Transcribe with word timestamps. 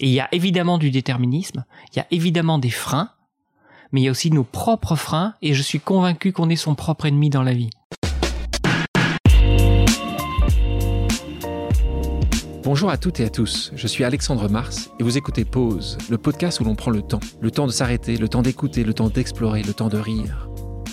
Et 0.00 0.06
il 0.06 0.12
y 0.12 0.20
a 0.20 0.28
évidemment 0.32 0.78
du 0.78 0.90
déterminisme, 0.90 1.64
il 1.92 1.96
y 1.96 2.00
a 2.00 2.06
évidemment 2.12 2.58
des 2.58 2.70
freins, 2.70 3.10
mais 3.90 4.00
il 4.00 4.04
y 4.04 4.08
a 4.08 4.12
aussi 4.12 4.30
nos 4.30 4.44
propres 4.44 4.94
freins, 4.94 5.34
et 5.42 5.54
je 5.54 5.62
suis 5.62 5.80
convaincu 5.80 6.32
qu'on 6.32 6.48
est 6.50 6.56
son 6.56 6.76
propre 6.76 7.06
ennemi 7.06 7.30
dans 7.30 7.42
la 7.42 7.52
vie. 7.52 7.70
Bonjour 12.62 12.90
à 12.90 12.98
toutes 12.98 13.18
et 13.18 13.24
à 13.24 13.30
tous, 13.30 13.72
je 13.74 13.86
suis 13.86 14.04
Alexandre 14.04 14.48
Mars 14.48 14.90
et 15.00 15.02
vous 15.02 15.16
écoutez 15.16 15.46
Pause, 15.46 15.96
le 16.10 16.18
podcast 16.18 16.60
où 16.60 16.64
l'on 16.64 16.74
prend 16.74 16.90
le 16.90 17.00
temps. 17.00 17.20
Le 17.40 17.50
temps 17.50 17.66
de 17.66 17.72
s'arrêter, 17.72 18.18
le 18.18 18.28
temps 18.28 18.42
d'écouter, 18.42 18.84
le 18.84 18.92
temps 18.92 19.08
d'explorer, 19.08 19.62
le 19.62 19.72
temps 19.72 19.88
de 19.88 19.96
rire. 19.96 20.50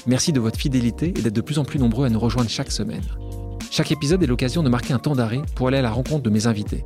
Merci 0.08 0.32
de 0.32 0.40
votre 0.40 0.58
fidélité 0.58 1.08
et 1.08 1.22
d'être 1.22 1.36
de 1.36 1.42
plus 1.42 1.60
en 1.60 1.66
plus 1.66 1.80
nombreux 1.80 2.06
à 2.06 2.10
nous 2.10 2.20
rejoindre 2.20 2.50
chaque 2.50 2.72
semaine. 2.72 3.04
Chaque 3.72 3.92
épisode 3.92 4.24
est 4.24 4.28
l'occasion 4.28 4.64
de 4.64 4.70
marquer 4.70 4.94
un 4.94 5.00
temps 5.00 5.16
d'arrêt 5.16 5.42
pour 5.56 5.68
aller 5.68 5.78
à 5.78 5.82
la 5.82 5.92
rencontre 5.92 6.24
de 6.24 6.30
mes 6.30 6.48
invités. 6.48 6.86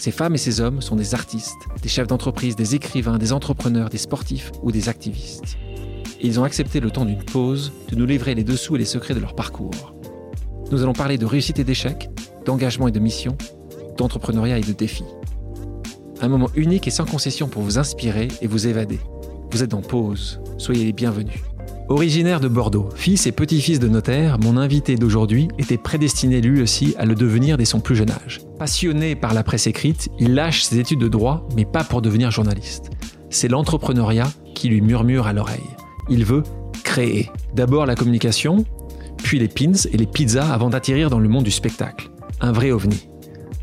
Ces 0.00 0.12
femmes 0.12 0.34
et 0.34 0.38
ces 0.38 0.62
hommes 0.62 0.80
sont 0.80 0.96
des 0.96 1.14
artistes, 1.14 1.58
des 1.82 1.90
chefs 1.90 2.06
d'entreprise, 2.06 2.56
des 2.56 2.74
écrivains, 2.74 3.18
des 3.18 3.34
entrepreneurs, 3.34 3.90
des 3.90 3.98
sportifs 3.98 4.50
ou 4.62 4.72
des 4.72 4.88
activistes. 4.88 5.58
Ils 6.22 6.40
ont 6.40 6.44
accepté 6.44 6.80
le 6.80 6.90
temps 6.90 7.04
d'une 7.04 7.22
pause 7.22 7.70
de 7.90 7.96
nous 7.96 8.06
livrer 8.06 8.34
les 8.34 8.42
dessous 8.42 8.76
et 8.76 8.78
les 8.78 8.86
secrets 8.86 9.12
de 9.12 9.20
leur 9.20 9.34
parcours. 9.34 9.94
Nous 10.72 10.82
allons 10.82 10.94
parler 10.94 11.18
de 11.18 11.26
réussite 11.26 11.58
et 11.58 11.64
d'échec, 11.64 12.08
d'engagement 12.46 12.88
et 12.88 12.92
de 12.92 12.98
mission, 12.98 13.36
d'entrepreneuriat 13.98 14.56
et 14.56 14.62
de 14.62 14.72
défis. 14.72 15.04
Un 16.22 16.28
moment 16.28 16.48
unique 16.54 16.88
et 16.88 16.90
sans 16.90 17.04
concession 17.04 17.48
pour 17.48 17.60
vous 17.60 17.78
inspirer 17.78 18.28
et 18.40 18.46
vous 18.46 18.68
évader. 18.68 19.00
Vous 19.50 19.62
êtes 19.62 19.74
en 19.74 19.82
pause, 19.82 20.40
soyez 20.56 20.86
les 20.86 20.94
bienvenus. 20.94 21.42
Originaire 21.90 22.38
de 22.38 22.46
Bordeaux, 22.46 22.88
fils 22.94 23.26
et 23.26 23.32
petit-fils 23.32 23.80
de 23.80 23.88
notaire, 23.88 24.38
mon 24.38 24.56
invité 24.56 24.94
d'aujourd'hui 24.94 25.48
était 25.58 25.76
prédestiné 25.76 26.40
lui 26.40 26.62
aussi 26.62 26.94
à 26.96 27.04
le 27.04 27.16
devenir 27.16 27.58
dès 27.58 27.64
son 27.64 27.80
plus 27.80 27.96
jeune 27.96 28.12
âge. 28.12 28.42
Passionné 28.60 29.16
par 29.16 29.34
la 29.34 29.42
presse 29.42 29.66
écrite, 29.66 30.08
il 30.20 30.34
lâche 30.34 30.62
ses 30.62 30.78
études 30.78 31.00
de 31.00 31.08
droit, 31.08 31.48
mais 31.56 31.64
pas 31.64 31.82
pour 31.82 32.00
devenir 32.00 32.30
journaliste. 32.30 32.90
C'est 33.28 33.48
l'entrepreneuriat 33.48 34.30
qui 34.54 34.68
lui 34.68 34.82
murmure 34.82 35.26
à 35.26 35.32
l'oreille. 35.32 35.58
Il 36.08 36.24
veut 36.24 36.44
créer. 36.84 37.28
D'abord 37.56 37.86
la 37.86 37.96
communication, 37.96 38.64
puis 39.16 39.40
les 39.40 39.48
pins 39.48 39.72
et 39.90 39.96
les 39.96 40.06
pizzas 40.06 40.52
avant 40.52 40.70
d'atterrir 40.70 41.10
dans 41.10 41.18
le 41.18 41.28
monde 41.28 41.42
du 41.42 41.50
spectacle. 41.50 42.08
Un 42.40 42.52
vrai 42.52 42.70
ovni. 42.70 43.08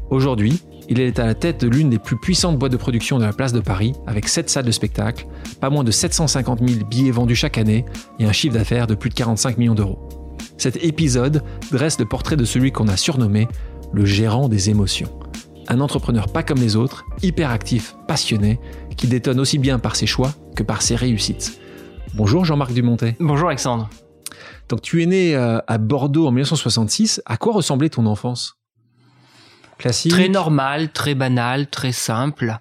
Aujourd'hui, 0.10 0.60
il 0.90 1.00
est 1.00 1.20
à 1.20 1.26
la 1.26 1.36
tête 1.36 1.62
de 1.62 1.68
l'une 1.68 1.90
des 1.90 2.00
plus 2.00 2.18
puissantes 2.18 2.58
boîtes 2.58 2.72
de 2.72 2.78
production 2.78 3.18
de 3.18 3.24
la 3.24 3.34
place 3.34 3.52
de 3.54 3.60
Paris, 3.60 3.94
avec 4.06 4.28
7 4.28 4.50
salles 4.50 4.66
de 4.66 4.72
spectacle, 4.72 5.28
pas 5.60 5.70
moins 5.70 5.84
de 5.84 5.92
750 5.92 6.60
000 6.66 6.86
billets 6.86 7.12
vendus 7.12 7.36
chaque 7.36 7.58
année 7.58 7.86
et 8.20 8.26
un 8.26 8.32
chiffre 8.32 8.54
d'affaires 8.54 8.88
de 8.88 8.96
plus 8.96 9.10
de 9.10 9.16
45 9.16 9.58
millions 9.58 9.76
d'euros. 9.76 10.00
Cet 10.58 10.84
épisode 10.84 11.44
dresse 11.72 12.00
le 12.00 12.06
portrait 12.06 12.38
de 12.38 12.46
celui 12.46 12.72
qu'on 12.72 12.88
a 12.88 12.98
surnommé 12.98 13.48
le 13.92 14.06
gérant 14.06 14.50
des 14.50 14.70
émotions. 14.70 15.10
Un 15.68 15.82
entrepreneur 15.82 16.32
pas 16.32 16.44
comme 16.44 16.60
les 16.60 16.76
autres, 16.76 17.06
hyperactif, 17.22 17.96
passionné, 18.08 18.60
qui 18.96 19.08
détonne 19.08 19.40
aussi 19.40 19.58
bien 19.58 19.80
par 19.80 19.96
ses 19.96 20.08
choix 20.08 20.34
que 20.56 20.64
par 20.64 20.82
ses 20.82 20.96
réussites. 20.96 21.60
Bonjour 22.16 22.46
Jean-Marc 22.46 22.74
Dumontet. 22.74 23.16
Bonjour 23.20 23.50
Alexandre. 23.50 23.90
Donc 24.70 24.82
tu 24.82 25.04
es 25.04 25.06
né 25.06 25.36
euh, 25.36 25.60
à 25.68 25.78
Bordeaux 25.78 26.28
en 26.28 26.32
1966. 26.32 27.22
À 27.26 27.38
quoi 27.38 27.54
ressemblait 27.54 27.90
ton 27.90 28.06
enfance? 28.06 28.58
Très 29.78 30.30
normal, 30.30 30.90
très 30.90 31.16
banal, 31.16 31.68
très 31.68 31.92
simple. 31.92 32.60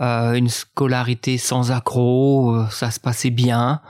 Euh, 0.00 0.34
une 0.34 0.48
scolarité 0.48 1.38
sans 1.38 1.72
accroc, 1.72 2.54
euh, 2.54 2.64
ça 2.70 2.90
se 2.90 3.00
passait 3.00 3.30
bien. 3.30 3.80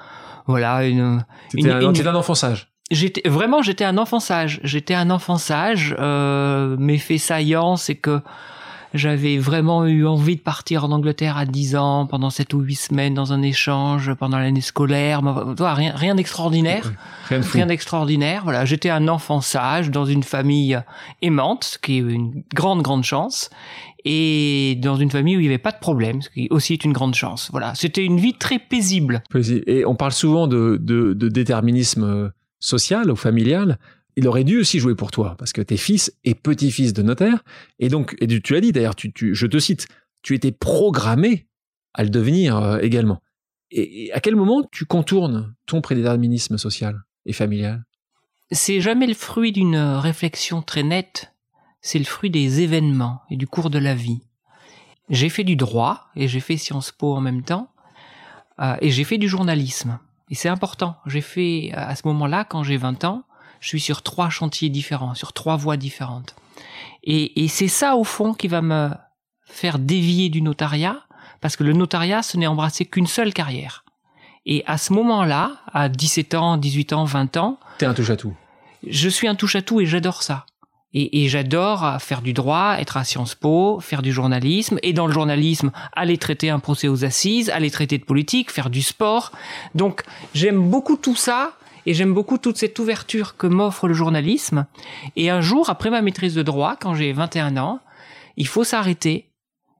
Voilà, 0.46 0.84
une. 0.84 1.24
C'était 1.50 1.70
un, 1.70 1.82
un, 1.82 2.14
enfant 2.14 2.34
sage. 2.34 2.70
J'étais 2.90 3.28
vraiment, 3.28 3.60
j'étais 3.60 3.84
un 3.84 3.98
enfant 3.98 4.20
sage. 4.20 4.60
J'étais 4.62 4.94
un 4.94 5.10
enfant 5.10 5.36
sage. 5.36 5.94
Euh, 5.98 6.76
mes 6.78 6.98
faits 6.98 7.20
saillants, 7.20 7.76
c'est 7.76 7.96
que 7.96 8.22
j'avais 8.94 9.38
vraiment 9.38 9.86
eu 9.86 10.06
envie 10.06 10.36
de 10.36 10.40
partir 10.40 10.84
en 10.84 10.92
Angleterre 10.92 11.36
à 11.36 11.44
10 11.44 11.76
ans, 11.76 12.06
pendant 12.06 12.30
7 12.30 12.54
ou 12.54 12.60
8 12.60 12.74
semaines 12.74 13.14
dans 13.14 13.32
un 13.32 13.42
échange, 13.42 14.14
pendant 14.14 14.38
l'année 14.38 14.60
scolaire. 14.60 15.20
Rien, 15.58 15.92
rien 15.94 16.14
d'extraordinaire. 16.14 16.92
Rien 17.30 17.66
d'extraordinaire. 17.66 18.42
Voilà, 18.44 18.64
j'étais 18.64 18.90
un 18.90 19.08
enfant 19.08 19.40
sage 19.40 19.90
dans 19.90 20.04
une 20.04 20.22
famille 20.22 20.78
aimante, 21.22 21.64
ce 21.64 21.78
qui 21.78 21.98
est 21.98 22.00
une 22.00 22.42
grande, 22.54 22.82
grande 22.82 23.04
chance. 23.04 23.50
Et 24.04 24.78
dans 24.80 24.96
une 24.96 25.10
famille 25.10 25.36
où 25.36 25.40
il 25.40 25.42
n'y 25.42 25.48
avait 25.48 25.58
pas 25.58 25.72
de 25.72 25.78
problème, 25.78 26.22
ce 26.22 26.30
qui 26.30 26.48
aussi 26.50 26.72
est 26.72 26.84
une 26.84 26.92
grande 26.92 27.14
chance. 27.14 27.48
Voilà, 27.50 27.74
c'était 27.74 28.04
une 28.04 28.18
vie 28.18 28.34
très 28.34 28.58
paisible. 28.58 29.22
Et 29.66 29.84
on 29.84 29.96
parle 29.96 30.12
souvent 30.12 30.46
de, 30.46 30.78
de, 30.80 31.12
de 31.12 31.28
déterminisme 31.28 32.32
social 32.60 33.10
ou 33.10 33.16
familial 33.16 33.78
il 34.18 34.26
aurait 34.26 34.42
dû 34.42 34.58
aussi 34.58 34.80
jouer 34.80 34.96
pour 34.96 35.12
toi, 35.12 35.36
parce 35.38 35.52
que 35.52 35.62
t'es 35.62 35.76
fils 35.76 36.12
et 36.24 36.34
petit-fils 36.34 36.92
de 36.92 37.02
notaire, 37.02 37.44
et 37.78 37.88
donc, 37.88 38.16
et 38.20 38.26
tu 38.26 38.52
l'as 38.52 38.60
dit 38.60 38.72
d'ailleurs, 38.72 38.96
tu, 38.96 39.12
je 39.16 39.46
te 39.46 39.60
cite, 39.60 39.86
tu 40.22 40.34
étais 40.34 40.50
programmé 40.50 41.46
à 41.94 42.02
le 42.02 42.10
devenir 42.10 42.56
euh, 42.56 42.78
également. 42.80 43.22
Et, 43.70 44.10
à 44.12 44.18
quel 44.18 44.34
moment 44.34 44.64
tu 44.72 44.86
contournes 44.86 45.54
ton 45.66 45.80
prédéterminisme 45.80 46.58
social 46.58 47.00
et 47.26 47.32
familial? 47.32 47.84
C'est 48.50 48.80
jamais 48.80 49.06
le 49.06 49.14
fruit 49.14 49.52
d'une 49.52 49.76
réflexion 49.76 50.62
très 50.62 50.82
nette, 50.82 51.32
c'est 51.80 52.00
le 52.00 52.04
fruit 52.04 52.30
des 52.30 52.60
événements 52.60 53.20
et 53.30 53.36
du 53.36 53.46
cours 53.46 53.70
de 53.70 53.78
la 53.78 53.94
vie. 53.94 54.22
J'ai 55.10 55.28
fait 55.28 55.44
du 55.44 55.54
droit 55.54 56.08
et 56.16 56.26
j'ai 56.26 56.40
fait 56.40 56.56
Sciences 56.56 56.90
Po 56.90 57.14
en 57.14 57.20
même 57.20 57.44
temps, 57.44 57.70
euh, 58.58 58.74
et 58.80 58.90
j'ai 58.90 59.04
fait 59.04 59.18
du 59.18 59.28
journalisme. 59.28 60.00
Et 60.28 60.34
c'est 60.34 60.48
important. 60.48 60.96
J'ai 61.06 61.20
fait 61.20 61.70
à 61.72 61.94
ce 61.94 62.02
moment-là, 62.08 62.44
quand 62.44 62.64
j'ai 62.64 62.78
20 62.78 63.04
ans, 63.04 63.22
je 63.60 63.68
suis 63.68 63.80
sur 63.80 64.02
trois 64.02 64.30
chantiers 64.30 64.68
différents, 64.68 65.14
sur 65.14 65.32
trois 65.32 65.56
voies 65.56 65.76
différentes. 65.76 66.34
Et, 67.04 67.44
et 67.44 67.48
c'est 67.48 67.68
ça, 67.68 67.96
au 67.96 68.04
fond, 68.04 68.34
qui 68.34 68.48
va 68.48 68.62
me 68.62 68.90
faire 69.44 69.78
dévier 69.78 70.28
du 70.28 70.42
notariat, 70.42 71.02
parce 71.40 71.56
que 71.56 71.64
le 71.64 71.72
notariat, 71.72 72.22
ce 72.22 72.36
n'est 72.36 72.46
embrasser 72.46 72.84
qu'une 72.84 73.06
seule 73.06 73.32
carrière. 73.32 73.84
Et 74.46 74.64
à 74.66 74.78
ce 74.78 74.92
moment-là, 74.92 75.52
à 75.72 75.88
17 75.88 76.34
ans, 76.34 76.56
18 76.56 76.92
ans, 76.92 77.04
20 77.04 77.36
ans... 77.36 77.60
T'es 77.78 77.86
un 77.86 77.94
touche-à-tout. 77.94 78.34
Je 78.86 79.08
suis 79.08 79.28
un 79.28 79.34
touche-à-tout 79.34 79.80
et 79.80 79.86
j'adore 79.86 80.22
ça. 80.22 80.46
Et, 80.94 81.22
et 81.22 81.28
j'adore 81.28 82.00
faire 82.00 82.22
du 82.22 82.32
droit, 82.32 82.76
être 82.78 82.96
à 82.96 83.04
Sciences 83.04 83.34
Po, 83.34 83.78
faire 83.80 84.00
du 84.00 84.10
journalisme, 84.10 84.78
et 84.82 84.94
dans 84.94 85.06
le 85.06 85.12
journalisme, 85.12 85.70
aller 85.92 86.16
traiter 86.16 86.48
un 86.48 86.60
procès 86.60 86.88
aux 86.88 87.04
assises, 87.04 87.50
aller 87.50 87.70
traiter 87.70 87.98
de 87.98 88.04
politique, 88.04 88.50
faire 88.50 88.70
du 88.70 88.80
sport. 88.80 89.32
Donc 89.74 90.02
j'aime 90.32 90.70
beaucoup 90.70 90.96
tout 90.96 91.16
ça, 91.16 91.52
et 91.88 91.94
j'aime 91.94 92.12
beaucoup 92.12 92.36
toute 92.36 92.58
cette 92.58 92.78
ouverture 92.78 93.38
que 93.38 93.46
m'offre 93.46 93.88
le 93.88 93.94
journalisme. 93.94 94.66
Et 95.16 95.30
un 95.30 95.40
jour, 95.40 95.70
après 95.70 95.88
ma 95.88 96.02
maîtrise 96.02 96.34
de 96.34 96.42
droit, 96.42 96.76
quand 96.78 96.92
j'ai 96.92 97.14
21 97.14 97.56
ans, 97.56 97.80
il 98.36 98.46
faut 98.46 98.62
s'arrêter. 98.62 99.30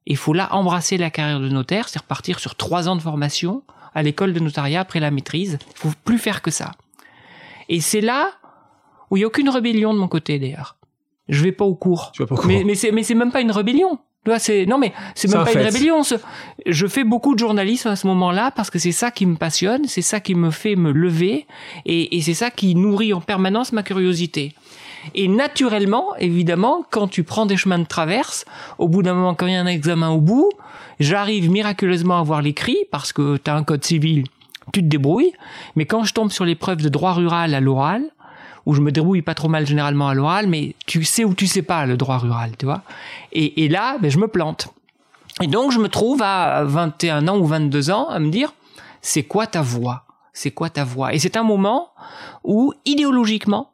Il 0.06 0.16
faut 0.16 0.32
là 0.32 0.48
embrasser 0.54 0.96
la 0.96 1.10
carrière 1.10 1.38
de 1.38 1.50
notaire, 1.50 1.90
c'est 1.90 1.98
repartir 1.98 2.38
sur 2.38 2.54
trois 2.54 2.88
ans 2.88 2.96
de 2.96 3.02
formation 3.02 3.62
à 3.94 4.02
l'école 4.02 4.32
de 4.32 4.40
notariat 4.40 4.80
après 4.80 5.00
la 5.00 5.10
maîtrise. 5.10 5.58
Il 5.70 5.76
faut 5.76 5.90
plus 6.02 6.16
faire 6.16 6.40
que 6.40 6.50
ça. 6.50 6.72
Et 7.68 7.82
c'est 7.82 8.00
là 8.00 8.30
où 9.10 9.18
il 9.18 9.20
n'y 9.20 9.24
a 9.24 9.26
aucune 9.26 9.50
rébellion 9.50 9.92
de 9.92 9.98
mon 9.98 10.08
côté 10.08 10.38
d'ailleurs. 10.38 10.78
Je 11.28 11.44
vais 11.44 11.52
pas 11.52 11.66
au 11.66 11.74
cours. 11.74 12.12
pas 12.16 12.24
au 12.24 12.38
cours. 12.38 12.46
Mais, 12.46 12.64
mais 12.64 12.74
c'est 12.74 13.14
même 13.14 13.32
pas 13.32 13.42
une 13.42 13.52
rébellion 13.52 13.98
c'est 14.38 14.66
non 14.66 14.78
mais 14.78 14.92
c'est 15.14 15.32
même 15.32 15.44
pas 15.44 15.52
une 15.52 15.60
rébellion. 15.60 16.02
Je 16.66 16.86
fais 16.86 17.04
beaucoup 17.04 17.34
de 17.34 17.38
journalisme 17.38 17.88
à 17.88 17.96
ce 17.96 18.06
moment-là 18.08 18.50
parce 18.50 18.70
que 18.70 18.78
c'est 18.78 18.92
ça 18.92 19.10
qui 19.10 19.26
me 19.26 19.36
passionne, 19.36 19.86
c'est 19.86 20.02
ça 20.02 20.20
qui 20.20 20.34
me 20.34 20.50
fait 20.50 20.76
me 20.76 20.92
lever 20.92 21.46
et, 21.86 22.16
et 22.16 22.20
c'est 22.20 22.34
ça 22.34 22.50
qui 22.50 22.74
nourrit 22.74 23.12
en 23.12 23.20
permanence 23.20 23.72
ma 23.72 23.82
curiosité. 23.82 24.54
Et 25.14 25.28
naturellement, 25.28 26.14
évidemment, 26.18 26.84
quand 26.90 27.08
tu 27.08 27.22
prends 27.24 27.46
des 27.46 27.56
chemins 27.56 27.78
de 27.78 27.86
traverse, 27.86 28.44
au 28.78 28.88
bout 28.88 29.02
d'un 29.02 29.14
moment, 29.14 29.34
quand 29.34 29.46
il 29.46 29.52
y 29.52 29.56
a 29.56 29.60
un 29.60 29.66
examen 29.66 30.10
au 30.10 30.20
bout, 30.20 30.50
j'arrive 31.00 31.50
miraculeusement 31.50 32.18
à 32.18 32.22
voir 32.22 32.42
l'écrit 32.42 32.78
parce 32.90 33.12
que 33.12 33.36
tu 33.36 33.50
as 33.50 33.54
un 33.54 33.64
code 33.64 33.84
civil, 33.84 34.24
tu 34.72 34.80
te 34.80 34.86
débrouilles. 34.86 35.32
Mais 35.76 35.86
quand 35.86 36.04
je 36.04 36.12
tombe 36.12 36.30
sur 36.30 36.44
l'épreuve 36.44 36.82
de 36.82 36.88
droit 36.88 37.12
rural 37.12 37.54
à 37.54 37.60
l'oral, 37.60 38.02
où 38.66 38.74
je 38.74 38.80
me 38.80 38.92
débrouille 38.92 39.22
pas 39.22 39.34
trop 39.34 39.48
mal 39.48 39.66
généralement 39.66 40.08
à 40.08 40.14
l'oral, 40.14 40.46
mais 40.46 40.74
tu 40.86 41.04
sais 41.04 41.24
ou 41.24 41.34
tu 41.34 41.46
sais 41.46 41.62
pas 41.62 41.86
le 41.86 41.96
droit 41.96 42.18
rural, 42.18 42.52
tu 42.58 42.66
vois. 42.66 42.82
Et, 43.32 43.68
là, 43.68 43.98
ben, 43.98 44.10
je 44.10 44.18
me 44.18 44.28
plante. 44.28 44.68
Et 45.40 45.46
donc, 45.46 45.72
je 45.72 45.78
me 45.78 45.88
trouve 45.88 46.22
à 46.22 46.64
21 46.64 47.28
ans 47.28 47.38
ou 47.38 47.46
22 47.46 47.90
ans 47.90 48.08
à 48.08 48.18
me 48.18 48.30
dire, 48.30 48.52
c'est 49.00 49.22
quoi 49.22 49.46
ta 49.46 49.62
voix? 49.62 50.04
C'est 50.32 50.50
quoi 50.50 50.70
ta 50.70 50.84
voix? 50.84 51.14
Et 51.14 51.18
c'est 51.18 51.36
un 51.36 51.42
moment 51.42 51.90
où, 52.44 52.72
idéologiquement, 52.84 53.70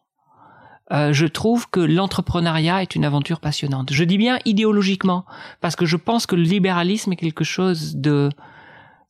euh, 0.93 1.13
je 1.13 1.27
trouve 1.27 1.69
que 1.71 1.81
l'entrepreneuriat 1.81 2.83
est 2.83 2.95
une 2.95 3.05
aventure 3.05 3.41
passionnante. 3.41 3.93
Je 3.93 4.05
dis 4.05 4.19
bien 4.19 4.39
idéologiquement, 4.45 5.25
parce 5.61 5.77
que 5.77 5.87
je 5.87 5.97
pense 5.97 6.27
que 6.27 6.37
le 6.37 6.43
libéralisme 6.43 7.13
est 7.13 7.17
quelque 7.17 7.45
chose 7.45 7.97
de 7.97 8.31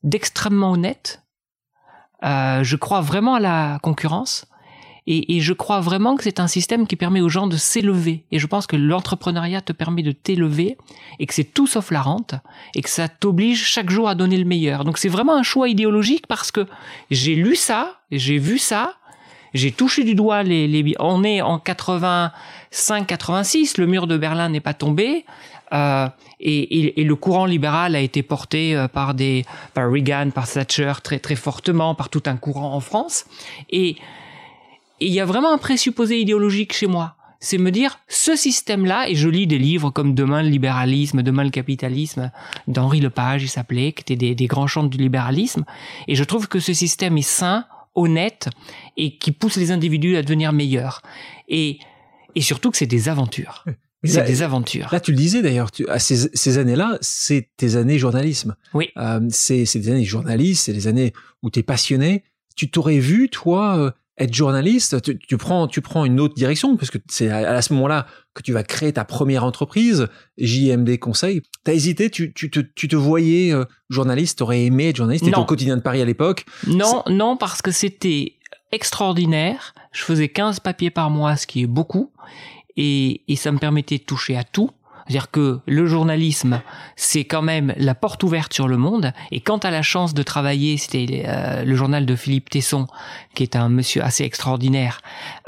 d'extrêmement 0.05 0.73
honnête. 0.73 1.23
Euh, 2.25 2.62
je 2.62 2.77
crois 2.77 3.00
vraiment 3.00 3.35
à 3.35 3.41
la 3.41 3.79
concurrence. 3.82 4.47
Et, 5.06 5.37
et, 5.37 5.41
je 5.41 5.53
crois 5.53 5.81
vraiment 5.81 6.17
que 6.17 6.23
c'est 6.23 6.41
un 6.41 6.47
système 6.47 6.87
qui 6.87 6.97
permet 6.97 7.21
aux 7.21 7.29
gens 7.29 7.47
de 7.47 7.59
s'élever. 7.59 8.25
Et 8.33 8.39
je 8.39 8.47
pense 8.47 8.67
que 8.67 8.77
l'entrepreneuriat 8.77 9.61
te 9.61 9.75
permet 9.75 10.03
de 10.03 10.12
t'élever 10.12 10.79
et 11.19 11.27
que 11.27 11.35
c'est 11.35 11.45
tout 11.45 11.67
sauf 11.67 11.91
la 11.91 12.01
rente 12.01 12.35
et 12.75 12.81
que 12.81 12.89
ça 12.89 13.09
t'oblige 13.09 13.65
chaque 13.65 13.91
jour 13.91 14.09
à 14.09 14.15
donner 14.15 14.39
le 14.39 14.47
meilleur. 14.47 14.85
Donc 14.85 14.97
c'est 14.97 15.11
vraiment 15.11 15.37
un 15.37 15.43
choix 15.43 15.69
idéologique 15.69 16.27
parce 16.27 16.51
que 16.51 16.67
j'ai 17.11 17.35
lu 17.35 17.55
ça, 17.55 18.01
j'ai 18.11 18.39
vu 18.39 18.56
ça, 18.59 18.95
j'ai 19.53 19.73
touché 19.73 20.05
du 20.05 20.15
doigt 20.15 20.43
les, 20.43 20.67
les... 20.67 20.95
On 20.99 21.23
est 21.23 21.43
en 21.43 21.59
85-86, 21.59 23.79
le 23.79 23.87
mur 23.87 24.06
de 24.06 24.17
Berlin 24.17 24.49
n'est 24.49 24.61
pas 24.61 24.73
tombé. 24.75 25.27
Euh, 25.73 26.09
et, 26.41 27.01
et, 27.01 27.05
le 27.05 27.17
courant 27.17 27.47
libéral 27.47 27.97
a 27.97 28.01
été 28.01 28.23
porté 28.23 28.77
euh, 28.77 28.87
par 28.87 29.15
des 29.15 29.47
par 29.73 29.91
Reagan, 29.91 30.31
par 30.31 30.47
Thatcher 30.49 30.93
très 31.03 31.19
très 31.19 31.37
fortement, 31.37 31.95
par 31.95 32.11
tout 32.11 32.23
un 32.27 32.37
courant 32.37 32.75
en 32.75 32.81
France. 32.81 33.25
Et 33.71 33.97
il 35.00 35.12
y 35.12 35.20
a 35.20 35.25
vraiment 35.25 35.52
un 35.52 35.58
présupposé 35.58 36.20
idéologique 36.20 36.73
chez 36.73 36.87
moi. 36.87 37.17
C'est 37.41 37.58
me 37.58 37.70
dire 37.70 37.99
ce 38.08 38.37
système-là, 38.37 39.08
et 39.08 39.14
je 39.14 39.29
lis 39.29 39.46
des 39.46 39.58
livres 39.58 39.91
comme 39.91 40.14
Demain 40.14 40.43
le 40.43 40.49
libéralisme, 40.49 41.23
Demain 41.23 41.44
le 41.44 41.50
capitalisme, 41.50 42.32
d'Henri 42.69 43.00
Lepage, 43.00 43.43
il 43.43 43.49
s'appelait, 43.49 43.93
qui 43.93 44.00
étaient 44.00 44.17
des, 44.17 44.35
des 44.35 44.46
grands 44.46 44.67
chants 44.67 44.85
du 44.85 44.96
libéralisme, 44.96 45.64
et 46.08 46.14
je 46.14 46.25
trouve 46.25 46.49
que 46.49 46.58
ce 46.58 46.73
système 46.73 47.19
est 47.19 47.23
sain, 47.23 47.67
honnête, 47.94 48.49
et 48.96 49.19
qui 49.19 49.31
pousse 49.31 49.56
les 49.56 49.73
individus 49.73 50.17
à 50.17 50.23
devenir 50.23 50.52
meilleurs. 50.52 51.02
Et, 51.49 51.79
et 52.35 52.41
surtout 52.41 52.70
que 52.70 52.79
c'est 52.79 52.87
des 52.87 53.08
aventures. 53.11 53.64
C'est 54.05 54.25
des 54.25 54.43
aventures. 54.43 54.88
Là, 54.93 55.00
tu 55.00 55.12
le 55.12 55.17
disais 55.17 55.41
d'ailleurs, 55.41 55.70
à 55.88 55.99
ces, 55.99 56.29
ces 56.35 56.58
années-là, 56.58 56.99
c'est 57.00 57.49
tes 57.56 57.76
années 57.76 57.99
journalisme. 57.99 58.55
Oui. 58.75 58.91
Euh, 58.99 59.20
c'est 59.31 59.64
des 59.64 59.91
années 59.91 60.05
journaliste, 60.05 60.64
c'est 60.64 60.73
des 60.73 60.88
années 60.88 61.12
où 61.43 61.50
tu 61.50 61.61
es 61.61 61.62
passionné. 61.62 62.25
Tu 62.55 62.70
t'aurais 62.70 62.99
vu, 62.99 63.31
toi, 63.31 63.79
euh, 63.79 63.91
être 64.17 64.33
journaliste 64.33 65.03
tu, 65.03 65.19
tu, 65.19 65.37
prends, 65.37 65.67
tu 65.67 65.81
prends 65.81 66.05
une 66.05 66.21
autre 66.21 66.35
direction, 66.35 66.77
parce 66.77 66.91
que 66.91 66.99
c'est 67.09 67.31
à, 67.31 67.61
ce 67.63 67.73
moment-là 67.73 68.07
que 68.33 68.43
tu 68.43 68.53
vas 68.53 68.63
créer 68.63 68.93
ta 68.93 69.05
première 69.05 69.45
entreprise, 69.45 70.09
JMD 70.39 70.99
Conseil. 70.99 71.43
T'as 71.65 71.73
hésité, 71.73 72.11
tu, 72.11 72.33
tu, 72.33 72.51
te, 72.51 72.61
tu 72.61 72.89
te 72.89 72.97
voyais 72.97 73.53
euh, 73.53 73.65
journaliste, 73.91 74.39
t'aurais 74.39 74.65
aimé 74.65 74.89
être 74.89 74.97
journaliste, 74.97 75.25
t'étais 75.25 75.39
au 75.39 75.45
quotidien 75.45 75.77
de 75.77 75.83
Paris 75.83 76.01
à 76.01 76.05
l'époque? 76.05 76.45
Non, 76.67 77.03
non, 77.09 77.37
parce 77.37 77.63
que 77.63 77.71
c'était 77.71 78.35
extraordinaire. 78.73 79.75
Je 79.93 80.03
faisais 80.03 80.29
15 80.29 80.61
papiers 80.61 80.91
par 80.91 81.11
mois, 81.11 81.37
ce 81.37 81.47
qui 81.47 81.63
est 81.63 81.69
beaucoup 81.69 82.11
et, 82.77 83.23
et 83.29 83.37
ça 83.37 83.53
me 83.53 83.59
permettait 83.59 83.99
de 83.99 84.05
toucher 84.05 84.37
à 84.37 84.45
tout. 84.45 84.71
C'est-à-dire 85.06 85.31
que 85.31 85.61
le 85.67 85.87
journalisme, 85.87 86.62
c'est 86.97 87.25
quand 87.25 87.43
même 87.43 87.75
la 87.77 87.95
porte 87.95 88.23
ouverte 88.23 88.55
sur 88.55 88.69
le 88.69 88.77
monde. 88.77 89.12
Et 89.31 89.41
quand 89.41 89.61
tu 89.61 89.67
as 89.67 89.71
la 89.71 89.83
chance 89.83 90.15
de 90.15 90.23
travailler, 90.23 90.77
c'était 90.79 91.25
euh, 91.27 91.65
le 91.65 91.75
journal 91.75 92.06
de 92.06 92.17
Philippe 92.17 92.49
Tesson, 92.51 92.87
qui 93.35 93.43
est 93.43 93.56
un 93.56 93.69
monsieur 93.69 94.03
assez 94.03 94.25
extraordinaire. 94.25 95.01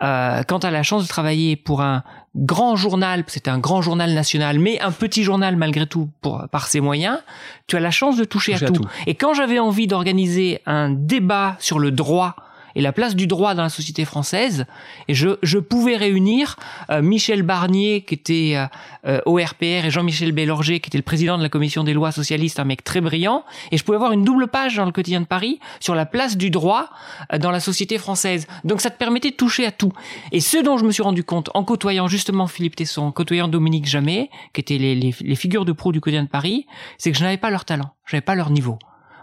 Euh, 0.03 0.43
quand 0.47 0.61
tu 0.61 0.67
as 0.67 0.70
la 0.70 0.82
chance 0.82 1.05
de 1.05 1.08
travailler 1.08 1.56
pour 1.56 1.81
un 1.81 2.03
grand 2.35 2.76
journal, 2.76 3.25
c'était 3.29 3.50
un 3.50 3.58
grand 3.58 3.81
journal 3.81 4.12
national, 4.12 4.58
mais 4.58 4.79
un 4.81 4.93
petit 4.93 5.23
journal 5.23 5.56
malgré 5.56 5.87
tout 5.87 6.11
pour, 6.20 6.47
par 6.50 6.67
ses 6.69 6.81
moyens, 6.81 7.19
tu 7.67 7.76
as 7.76 7.81
la 7.81 7.91
chance 7.91 8.19
de 8.19 8.25
toucher, 8.25 8.55
à, 8.55 8.58
tout. 8.58 8.85
Et 9.06 9.14
quand 9.14 9.32
j'avais 9.32 9.58
envie 9.58 9.87
d'organiser 9.87 10.61
un 10.67 10.91
débat 10.91 11.56
sur 11.61 11.79
le 11.79 11.91
droit 11.91 12.37
et 12.76 12.82
la 12.82 12.93
place 12.93 13.17
du 13.17 13.26
droit 13.26 13.55
dans 13.55 13.62
la 13.62 13.70
société 13.70 14.05
française. 14.05 14.67
Et 15.08 15.14
je, 15.14 15.31
je 15.43 15.58
pouvais 15.58 15.96
réunir 15.96 16.56
euh, 16.90 17.02
Michel 17.02 17.43
Barnier, 17.43 18.02
qui 18.02 18.14
était 18.14 18.52
euh, 18.55 18.67
euh 19.06 19.20
au 19.25 19.38
RPR, 19.38 19.87
et 19.87 19.90
Jean-Michel 19.90 20.32
Bélorger, 20.32 20.78
qui 20.81 20.88
était 20.88 20.99
le 20.99 21.02
président 21.02 21.38
de 21.38 21.43
la 21.43 21.49
commission 21.49 21.82
des 21.82 21.94
lois 21.94 22.12
socialistes, 22.12 22.61
un 22.61 22.64
mec 22.64 22.84
très 22.84 23.00
brillant. 23.00 23.44
Et 23.73 23.78
je 23.78 23.84
pouvais 23.84 23.96
avoir 23.96 24.12
une 24.12 24.25
double 24.25 24.46
page 24.46 24.76
dans 24.76 24.84
le 24.84 24.93
quotidien 24.93 25.23
de 25.23 25.26
Paris 25.26 25.58
sur 25.81 25.94
la 25.94 26.05
place 26.05 26.37
du 26.37 26.50
droit 26.50 26.90
euh, 27.32 27.38
dans 27.38 27.50
la 27.50 27.61
société 27.61 27.96
française. 27.96 28.46
Donc 28.64 28.82
ça 28.82 28.90
te 28.90 28.99
permettait 28.99 29.31
de 29.31 29.37
toucher 29.37 29.64
à 29.67 29.72
tout. 29.72 29.93
Et 30.31 30.40
ce 30.40 30.58
dont 30.58 30.76
je 30.76 30.84
me 30.84 30.93
suis 30.93 31.02
rendu 31.02 31.25
compte 31.25 31.49
en 31.55 31.64
côtoyant 31.64 32.08
justement 32.08 32.46
Philippe 32.46 32.76
Tesson, 32.76 33.02
en 33.02 33.12
côtoyant 33.12 33.49
Dominique 33.49 33.87
Jamais, 33.87 34.29
qui 34.52 34.61
étaient 34.61 34.79
les, 34.79 34.94
les, 34.94 35.14
les 35.19 35.34
figures 35.34 35.64
de 35.64 35.72
pro 35.72 35.93
du 35.93 36.00
quotidien 36.02 36.25
de 36.25 36.29
Paris, 36.29 36.67
c'est 36.99 37.11
que 37.11 37.17
je 37.17 37.25
n'avais 37.25 37.38
pas 37.38 37.49
leur 37.49 37.64
talent, 37.64 37.94
j'avais 38.06 38.20
pas 38.20 38.34
leur 38.34 38.50
niveau. 38.50 38.79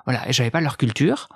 Voilà, 0.06 0.28
et 0.28 0.34
j'avais 0.34 0.52
pas 0.52 0.60
leur 0.60 0.78
culture. 0.78 1.30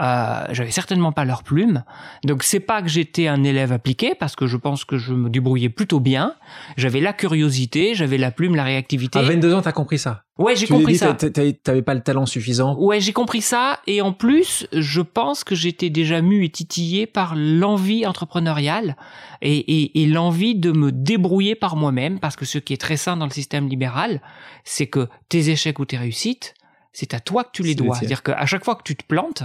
Euh, 0.00 0.46
j'avais 0.52 0.70
certainement 0.70 1.12
pas 1.12 1.26
leur 1.26 1.42
plume. 1.42 1.84
Donc 2.24 2.44
c'est 2.44 2.60
pas 2.60 2.80
que 2.80 2.88
j'étais 2.88 3.28
un 3.28 3.44
élève 3.44 3.72
appliqué 3.72 4.14
parce 4.14 4.34
que 4.36 4.46
je 4.46 4.56
pense 4.56 4.86
que 4.86 4.96
je 4.96 5.12
me 5.12 5.28
débrouillais 5.28 5.68
plutôt 5.68 6.00
bien. 6.00 6.34
J'avais 6.78 7.00
la 7.00 7.12
curiosité, 7.12 7.94
j'avais 7.94 8.16
la 8.16 8.30
plume, 8.30 8.54
la 8.54 8.64
réactivité. 8.64 9.18
À 9.18 9.22
22 9.22 9.52
ans, 9.52 9.60
t'as 9.60 9.72
compris 9.72 9.98
ça? 9.98 10.24
Ouais, 10.38 10.56
j'ai 10.56 10.66
compris 10.66 10.96
ça. 10.96 11.12
T'avais 11.14 11.82
pas 11.82 11.92
le 11.92 12.00
talent 12.00 12.24
suffisant. 12.24 12.74
Ouais, 12.78 13.00
j'ai 13.00 13.12
compris 13.12 13.42
ça. 13.42 13.80
Et 13.86 14.00
en 14.00 14.14
plus, 14.14 14.66
je 14.72 15.02
pense 15.02 15.44
que 15.44 15.54
j'étais 15.54 15.90
déjà 15.90 16.22
mu 16.22 16.42
et 16.42 16.48
titillé 16.48 17.06
par 17.06 17.34
l'envie 17.36 18.06
entrepreneuriale 18.06 18.96
et, 19.42 19.58
et, 19.58 20.02
et 20.02 20.06
l'envie 20.06 20.54
de 20.54 20.72
me 20.72 20.90
débrouiller 20.90 21.54
par 21.54 21.76
moi-même. 21.76 22.18
Parce 22.18 22.36
que 22.36 22.46
ce 22.46 22.56
qui 22.56 22.72
est 22.72 22.80
très 22.80 22.96
sain 22.96 23.18
dans 23.18 23.26
le 23.26 23.30
système 23.30 23.68
libéral, 23.68 24.22
c'est 24.64 24.86
que 24.86 25.08
tes 25.28 25.50
échecs 25.50 25.78
ou 25.78 25.84
tes 25.84 25.98
réussites, 25.98 26.54
c'est 26.94 27.12
à 27.12 27.20
toi 27.20 27.44
que 27.44 27.50
tu 27.52 27.62
les 27.62 27.74
dois. 27.74 27.94
C'est-à-dire 27.96 28.22
qu'à 28.22 28.46
chaque 28.46 28.64
fois 28.64 28.74
que 28.74 28.82
tu 28.84 28.96
te 28.96 29.04
plantes, 29.04 29.44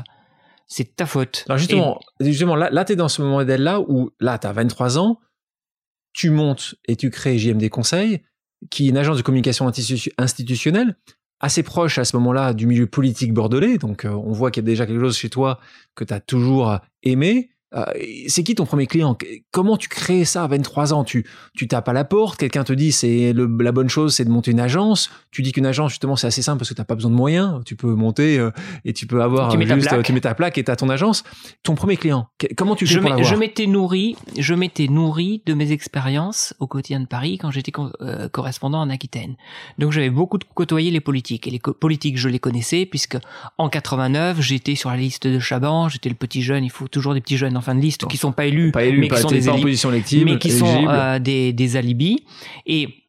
c'est 0.67 0.95
ta 0.95 1.05
faute. 1.05 1.45
Alors 1.47 1.57
justement, 1.57 1.99
justement 2.19 2.55
là, 2.55 2.69
là 2.69 2.85
tu 2.85 2.93
es 2.93 2.95
dans 2.95 3.07
ce 3.07 3.21
modèle-là 3.21 3.79
où 3.81 4.11
là, 4.19 4.37
tu 4.37 4.47
as 4.47 4.53
23 4.53 4.99
ans, 4.99 5.19
tu 6.13 6.29
montes 6.29 6.75
et 6.87 6.95
tu 6.95 7.09
crées 7.09 7.37
JMD 7.37 7.69
Conseil, 7.69 8.21
qui 8.69 8.87
est 8.87 8.89
une 8.89 8.97
agence 8.97 9.17
de 9.17 9.21
communication 9.21 9.71
institutionnelle, 10.17 10.97
assez 11.39 11.63
proche 11.63 11.97
à 11.97 12.05
ce 12.05 12.15
moment-là 12.17 12.53
du 12.53 12.67
milieu 12.67 12.87
politique 12.87 13.33
bordelais. 13.33 13.77
Donc 13.77 14.03
euh, 14.03 14.09
on 14.09 14.31
voit 14.31 14.51
qu'il 14.51 14.63
y 14.63 14.65
a 14.65 14.69
déjà 14.69 14.85
quelque 14.85 14.99
chose 14.99 15.17
chez 15.17 15.29
toi 15.29 15.59
que 15.95 16.03
tu 16.03 16.13
as 16.13 16.19
toujours 16.19 16.79
aimé. 17.03 17.49
Euh, 17.77 17.83
c'est 18.27 18.43
qui 18.43 18.55
ton 18.55 18.65
premier 18.65 18.87
client? 18.87 19.17
Comment 19.51 19.77
tu 19.77 19.89
crées 19.89 20.25
ça 20.25 20.43
à 20.43 20.47
23 20.47 20.93
ans? 20.93 21.03
Tu, 21.03 21.25
tu 21.55 21.67
tapes 21.67 21.87
à 21.89 21.93
la 21.93 22.03
porte, 22.03 22.39
quelqu'un 22.39 22.63
te 22.63 22.73
dit 22.73 22.91
c'est 22.91 23.33
la 23.33 23.71
bonne 23.71 23.89
chose 23.89 24.15
c'est 24.15 24.25
de 24.25 24.29
monter 24.29 24.51
une 24.51 24.59
agence. 24.59 25.09
Tu 25.31 25.41
dis 25.41 25.51
qu'une 25.51 25.65
agence 25.65 25.91
justement 25.91 26.15
c'est 26.15 26.27
assez 26.27 26.41
simple 26.41 26.59
parce 26.59 26.69
que 26.69 26.73
tu 26.73 26.81
n'as 26.81 26.85
pas 26.85 26.95
besoin 26.95 27.11
de 27.11 27.15
moyens. 27.15 27.61
Tu 27.65 27.75
peux 27.75 27.93
monter 27.93 28.39
euh, 28.39 28.51
et 28.85 28.93
tu 28.93 29.07
peux 29.07 29.21
avoir 29.21 29.49
tu 29.49 29.57
mets 29.57 29.67
juste, 29.67 29.89
ta 29.89 30.01
tu 30.01 30.13
mets 30.13 30.21
ta 30.21 30.35
plaque 30.35 30.57
et 30.57 30.63
tu 30.63 30.71
as 30.71 30.75
ton 30.75 30.89
agence. 30.89 31.23
Ton 31.63 31.75
premier 31.75 31.97
client, 31.97 32.27
comment 32.55 32.75
tu 32.75 32.87
fais 32.87 32.95
je 32.95 32.99
pour 32.99 33.23
Je 33.23 33.35
m'étais 33.35 33.67
nourri, 33.67 34.15
je 34.37 34.53
m'étais 34.53 34.87
nourri 34.87 35.41
de 35.45 35.53
mes 35.53 35.71
expériences 35.71 36.53
au 36.59 36.67
quotidien 36.67 36.99
de 36.99 37.05
Paris 37.07 37.37
quand 37.37 37.51
j'étais 37.51 37.71
euh, 38.01 38.29
correspondant 38.29 38.81
en 38.81 38.89
Aquitaine. 38.89 39.35
Donc 39.77 39.91
j'avais 39.91 40.09
beaucoup 40.09 40.39
côtoyé 40.55 40.91
les 40.91 41.01
politiques 41.01 41.47
et 41.47 41.51
les 41.51 41.59
politiques 41.59 42.17
je 42.17 42.29
les 42.29 42.39
connaissais 42.39 42.85
puisque 42.85 43.17
en 43.57 43.69
89 43.69 44.41
j'étais 44.41 44.75
sur 44.75 44.89
la 44.89 44.97
liste 44.97 45.27
de 45.27 45.39
Chaban, 45.39 45.89
j'étais 45.89 46.09
le 46.09 46.15
petit 46.15 46.41
jeune. 46.41 46.63
Il 46.63 46.71
faut 46.71 46.87
toujours 46.87 47.13
des 47.13 47.21
petits 47.21 47.37
jeunes 47.37 47.57
en 47.57 47.61
fin 47.67 47.75
de 47.75 47.81
liste 47.81 48.07
qui 48.07 48.17
sont 48.17 48.31
pas 48.31 48.45
élus, 48.45 48.71
mais 48.73 49.07
qui 49.07 49.17
sont 49.17 49.29
des 49.29 50.23
mais 50.25 50.39
qui 50.39 50.51
sont 50.51 50.87
euh, 50.87 51.19
des, 51.19 51.53
des 51.53 51.75
alibis. 51.75 52.23
Et 52.65 53.03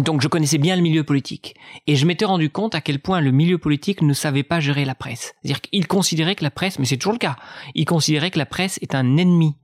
donc 0.00 0.22
je 0.22 0.28
connaissais 0.28 0.58
bien 0.58 0.74
le 0.74 0.82
milieu 0.82 1.04
politique 1.04 1.54
et 1.86 1.94
je 1.94 2.04
m'étais 2.06 2.24
rendu 2.24 2.50
compte 2.50 2.74
à 2.74 2.80
quel 2.80 2.98
point 2.98 3.20
le 3.20 3.30
milieu 3.30 3.58
politique 3.58 4.02
ne 4.02 4.12
savait 4.12 4.42
pas 4.42 4.58
gérer 4.58 4.84
la 4.84 4.94
presse. 4.94 5.34
C'est-à-dire 5.42 5.60
qu'il 5.60 5.86
considérait 5.86 6.34
que 6.34 6.42
la 6.42 6.50
presse, 6.50 6.78
mais 6.78 6.86
c'est 6.86 6.96
toujours 6.96 7.12
le 7.12 7.18
cas, 7.18 7.36
il 7.74 7.84
considérait 7.84 8.30
que 8.30 8.38
la 8.38 8.46
presse 8.46 8.78
est 8.82 8.94
un 8.94 9.16
ennemi 9.16 9.54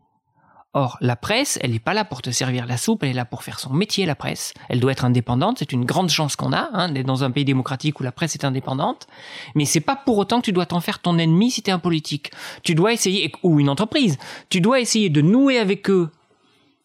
Or, 0.73 0.99
la 1.01 1.17
presse, 1.17 1.59
elle 1.63 1.73
n'est 1.73 1.81
pas 1.81 1.95
là 1.95 2.05
pour 2.05 2.23
te 2.23 2.31
servir 2.31 2.65
la 2.65 2.77
soupe, 2.77 3.03
elle 3.03 3.11
est 3.11 3.15
là 3.15 3.25
pour 3.25 3.43
faire 3.43 3.59
son 3.59 3.73
métier, 3.73 4.07
la 4.07 4.15
presse. 4.15 4.55
Elle 4.69 4.79
doit 4.79 4.93
être 4.93 5.05
indépendante, 5.05 5.59
c'est 5.59 5.73
une 5.73 5.85
grande 5.85 6.11
chance 6.11 6.37
qu'on 6.37 6.53
a, 6.53 6.71
hein, 6.73 6.91
d'être 6.91 7.07
dans 7.07 7.25
un 7.25 7.33
pays 7.33 7.45
démocratique 7.45 7.99
où 7.99 8.05
la 8.05 8.13
presse 8.13 8.37
est 8.37 8.45
indépendante. 8.45 9.09
Mais 9.57 9.65
c'est 9.65 9.81
pas 9.81 9.97
pour 9.97 10.17
autant 10.19 10.41
que 10.41 10.45
tu 10.45 10.53
dois 10.53 10.67
t'en 10.67 10.79
faire 10.81 11.01
ton 11.01 11.19
ennemi 11.19 11.51
si 11.51 11.63
tu 11.63 11.71
es 11.71 11.73
un 11.73 11.81
politique. 11.81 12.31
Tu 12.63 12.77
dois 12.77 12.93
essayer, 12.93 13.33
ou 13.43 13.59
une 13.59 13.69
entreprise, 13.69 14.17
tu 14.49 14.61
dois 14.61 14.79
essayer 14.79 15.11
de 15.11 15.21
nouer 15.21 15.59
avec 15.59 15.91
eux 15.91 16.11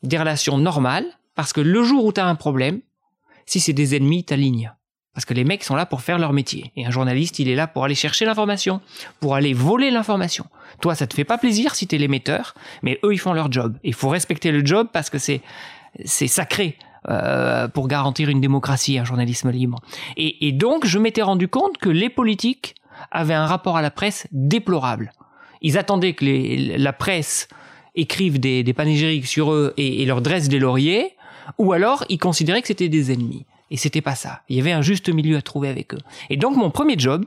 des 0.02 0.18
relations 0.18 0.58
normales, 0.58 1.06
parce 1.36 1.54
que 1.54 1.62
le 1.62 1.84
jour 1.84 2.06
où 2.06 2.12
tu 2.12 2.22
as 2.22 2.26
un 2.26 2.36
problème, 2.36 2.82
si 3.46 3.60
c'est 3.60 3.74
des 3.74 3.96
ennemis, 3.96 4.24
t'alignes. 4.24 4.74
Parce 5.16 5.26
que 5.26 5.34
les 5.34 5.46
mecs 5.46 5.64
sont 5.64 5.76
là 5.76 5.86
pour 5.86 6.02
faire 6.02 6.20
leur 6.20 6.34
métier. 6.34 6.72
Et 6.76 6.86
un 6.86 6.92
journaliste, 6.92 7.40
il 7.40 7.48
est 7.48 7.56
là 7.56 7.68
pour 7.68 7.86
aller 7.86 7.96
chercher 7.96 8.26
l'information, 8.26 8.82
pour 9.22 9.34
aller 9.34 9.54
voler 9.54 9.90
l'information. 9.90 10.46
Toi, 10.82 10.94
ça 10.94 11.08
te 11.08 11.16
fait 11.16 11.24
pas 11.24 11.38
plaisir 11.38 11.74
si 11.74 11.88
t'es 11.88 11.98
l'émetteur, 11.98 12.54
mais 12.84 13.00
eux, 13.04 13.14
ils 13.14 13.18
font 13.18 13.32
leur 13.34 13.50
job. 13.50 13.78
Il 13.84 13.94
faut 13.94 14.10
respecter 14.10 14.52
le 14.52 14.64
job 14.64 14.90
parce 14.92 15.10
que 15.10 15.18
c'est 15.18 15.42
c'est 16.04 16.28
sacré 16.28 16.78
euh, 17.08 17.68
pour 17.68 17.88
garantir 17.88 18.30
une 18.30 18.42
démocratie, 18.42 18.98
un 18.98 19.06
journalisme 19.06 19.52
libre. 19.52 19.80
Et, 20.18 20.52
donc, 20.52 20.86
je 20.86 20.98
m'étais 20.98 21.22
rendu 21.22 21.48
compte 21.48 21.78
que 21.78 21.90
les 21.90 22.10
politiques 22.10 22.76
avaient 23.12 23.34
un 23.34 23.46
rapport 23.46 23.78
à 23.78 23.82
la 23.82 23.92
presse 23.92 24.28
déplorable. 24.32 25.14
Ils 25.62 25.78
attendaient 25.78 26.14
que 26.14 26.26
la 26.78 26.94
presse 26.94 27.48
écrive 27.96 28.40
des, 28.40 28.64
des 28.64 28.74
panégyriques 28.74 29.28
sur 29.28 29.54
eux 29.54 29.74
et, 29.78 30.02
et 30.02 30.06
leur 30.06 30.22
dresse 30.22 30.50
des 30.50 30.60
lauriers, 30.60 31.16
ou 31.58 31.74
alors 31.74 32.04
ils 32.10 32.18
considéraient 32.18 32.62
que 32.62 32.68
c'était 32.68 32.90
des 32.90 33.12
ennemis. 33.12 33.46
Et 33.72 33.78
c'était 33.78 34.02
pas 34.02 34.16
ça. 34.16 34.42
Il 34.50 34.56
y 34.56 34.60
avait 34.60 34.72
un 34.72 34.82
juste 34.82 35.10
milieu 35.10 35.38
à 35.38 35.42
trouver 35.42 35.70
avec 35.70 35.94
eux. 35.94 36.02
Et 36.30 36.38
donc 36.38 36.56
mon 36.56 36.70
premier 36.70 36.96
job, 36.98 37.26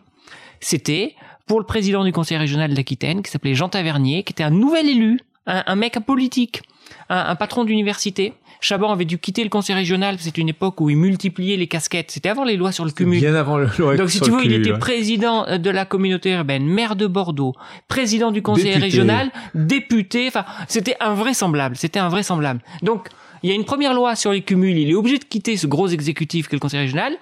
c'était 0.60 1.14
pour 1.46 1.58
le 1.58 1.66
président 1.66 2.04
du 2.04 2.12
conseil 2.12 2.36
régional 2.36 2.74
d'Aquitaine, 2.74 3.22
qui 3.22 3.30
s'appelait 3.30 3.54
Jean 3.54 3.68
Tavernier, 3.68 4.22
qui 4.22 4.32
était 4.32 4.44
un 4.44 4.50
nouvel 4.50 4.88
élu, 4.88 5.18
un, 5.46 5.76
mec 5.76 5.98
politique, 6.06 6.62
un, 7.08 7.34
patron 7.34 7.64
d'université. 7.64 8.34
Chaban 8.60 8.92
avait 8.92 9.04
dû 9.04 9.18
quitter 9.18 9.44
le 9.44 9.50
conseil 9.50 9.76
régional, 9.76 10.16
c'était 10.18 10.40
une 10.40 10.48
époque 10.48 10.80
où 10.80 10.90
il 10.90 10.96
multipliait 10.96 11.56
les 11.56 11.68
casquettes. 11.68 12.10
C'était 12.10 12.28
avant 12.28 12.44
les 12.44 12.56
lois 12.56 12.72
sur 12.72 12.84
le 12.84 12.90
cumul. 12.90 13.20
Bien 13.20 13.34
avant 13.34 13.56
le 13.56 13.68
loi 13.78 13.96
Donc 13.96 14.10
si 14.10 14.20
tu 14.20 14.30
veux, 14.30 14.44
il 14.44 14.52
était 14.52 14.76
président 14.76 15.58
de 15.58 15.70
la 15.70 15.84
communauté 15.86 16.32
urbaine, 16.32 16.66
maire 16.66 16.96
de 16.96 17.06
Bordeaux, 17.06 17.54
président 17.86 18.30
du 18.30 18.42
conseil 18.42 18.74
régional, 18.74 19.30
député. 19.54 20.26
Enfin, 20.28 20.44
c'était 20.66 20.96
invraisemblable. 21.00 21.76
C'était 21.76 22.00
invraisemblable. 22.00 22.60
Donc 22.82 23.08
il 23.42 23.50
y 23.50 23.52
a 23.52 23.56
une 23.56 23.64
première 23.64 23.94
loi 23.94 24.16
sur 24.16 24.32
les 24.32 24.42
cumuls, 24.42 24.76
il 24.78 24.90
est 24.90 24.94
obligé 24.94 25.18
de 25.18 25.24
quitter 25.24 25.56
ce 25.56 25.66
gros 25.66 25.88
exécutif 25.88 26.48
qu'est 26.48 26.56
le 26.56 26.60
conseil 26.60 26.80
régional, 26.80 27.14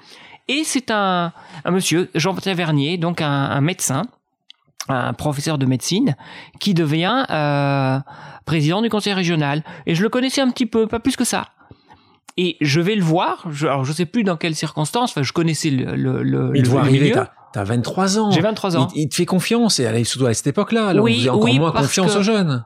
et 0.48 0.62
c'est 0.64 0.90
un, 0.90 1.32
un 1.64 1.70
monsieur, 1.70 2.08
Jean 2.14 2.34
Tavernier, 2.34 2.98
donc 2.98 3.20
un, 3.20 3.28
un, 3.30 3.60
médecin, 3.60 4.02
un 4.88 5.12
professeur 5.12 5.58
de 5.58 5.66
médecine, 5.66 6.16
qui 6.60 6.72
devient 6.74 7.24
euh, 7.30 7.98
président 8.44 8.80
du 8.80 8.88
conseil 8.88 9.12
régional. 9.12 9.64
Et 9.86 9.94
je 9.96 10.02
le 10.02 10.08
connaissais 10.08 10.40
un 10.40 10.50
petit 10.50 10.66
peu, 10.66 10.86
pas 10.86 11.00
plus 11.00 11.16
que 11.16 11.24
ça. 11.24 11.48
Et 12.36 12.56
je 12.60 12.80
vais 12.80 12.94
le 12.94 13.02
voir. 13.02 13.44
Je, 13.50 13.66
alors 13.66 13.84
je 13.84 13.92
sais 13.92 14.06
plus 14.06 14.22
dans 14.22 14.36
quelles 14.36 14.54
circonstances. 14.54 15.10
Enfin, 15.10 15.22
je 15.22 15.32
connaissais 15.32 15.70
le 15.70 15.96
le 15.96 16.22
le. 16.22 16.52
Il 16.54 16.62
le 16.62 16.68
voit 16.68 16.82
arriver. 16.82 17.00
milieu. 17.06 17.14
T'as, 17.14 17.30
t'as 17.52 17.64
23 17.64 18.18
ans. 18.18 18.30
J'ai 18.30 18.42
23 18.42 18.76
ans. 18.76 18.88
Il, 18.94 19.02
il 19.04 19.08
te 19.08 19.14
fait 19.16 19.24
confiance 19.26 19.80
et 19.80 20.04
surtout 20.04 20.26
à 20.26 20.34
cette 20.34 20.46
époque-là, 20.48 20.92
là, 20.92 21.00
Oui, 21.02 21.14
on 21.14 21.16
faisait 21.18 21.28
encore 21.30 21.44
oui, 21.44 21.58
moins 21.58 21.72
confiance 21.72 22.12
que- 22.12 22.18
aux 22.18 22.22
jeunes. 22.22 22.64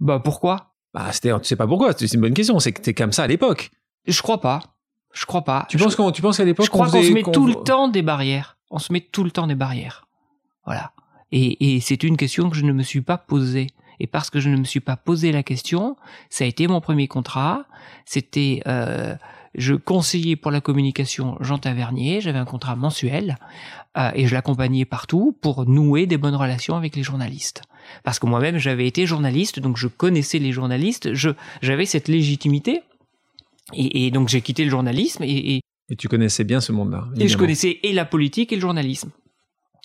Bah 0.00 0.20
pourquoi? 0.22 0.74
Bah, 0.96 1.12
c'était, 1.12 1.30
tu 1.40 1.44
sais 1.44 1.56
pas 1.56 1.66
pourquoi. 1.66 1.92
C'est 1.96 2.10
une 2.14 2.22
bonne 2.22 2.32
question. 2.32 2.58
C'est 2.58 2.72
que 2.72 2.80
t'es 2.80 2.94
comme 2.94 3.12
ça 3.12 3.24
à 3.24 3.26
l'époque. 3.26 3.70
Je 4.06 4.22
crois 4.22 4.40
pas. 4.40 4.60
Je 5.12 5.26
crois 5.26 5.42
pas. 5.44 5.66
Tu 5.68 5.76
Je- 5.78 5.84
penses 5.84 5.94
qu'on, 5.94 6.10
tu 6.10 6.22
penses 6.22 6.38
qu'à 6.38 6.44
l'époque, 6.44 6.64
Je 6.64 6.70
crois 6.70 6.88
on 6.88 6.90
qu'on 6.90 7.02
se 7.02 7.12
met 7.12 7.22
tout 7.22 7.46
le 7.46 7.54
temps 7.54 7.88
des 7.88 8.00
barrières. 8.02 8.56
On 8.70 8.78
se 8.78 8.92
met 8.92 9.00
tout 9.00 9.22
le 9.22 9.30
temps 9.30 9.46
des 9.46 9.54
barrières. 9.54 10.06
Voilà. 10.64 10.92
Et, 11.32 11.74
et 11.76 11.80
c'est 11.80 12.02
une 12.02 12.16
question 12.16 12.48
que 12.48 12.56
je 12.56 12.64
ne 12.64 12.72
me 12.72 12.82
suis 12.82 13.02
pas 13.02 13.18
posée. 13.18 13.66
Et 14.00 14.06
parce 14.06 14.30
que 14.30 14.40
je 14.40 14.48
ne 14.48 14.56
me 14.56 14.64
suis 14.64 14.80
pas 14.80 14.96
posé 14.96 15.32
la 15.32 15.42
question, 15.42 15.96
ça 16.30 16.44
a 16.44 16.46
été 16.46 16.66
mon 16.66 16.80
premier 16.80 17.08
contrat. 17.08 17.64
C'était, 18.04 18.62
euh, 18.66 19.14
je 19.54 19.74
conseillais 19.74 20.36
pour 20.36 20.50
la 20.50 20.60
communication 20.60 21.36
Jean 21.40 21.58
Tavernier. 21.58 22.20
J'avais 22.22 22.38
un 22.38 22.44
contrat 22.44 22.76
mensuel 22.76 23.36
euh, 23.98 24.10
et 24.14 24.26
je 24.26 24.34
l'accompagnais 24.34 24.84
partout 24.84 25.36
pour 25.40 25.66
nouer 25.66 26.06
des 26.06 26.18
bonnes 26.18 26.34
relations 26.36 26.76
avec 26.76 26.94
les 26.96 27.02
journalistes. 27.02 27.62
Parce 28.04 28.18
que 28.18 28.26
moi-même 28.26 28.58
j'avais 28.58 28.86
été 28.86 29.06
journaliste, 29.06 29.60
donc 29.60 29.76
je 29.76 29.88
connaissais 29.88 30.38
les 30.38 30.52
journalistes. 30.52 31.14
Je 31.14 31.30
j'avais 31.62 31.86
cette 31.86 32.08
légitimité. 32.08 32.82
Et, 33.72 34.06
et 34.06 34.10
donc 34.10 34.28
j'ai 34.28 34.40
quitté 34.42 34.64
le 34.64 34.70
journalisme 34.70 35.22
et, 35.24 35.56
et 35.56 35.60
Et 35.88 35.96
tu 35.96 36.08
connaissais 36.08 36.44
bien 36.44 36.60
ce 36.60 36.72
monde-là. 36.72 37.06
et 37.18 37.28
je 37.28 37.36
connaissais 37.36 37.80
et 37.82 37.92
la 37.92 38.04
politique 38.04 38.52
et 38.52 38.56
le 38.56 38.60
journalisme. 38.60 39.10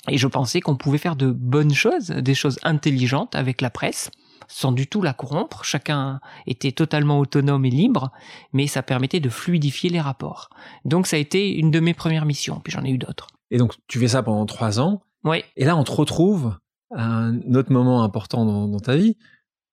Et 0.10 0.17
je 0.17 0.27
pensais 0.27 0.62
qu'on 0.62 0.75
pouvait 0.75 0.98
faire 0.98 1.15
de 1.15 1.31
bonnes 1.31 1.74
choses, 1.74 2.08
des 2.08 2.34
choses 2.34 2.58
intelligentes 2.63 3.36
avec 3.36 3.62
la 3.62 3.70
presse, 3.70 4.10
sans 4.48 4.72
du 4.72 4.88
tout 4.88 5.01
la 5.03 5.13
corrompre. 5.13 5.63
Chacun 5.63 6.20
était 6.48 6.72
totalement 6.72 7.20
autonome 7.20 7.65
et 7.65 7.70
libre, 7.70 8.12
mais 8.51 8.65
ça 8.65 8.81
permettait 8.81 9.20
de 9.20 9.29
fluidifier 9.29 9.89
les 9.91 10.01
rapports. 10.01 10.50
Donc 10.86 11.05
ça 11.05 11.17
a 11.17 11.20
été 11.20 11.55
une 11.55 11.70
de 11.70 11.79
mes 11.79 11.93
premières 11.93 12.25
missions, 12.25 12.60
puis 12.63 12.72
j'en 12.74 12.84
ai 12.84 12.89
eu 12.89 12.98
d'autres. 12.98 13.27
Et 13.51 13.58
donc, 13.58 13.74
tu 13.88 14.00
fais 14.00 14.08
ça 14.08 14.24
pendant 14.24 14.46
trois 14.46 14.79
ans. 14.79 15.01
Oui, 15.24 15.43
Et 15.55 15.65
là, 15.65 15.75
on 15.75 15.84
te 15.84 15.91
retrouve 15.91 16.55
un 16.94 17.40
autre 17.54 17.72
moment 17.72 18.04
important 18.04 18.46
dans, 18.68 18.80
ta 18.80 18.96
vie 18.96 19.18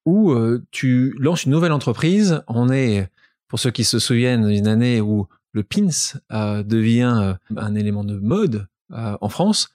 où 0.05 0.33
euh, 0.33 0.65
tu 0.71 1.15
lances 1.19 1.45
une 1.45 1.53
nouvelle 1.53 1.73
entreprise. 1.73 2.43
On 2.49 2.71
est, 2.71 3.11
pour 3.49 3.59
ceux 3.59 3.71
qui 3.71 3.85
se 3.85 3.99
souviennent, 3.99 4.49
une 4.49 4.67
année 4.67 5.01
où 5.01 5.27
le 5.53 5.63
pins 5.63 5.89
euh, 6.33 6.63
devient 6.63 7.19
euh, 7.21 7.35
un 7.57 7.75
élément 7.75 8.05
de 8.05 8.19
mode 8.19 8.67
en 8.91 9.29
France. 9.29 9.69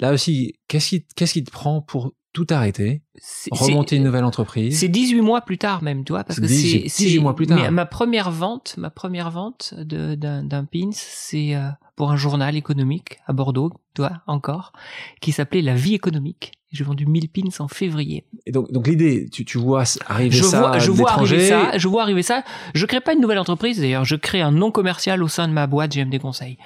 Là 0.00 0.12
aussi, 0.12 0.54
qu'est-ce 0.68 0.88
qui, 0.88 1.06
qu'est-ce 1.16 1.32
qui 1.34 1.44
te 1.44 1.50
prend 1.50 1.80
pour 1.80 2.12
tout 2.32 2.46
arrêter, 2.50 3.02
c'est 3.16 3.50
remonter 3.54 3.94
une 3.96 4.02
nouvelle 4.02 4.24
entreprise? 4.24 4.76
C'est 4.80 4.88
18 4.88 5.20
mois 5.20 5.42
plus 5.42 5.56
tard 5.56 5.84
même, 5.84 6.04
tu 6.04 6.12
vois, 6.12 6.24
parce 6.24 6.40
que 6.40 6.48
c'est 6.48 7.04
18 7.04 7.18
mois 7.20 7.36
plus 7.36 7.46
tard. 7.46 7.58
mais 7.58 7.70
ma 7.70 7.86
première 7.86 8.32
vente, 8.32 8.74
ma 8.76 8.90
première 8.90 9.30
vente 9.30 9.72
de- 9.78 10.16
d'un 10.16 10.42
d'un 10.42 10.64
pins, 10.64 10.90
c'est 10.92 11.54
euh, 11.54 11.68
pour 11.94 12.10
un 12.10 12.16
journal 12.16 12.56
économique 12.56 13.18
à 13.26 13.32
Bordeaux, 13.32 13.70
tu 13.94 14.02
vois, 14.02 14.22
encore, 14.26 14.72
qui 15.20 15.30
s'appelait 15.30 15.62
La 15.62 15.76
Vie 15.76 15.94
économique. 15.94 16.52
J'ai 16.74 16.84
vendu 16.84 17.06
1000 17.06 17.28
pins 17.28 17.42
en 17.60 17.68
février. 17.68 18.24
Et 18.46 18.50
donc, 18.52 18.70
donc 18.72 18.86
l'idée, 18.88 19.28
tu, 19.30 19.44
tu 19.44 19.58
vois 19.58 19.84
arriver 20.06 20.36
Je 20.36 20.42
ça 20.42 20.58
vois, 20.60 20.78
je 20.78 20.90
vois 20.90 21.12
arriver 21.12 21.48
ça, 21.48 21.78
je 21.78 21.86
vois 21.88 22.02
arriver 22.02 22.22
ça. 22.22 22.42
Je 22.74 22.84
crée 22.84 23.00
pas 23.00 23.12
une 23.14 23.20
nouvelle 23.20 23.38
entreprise 23.38 23.78
d'ailleurs, 23.80 24.04
je 24.04 24.16
crée 24.16 24.40
un 24.42 24.50
nom 24.50 24.70
commercial 24.72 25.22
au 25.22 25.28
sein 25.28 25.46
de 25.46 25.52
ma 25.52 25.66
boîte 25.68 25.92
GMD 25.94 26.18
Conseil. 26.18 26.58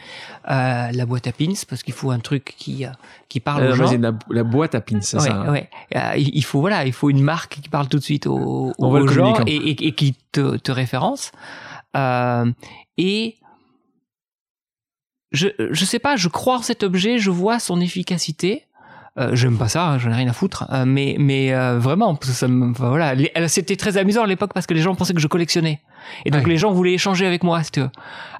Euh, 0.51 0.91
la 0.93 1.05
boîte 1.07 1.27
à 1.27 1.33
pins 1.33 1.53
parce 1.69 1.83
qu'il 1.83 1.93
faut 1.93 2.11
un 2.11 2.21
truc 2.21 2.55
qui 2.57 2.87
euh, 2.87 2.91
qui 3.29 3.39
parle 3.41 3.65
Euh, 3.65 3.73
aux 3.73 3.75
gens. 3.75 3.93
la, 3.99 4.13
la 4.31 4.45
boîte 4.45 4.75
à 4.75 4.81
pins, 4.81 5.01
c'est 5.03 5.19
ouais, 5.19 5.23
ça 5.25 5.35
hein 5.35 5.53
ouais. 5.53 5.69
Euh, 5.95 6.17
il 6.17 6.43
faut 6.45 6.61
voilà, 6.61 6.87
il 6.87 6.93
faut 6.95 7.11
une 7.11 7.21
marque 7.23 7.61
qui 7.61 7.69
parle 7.69 7.89
tout 7.89 7.99
de 7.99 8.03
suite 8.05 8.27
aux, 8.27 8.73
aux 8.79 9.09
gens 9.09 9.45
et, 9.47 9.55
et- 9.57 9.87
et 9.89 9.93
qui 9.93 10.15
te, 10.33 10.57
te 10.57 10.73
référence. 10.73 11.33
Euh, 11.97 12.51
et 12.97 13.37
je 15.33 15.49
je 15.59 15.85
sais 15.85 15.99
pas, 15.99 16.17
je 16.17 16.29
crois 16.29 16.57
en 16.59 16.63
cet 16.63 16.83
objet, 16.83 17.19
je 17.19 17.31
vois 17.31 17.59
son 17.59 17.81
efficacité. 17.81 18.65
Euh, 19.19 19.31
J'aime 19.35 19.57
pas 19.59 19.69
ça, 19.69 19.99
j'en 19.99 20.11
ai 20.11 20.15
rien 20.15 20.29
à 20.29 20.33
foutre. 20.33 20.65
Euh, 20.73 20.85
mais 20.87 21.17
mais 21.19 21.53
euh, 21.53 21.79
vraiment, 21.79 22.15
parce 22.15 22.31
que 22.31 22.37
ça 22.37 22.47
me, 22.47 22.71
enfin, 22.71 22.89
voilà, 22.89 23.15
elle- 23.35 23.51
c'était 23.51 23.75
très 23.77 23.97
amusant 23.97 24.23
à 24.23 24.27
l'époque 24.27 24.53
parce 24.55 24.67
que 24.67 24.75
les 24.75 24.81
gens 24.81 24.95
pensaient 24.95 25.15
que 25.15 25.21
je 25.21 25.27
collectionnais. 25.27 25.81
Et 26.25 26.31
donc 26.31 26.45
Ouais. 26.45 26.51
les 26.51 26.57
gens 26.57 26.71
voulaient 26.73 26.93
échanger 26.95 27.27
avec 27.27 27.43
moi. 27.43 27.63
si 27.65 27.73
tu 27.73 27.81
veux. 27.81 27.91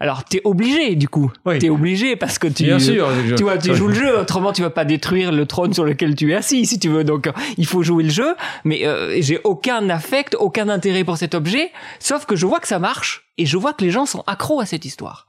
Alors 0.01 0.23
t'es 0.25 0.41
obligé 0.45 0.95
du 0.95 1.09
coup. 1.09 1.33
Oui. 1.45 1.59
T'es 1.59 1.69
obligé 1.69 2.15
parce 2.17 2.39
que 2.39 2.47
tu 2.47 2.63
Bien 2.65 2.79
sûr. 2.79 3.09
tu 3.37 3.43
vois, 3.43 3.59
tu 3.59 3.75
joues 3.75 3.89
le 3.89 3.95
jeu, 3.95 4.19
autrement 4.21 4.53
tu 4.53 4.63
vas 4.63 4.71
pas 4.71 4.85
détruire 4.85 5.33
le 5.33 5.47
trône 5.47 5.75
sur 5.75 5.85
lequel 5.85 6.15
tu 6.15 6.31
es 6.31 6.35
assis, 6.37 6.65
si 6.65 6.79
tu 6.79 6.89
veux. 6.89 7.03
Donc, 7.05 7.27
euh, 7.27 7.33
il 7.57 7.67
faut 7.67 7.83
jouer 7.83 8.05
le 8.05 8.11
jeu, 8.11 8.37
mais 8.65 8.87
euh, 8.87 9.17
j'ai 9.21 9.41
aucun 9.45 9.89
affect, 9.91 10.37
aucun 10.39 10.69
intérêt 10.69 11.03
pour 11.05 11.17
cet 11.17 11.35
objet, 11.35 11.73
sauf 11.99 12.25
que 12.25 12.37
je 12.37 12.47
vois 12.47 12.61
que 12.61 12.69
ça 12.69 12.79
marche 12.79 13.29
et 13.37 13.47
je 13.47 13.57
vois 13.57 13.73
que 13.73 13.85
les 13.85 13.91
gens 13.91 14.07
sont 14.07 14.23
accros 14.29 14.61
à 14.61 14.65
cette 14.67 14.85
histoire. 14.85 15.27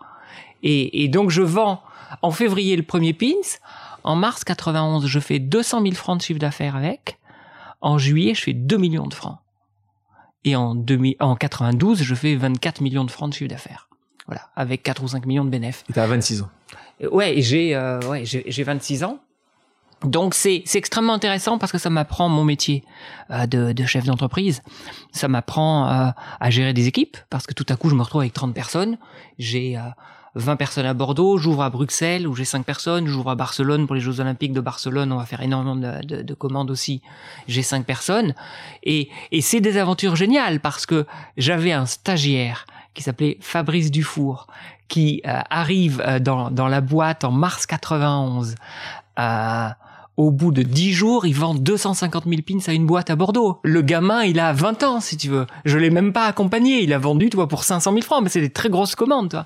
Et, 0.61 1.03
et 1.03 1.07
donc, 1.07 1.31
je 1.31 1.41
vends 1.41 1.81
en 2.21 2.31
février 2.31 2.75
le 2.75 2.83
premier 2.83 3.13
pins. 3.13 3.27
En 4.03 4.15
mars 4.15 4.43
91, 4.43 5.05
je 5.05 5.19
fais 5.19 5.39
200 5.39 5.81
000 5.81 5.93
francs 5.93 6.17
de 6.17 6.23
chiffre 6.23 6.39
d'affaires 6.39 6.75
avec. 6.75 7.17
En 7.81 7.97
juillet, 7.97 8.33
je 8.33 8.43
fais 8.43 8.53
2 8.53 8.77
millions 8.77 9.07
de 9.07 9.13
francs. 9.13 9.37
Et 10.45 10.55
en, 10.55 10.75
2000 10.75 11.15
en 11.19 11.35
92, 11.35 12.01
je 12.01 12.15
fais 12.15 12.35
24 12.35 12.81
millions 12.81 13.03
de 13.05 13.11
francs 13.11 13.29
de 13.29 13.35
chiffre 13.35 13.49
d'affaires. 13.49 13.89
Voilà, 14.27 14.49
avec 14.55 14.83
4 14.83 15.03
ou 15.03 15.07
5 15.07 15.25
millions 15.25 15.45
de 15.45 15.49
bénéfices. 15.49 15.83
Et 15.89 15.93
t'as 15.93 16.05
26 16.05 16.41
ans. 16.43 16.49
Euh, 17.03 17.09
Ouais, 17.09 17.37
et 17.37 17.41
j'ai 17.41 17.75
euh, 17.75 17.99
ouais, 18.01 18.25
j'ai 18.25 18.43
j'ai 18.47 18.63
26 18.63 19.03
ans. 19.03 19.19
Donc 20.03 20.33
c'est 20.33 20.61
c'est 20.65 20.77
extrêmement 20.77 21.13
intéressant 21.13 21.57
parce 21.57 21.71
que 21.71 21.77
ça 21.77 21.89
m'apprend 21.89 22.29
mon 22.29 22.43
métier 22.45 22.83
euh, 23.31 23.45
de, 23.47 23.71
de 23.73 23.85
chef 23.85 24.05
d'entreprise. 24.05 24.61
Ça 25.11 25.27
m'apprend 25.27 25.89
euh, 25.89 26.09
à 26.39 26.49
gérer 26.49 26.73
des 26.73 26.87
équipes 26.87 27.17
parce 27.29 27.45
que 27.47 27.53
tout 27.53 27.65
à 27.69 27.75
coup 27.75 27.89
je 27.89 27.95
me 27.95 28.01
retrouve 28.03 28.21
avec 28.21 28.33
30 28.33 28.53
personnes. 28.53 28.97
J'ai 29.39 29.77
euh, 29.77 29.81
20 30.35 30.55
personnes 30.55 30.85
à 30.85 30.93
Bordeaux, 30.93 31.37
j'ouvre 31.37 31.63
à 31.63 31.69
Bruxelles 31.69 32.27
où 32.27 32.35
j'ai 32.35 32.45
5 32.45 32.65
personnes, 32.65 33.07
j'ouvre 33.07 33.31
à 33.31 33.35
Barcelone 33.35 33.87
pour 33.87 33.95
les 33.95 34.01
Jeux 34.01 34.19
Olympiques 34.19 34.53
de 34.53 34.61
Barcelone, 34.61 35.11
on 35.11 35.17
va 35.17 35.25
faire 35.25 35.41
énormément 35.41 35.75
de, 35.75 36.05
de, 36.05 36.21
de 36.21 36.33
commandes 36.33 36.71
aussi. 36.71 37.01
J'ai 37.47 37.63
5 37.63 37.85
personnes 37.85 38.33
et, 38.83 39.09
et 39.31 39.41
c'est 39.41 39.61
des 39.61 39.77
aventures 39.77 40.15
géniales 40.15 40.59
parce 40.59 40.85
que 40.85 41.05
j'avais 41.37 41.71
un 41.71 41.85
stagiaire 41.85 42.65
qui 42.93 43.03
s'appelait 43.03 43.37
Fabrice 43.41 43.91
Dufour 43.91 44.47
qui 44.87 45.21
euh, 45.25 45.39
arrive 45.49 46.03
euh, 46.05 46.19
dans, 46.19 46.51
dans 46.51 46.67
la 46.67 46.81
boîte 46.81 47.23
en 47.23 47.31
mars 47.31 47.65
91. 47.65 48.55
Euh, 49.19 49.69
au 50.19 50.31
bout 50.31 50.51
de 50.51 50.63
10 50.63 50.91
jours, 50.91 51.25
il 51.25 51.33
vend 51.33 51.53
250 51.55 52.25
000 52.25 52.41
pins 52.45 52.59
à 52.67 52.73
une 52.73 52.85
boîte 52.85 53.09
à 53.09 53.15
Bordeaux. 53.15 53.59
Le 53.63 53.81
gamin, 53.81 54.25
il 54.25 54.37
a 54.41 54.51
20 54.51 54.83
ans, 54.83 54.99
si 54.99 55.15
tu 55.15 55.29
veux. 55.29 55.47
Je 55.63 55.77
l'ai 55.77 55.89
même 55.89 56.11
pas 56.11 56.25
accompagné. 56.25 56.83
Il 56.83 56.91
a 56.91 56.97
vendu, 56.97 57.29
tu 57.29 57.37
vois, 57.37 57.47
pour 57.47 57.63
500 57.63 57.93
000 57.93 58.01
francs. 58.03 58.21
Mais 58.21 58.27
c'est 58.27 58.41
des 58.41 58.49
très 58.49 58.67
grosses 58.67 58.95
commandes, 58.95 59.29
tu 59.29 59.37
vois. 59.37 59.45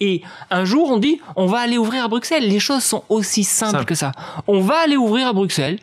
Et 0.00 0.22
un 0.50 0.64
jour, 0.64 0.90
on 0.90 0.96
dit, 0.96 1.20
on 1.36 1.44
va 1.44 1.58
aller 1.58 1.76
ouvrir 1.76 2.06
à 2.06 2.08
Bruxelles. 2.08 2.48
Les 2.48 2.58
choses 2.58 2.82
sont 2.82 3.04
aussi 3.10 3.44
simples 3.44 3.72
Simple. 3.72 3.84
que 3.84 3.94
ça. 3.94 4.12
On 4.46 4.60
va 4.60 4.78
aller 4.78 4.96
ouvrir 4.96 5.28
à 5.28 5.34
Bruxelles. 5.34 5.78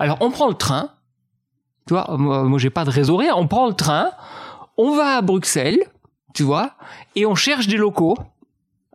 Alors, 0.00 0.18
on 0.22 0.32
prend 0.32 0.48
le 0.48 0.54
train. 0.54 0.88
Tu 1.86 1.94
vois, 1.94 2.16
moi, 2.18 2.42
moi, 2.42 2.58
j'ai 2.58 2.70
pas 2.70 2.84
de 2.84 2.90
réseau, 2.90 3.16
rien. 3.16 3.36
On 3.36 3.46
prend 3.46 3.68
le 3.68 3.74
train. 3.74 4.10
On 4.76 4.96
va 4.96 5.18
à 5.18 5.22
Bruxelles, 5.22 5.78
tu 6.34 6.42
vois, 6.42 6.72
et 7.14 7.26
on 7.26 7.36
cherche 7.36 7.68
des 7.68 7.76
locaux. 7.76 8.18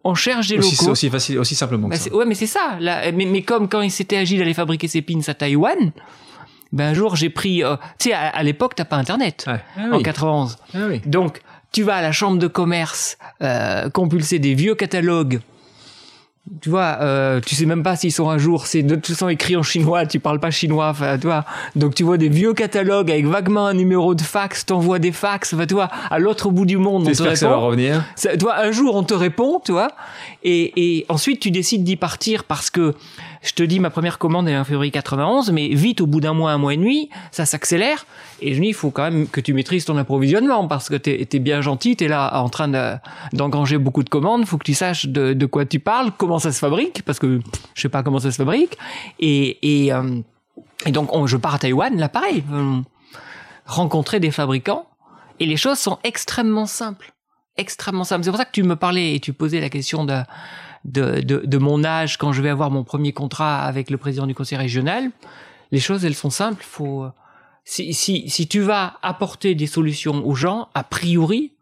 On 0.03 0.15
cherche 0.15 0.47
des 0.47 0.57
Aussi, 0.59 0.75
locaux. 0.77 0.91
aussi 0.91 1.09
facile, 1.09 1.39
aussi 1.39 1.55
simplement 1.55 1.87
que 1.89 1.93
Bah, 1.95 1.99
ça. 1.99 2.13
ouais, 2.15 2.25
mais 2.25 2.35
c'est 2.35 2.45
ça. 2.47 2.77
Là, 2.79 3.11
mais, 3.11 3.25
mais 3.25 3.41
comme 3.41 3.67
quand 3.67 3.81
il 3.81 3.91
s'était 3.91 4.17
agi 4.17 4.37
d'aller 4.37 4.53
fabriquer 4.53 4.87
ses 4.87 5.01
pins 5.01 5.19
à 5.27 5.33
Taïwan, 5.33 5.91
ben 6.71 6.89
un 6.91 6.93
jour 6.93 7.15
j'ai 7.15 7.29
pris. 7.29 7.63
euh, 7.63 7.75
tu 7.99 8.09
sais, 8.09 8.13
à, 8.13 8.27
à 8.29 8.43
l'époque 8.43 8.75
t'as 8.75 8.85
pas 8.85 8.95
Internet 8.97 9.45
Ouais. 9.47 9.59
Ah 9.77 9.81
en 9.91 9.97
oui. 9.97 10.03
91. 10.03 10.57
Ah 10.73 10.77
oui. 10.89 11.01
Donc 11.05 11.41
tu 11.71 11.83
vas 11.83 11.95
à 11.95 12.01
la 12.01 12.11
chambre 12.11 12.37
de 12.39 12.47
commerce 12.47 13.17
euh, 13.41 13.89
compulser 13.89 14.39
des 14.39 14.53
vieux 14.53 14.75
catalogues. 14.75 15.39
Tu 16.61 16.69
vois, 16.69 16.97
euh, 17.01 17.39
tu 17.45 17.53
sais 17.53 17.67
même 17.67 17.83
pas 17.83 17.95
s'ils 17.95 18.11
sont 18.11 18.27
à 18.27 18.39
jour. 18.39 18.65
C'est 18.65 18.81
de 18.81 18.95
toute 18.95 19.05
façon 19.07 19.29
écrit 19.29 19.55
en 19.55 19.61
chinois. 19.61 20.07
Tu 20.07 20.19
parles 20.19 20.39
pas 20.39 20.49
chinois. 20.49 20.89
Enfin, 20.89 21.17
tu 21.19 21.27
vois. 21.27 21.45
Donc 21.75 21.93
tu 21.93 22.03
vois 22.03 22.17
des 22.17 22.29
vieux 22.29 22.53
catalogues 22.53 23.11
avec 23.11 23.27
vaguement 23.27 23.67
un 23.67 23.75
numéro 23.75 24.15
de 24.15 24.21
fax. 24.23 24.65
T'envoies 24.65 24.97
des 24.97 25.11
fax. 25.11 25.53
Enfin, 25.53 25.67
tu 25.67 25.75
vois, 25.75 25.89
à 26.09 26.17
l'autre 26.17 26.49
bout 26.49 26.65
du 26.65 26.77
monde. 26.77 27.03
on 27.03 27.05
te 27.05 27.09
J'espère 27.09 27.33
que 27.33 27.37
ça 27.37 27.49
va 27.49 27.55
répond. 27.55 27.67
revenir. 27.67 28.03
Ça- 28.15 28.35
tu 28.35 28.43
vois, 28.45 28.57
un 28.57 28.71
jour 28.71 28.95
on 28.95 29.03
te 29.03 29.13
répond, 29.13 29.61
tu 29.63 29.73
vois, 29.73 29.89
et, 30.43 30.73
et 30.97 31.05
ensuite 31.09 31.39
tu 31.39 31.51
décides 31.51 31.83
d'y 31.83 31.97
partir 31.97 32.43
parce 32.45 32.71
que 32.71 32.95
je 33.41 33.53
te 33.53 33.63
dis 33.63 33.79
ma 33.79 33.89
première 33.89 34.17
commande 34.17 34.49
est 34.49 34.57
en 34.57 34.63
février 34.65 34.91
91, 34.91 35.51
mais 35.51 35.69
vite 35.69 36.01
au 36.01 36.07
bout 36.07 36.19
d'un 36.19 36.33
mois, 36.33 36.51
un 36.51 36.57
mois 36.57 36.73
et 36.73 36.77
demi, 36.77 37.09
ça 37.31 37.45
s'accélère. 37.45 38.05
Et 38.41 38.53
je 38.53 38.61
dis 38.61 38.67
il 38.67 38.73
faut 38.73 38.91
quand 38.91 39.03
même 39.03 39.27
que 39.27 39.39
tu 39.41 39.53
maîtrises 39.53 39.85
ton 39.85 39.97
approvisionnement 39.97 40.67
parce 40.67 40.89
que 40.89 40.95
t'es 40.95 41.27
es 41.31 41.39
bien 41.39 41.61
gentil, 41.61 41.95
t'es 41.95 42.07
là 42.07 42.41
en 42.41 42.49
train 42.49 42.67
de- 42.67 42.95
d'engranger 43.33 43.77
beaucoup 43.77 44.03
de 44.03 44.09
commandes, 44.09 44.45
faut 44.45 44.57
que 44.57 44.63
tu 44.65 44.73
saches 44.73 45.05
de, 45.07 45.45
quoi 45.45 45.65
tu 45.65 45.79
parles, 45.79 46.11
comment 46.17 46.39
ça 46.39 46.51
se 46.51 46.59
fabrique 46.59 47.03
parce 47.03 47.19
que 47.19 47.39
je 47.75 47.81
sais 47.81 47.89
pas 47.89 48.03
comment 48.03 48.19
ça 48.19 48.31
se 48.31 48.37
fabrique. 48.37 48.77
Et, 49.19 49.85
et, 49.85 49.93
euh, 49.93 50.19
et 50.85 50.91
donc 50.91 51.15
on- 51.15 51.25
je 51.27 51.37
pars 51.37 51.55
à 51.55 51.59
Taïwan, 51.59 51.97
là 51.97 52.09
pareil, 52.09 52.43
euh, 52.51 52.79
rencontrer 53.65 54.19
des 54.19 54.31
fabricants 54.31 54.85
et 55.39 55.45
les 55.45 55.57
choses 55.57 55.77
sont 55.79 55.97
extrêmement 56.03 56.65
simples 56.65 57.13
extrêmement 57.57 58.05
simple. 58.05 58.23
C'est 58.23 58.29
pour 58.29 58.37
ça 58.39 58.45
que 58.45 58.53
tu 58.53 58.63
me 58.63 58.77
parlais 58.77 59.15
et 59.15 59.19
tu 59.19 59.33
posais 59.33 59.59
la 59.59 59.67
question 59.69 60.05
de, 60.05 60.15
de, 60.85 61.21
de, 61.21 61.43
de 61.45 61.57
mon 61.57 61.83
âge 61.83 62.17
quand 62.17 62.31
je 62.31 62.41
vais 62.41 62.49
avoir 62.49 62.71
mon 62.71 62.83
premier 62.83 63.13
contrat 63.13 63.61
avec 63.61 63.89
le 63.89 63.97
président 63.97 64.27
du 64.27 64.35
conseil 64.35 64.57
régional. 64.57 65.11
Les 65.71 65.79
choses, 65.79 66.05
elles 66.05 66.15
sont 66.15 66.29
simples. 66.29 66.63
Faut, 66.63 67.05
si, 67.65 67.93
si, 67.93 68.29
si 68.29 68.47
tu 68.47 68.61
vas 68.61 68.97
apporter 69.01 69.55
des 69.55 69.67
solutions 69.67 70.25
aux 70.27 70.35
gens, 70.35 70.69
a 70.73 70.83
priori, 70.83 71.53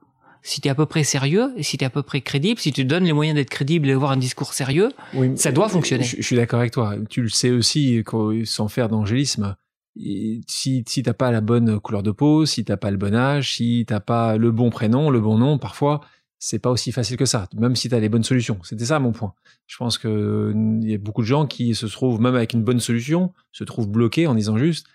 si 0.42 0.62
tu 0.62 0.70
es 0.70 0.72
à 0.72 0.76
peu 0.76 0.86
près 0.86 1.04
sérieux, 1.04 1.52
et 1.58 1.64
si 1.64 1.78
tu 1.78 1.84
es 1.84 1.88
à 1.88 1.90
peu 1.90 2.04
près 2.04 2.22
crédible, 2.22 2.60
si 2.60 2.72
tu 2.72 2.86
donnes 2.86 3.04
les 3.04 3.14
moyens 3.14 3.36
d'être 3.36 3.50
crédible 3.50 3.88
et 3.90 3.92
d'avoir 3.92 4.12
un 4.12 4.18
discours 4.18 4.54
sérieux, 4.54 4.92
ça 5.36 5.52
doit 5.52 5.68
fonctionner. 5.68 6.06
Je, 6.06 6.22
suis 6.22 6.38
d'accord 6.38 6.60
avec 6.60 6.72
toi. 6.72 6.96
Tu 7.10 7.22
le 7.22 7.30
sais 7.30 7.50
aussi, 7.50 8.04
sans 8.46 8.70
faire 8.70 8.88
d'angélisme, 8.88 9.58
si, 9.98 10.86
si 10.88 11.04
t'as 11.04 11.14
pas 11.14 11.32
la 11.32 11.42
bonne 11.42 11.80
couleur 11.80 12.04
de 12.04 12.12
peau, 12.12 12.46
si 12.46 12.64
t'as 12.64 12.78
pas 12.78 12.92
le 12.92 12.98
bon 12.98 13.14
âge, 13.14 13.56
si 13.56 13.84
t'as 13.88 14.00
pas 14.00 14.38
le 14.38 14.52
bon 14.52 14.70
prénom, 14.70 15.10
le 15.10 15.20
bon 15.20 15.38
nom, 15.38 15.58
parfois, 15.58 16.02
c'est 16.40 16.60
pas 16.60 16.70
aussi 16.70 16.92
facile 16.92 17.18
que 17.18 17.26
ça, 17.26 17.48
même 17.56 17.76
si 17.76 17.90
tu 17.90 17.96
as 17.96 18.00
les 18.00 18.10
bonnes 18.10 18.24
solutions. 18.24 18.60
C'était 18.64 18.86
ça 18.86 19.00
mon 19.00 19.12
point. 19.12 19.34
Je 19.66 19.78
pense 19.78 19.98
que 19.98 20.54
il 20.82 20.90
y 20.90 20.94
a 20.94 20.98
beaucoup 20.98 21.22
de 21.22 21.28
gens 21.28 21.48
qui 21.48 21.74
se 21.74 21.86
trouvent, 21.88 22.22
même 22.22 22.36
avec 22.36 22.54
une 22.54 22.64
bonne 22.64 22.80
solution, 22.80 23.34
se 23.52 23.64
trouvent 23.64 23.90
bloqués 23.90 24.28
en 24.28 24.36
disant 24.36 24.58
juste, 24.58 24.88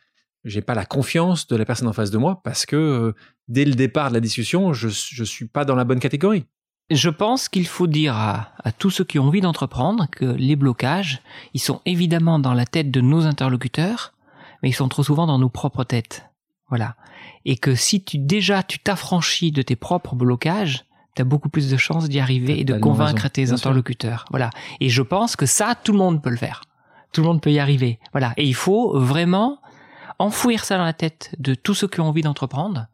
j'ai 0.44 0.62
pas 0.62 0.74
la 0.74 0.84
confiance 0.84 1.46
de 1.46 1.56
la 1.56 1.64
personne 1.64 1.88
en 1.88 1.92
face 1.92 2.10
de 2.10 2.18
moi 2.18 2.40
parce 2.44 2.66
que 2.66 2.76
euh, 2.76 3.12
dès 3.48 3.64
le 3.64 3.74
départ 3.74 4.08
de 4.08 4.14
la 4.14 4.20
discussion, 4.20 4.72
je, 4.72 4.88
je 4.88 5.24
suis 5.24 5.46
pas 5.46 5.64
dans 5.64 5.74
la 5.74 5.84
bonne 5.84 6.00
catégorie. 6.00 6.44
Je 6.90 7.08
pense 7.08 7.48
qu'il 7.48 7.66
faut 7.66 7.86
dire 7.86 8.16
à, 8.16 8.52
à, 8.62 8.72
tous 8.72 8.90
ceux 8.90 9.04
qui 9.04 9.18
ont 9.18 9.24
envie 9.24 9.40
d'entreprendre 9.40 10.08
que 10.10 10.24
les 10.24 10.56
blocages, 10.56 11.22
ils 11.54 11.60
sont 11.60 11.80
évidemment 11.86 12.38
dans 12.38 12.54
la 12.54 12.66
tête 12.66 12.90
de 12.90 13.00
nos 13.00 13.24
interlocuteurs, 13.24 14.14
mais 14.62 14.70
ils 14.70 14.74
sont 14.74 14.88
trop 14.88 15.02
souvent 15.02 15.26
dans 15.26 15.38
nos 15.38 15.48
propres 15.48 15.84
têtes. 15.84 16.24
Voilà. 16.68 16.96
Et 17.44 17.56
que 17.56 17.74
si 17.74 18.02
tu 18.02 18.18
déjà 18.18 18.62
tu 18.62 18.78
t'affranchis 18.78 19.52
de 19.52 19.62
tes 19.62 19.76
propres 19.76 20.14
blocages, 20.14 20.84
tu 21.14 21.22
as 21.22 21.24
beaucoup 21.24 21.48
plus 21.48 21.70
de 21.70 21.76
chances 21.76 22.08
d'y 22.08 22.20
arriver 22.20 22.60
et 22.60 22.64
de 22.64 22.78
convaincre 22.78 23.28
tes 23.28 23.52
interlocuteurs. 23.52 24.24
Voilà. 24.30 24.50
Et 24.80 24.88
je 24.88 25.02
pense 25.02 25.36
que 25.36 25.46
ça, 25.46 25.74
tout 25.74 25.92
le 25.92 25.98
monde 25.98 26.22
peut 26.22 26.30
le 26.30 26.36
faire. 26.36 26.62
Tout 27.12 27.20
le 27.20 27.26
monde 27.26 27.42
peut 27.42 27.52
y 27.52 27.58
arriver. 27.58 27.98
Voilà. 28.12 28.32
Et 28.36 28.46
il 28.46 28.54
faut 28.54 28.98
vraiment 28.98 29.58
enfouir 30.18 30.64
ça 30.64 30.78
dans 30.78 30.84
la 30.84 30.92
tête 30.92 31.34
de 31.38 31.54
tous 31.54 31.74
ceux 31.74 31.88
qui 31.88 32.00
ont 32.00 32.06
envie 32.06 32.22
d'entreprendre, 32.22 32.86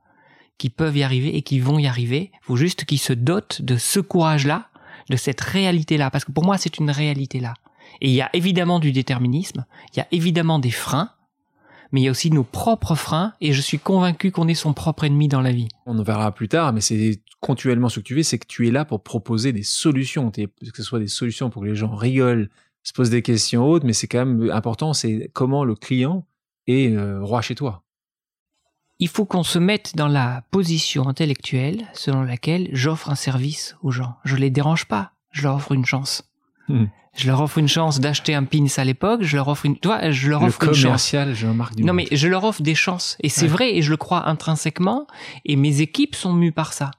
qui 0.56 0.70
peuvent 0.70 0.96
y 0.96 1.02
arriver 1.02 1.36
et 1.36 1.42
qui 1.42 1.60
vont 1.60 1.78
y 1.78 1.86
arriver. 1.86 2.32
Il 2.34 2.38
faut 2.42 2.56
juste 2.56 2.84
qu'ils 2.84 2.98
se 2.98 3.12
dotent 3.12 3.62
de 3.62 3.76
ce 3.76 4.00
courage-là, 4.00 4.68
de 5.10 5.16
cette 5.16 5.40
réalité-là. 5.40 6.10
Parce 6.10 6.24
que 6.24 6.32
pour 6.32 6.44
moi, 6.44 6.58
c'est 6.58 6.78
une 6.78 6.90
réalité-là. 6.90 7.54
Et 8.00 8.08
il 8.08 8.14
y 8.14 8.22
a 8.22 8.30
évidemment 8.32 8.80
du 8.80 8.92
déterminisme, 8.92 9.64
il 9.92 9.98
y 9.98 10.02
a 10.02 10.06
évidemment 10.10 10.58
des 10.58 10.70
freins, 10.70 11.10
mais 11.92 12.00
il 12.00 12.04
y 12.04 12.08
a 12.08 12.10
aussi 12.10 12.30
nos 12.30 12.44
propres 12.44 12.94
freins, 12.94 13.32
et 13.40 13.52
je 13.52 13.60
suis 13.60 13.78
convaincu 13.78 14.30
qu'on 14.30 14.48
est 14.48 14.54
son 14.54 14.72
propre 14.72 15.04
ennemi 15.04 15.28
dans 15.28 15.40
la 15.40 15.52
vie. 15.52 15.68
On 15.86 15.98
en 15.98 16.02
verra 16.02 16.32
plus 16.32 16.48
tard, 16.48 16.72
mais 16.72 16.80
c'est 16.80 17.20
continuellement 17.40 17.88
ce 17.88 18.00
que 18.00 18.04
tu 18.04 18.14
fais, 18.14 18.22
c'est 18.22 18.38
que 18.38 18.46
tu 18.46 18.66
es 18.68 18.70
là 18.70 18.84
pour 18.84 19.02
proposer 19.02 19.52
des 19.52 19.62
solutions, 19.62 20.30
que 20.30 20.48
ce 20.74 20.82
soit 20.82 20.98
des 20.98 21.08
solutions 21.08 21.50
pour 21.50 21.62
que 21.62 21.68
les 21.68 21.76
gens 21.76 21.94
rigolent, 21.94 22.48
se 22.82 22.92
posent 22.92 23.10
des 23.10 23.22
questions 23.22 23.66
autres, 23.66 23.86
mais 23.86 23.92
c'est 23.92 24.08
quand 24.08 24.24
même 24.24 24.50
important, 24.50 24.92
c'est 24.92 25.30
comment 25.32 25.64
le 25.64 25.74
client 25.74 26.26
est 26.66 26.92
euh, 26.92 27.22
roi 27.22 27.42
chez 27.42 27.54
toi. 27.54 27.82
Il 28.98 29.08
faut 29.08 29.24
qu'on 29.24 29.44
se 29.44 29.58
mette 29.58 29.94
dans 29.94 30.08
la 30.08 30.42
position 30.50 31.06
intellectuelle 31.08 31.86
selon 31.92 32.22
laquelle 32.22 32.68
j'offre 32.72 33.10
un 33.10 33.14
service 33.14 33.76
aux 33.82 33.92
gens. 33.92 34.16
Je 34.24 34.34
les 34.34 34.50
dérange 34.50 34.86
pas, 34.86 35.12
je 35.30 35.42
leur 35.42 35.56
offre 35.56 35.72
une 35.72 35.84
chance. 35.84 36.28
Hmm. 36.68 36.86
Je 37.18 37.26
leur 37.26 37.40
offre 37.40 37.58
une 37.58 37.66
chance 37.66 37.98
d'acheter 37.98 38.36
un 38.36 38.44
pins 38.44 38.66
à 38.76 38.84
l'époque. 38.84 39.22
Je 39.24 39.36
leur 39.36 39.48
offre 39.48 39.66
une, 39.66 39.76
toi, 39.76 40.12
je 40.12 40.28
leur 40.28 40.40
offre 40.44 40.64
le 40.64 40.68
une 40.68 40.82
commercial, 40.82 41.34
je 41.34 41.48
marque 41.48 41.74
du 41.74 41.82
Non, 41.82 41.92
mais 41.92 42.06
je 42.12 42.28
leur 42.28 42.44
offre 42.44 42.62
des 42.62 42.76
chances. 42.76 43.16
Et 43.20 43.28
c'est 43.28 43.48
vrai, 43.48 43.76
et 43.76 43.82
je 43.82 43.90
le 43.90 43.96
crois 43.96 44.28
intrinsèquement. 44.28 45.08
Et 45.44 45.56
mes 45.56 45.80
équipes 45.80 46.14
sont 46.14 46.32
mues 46.32 46.52
par 46.52 46.72
ça. 46.72 46.92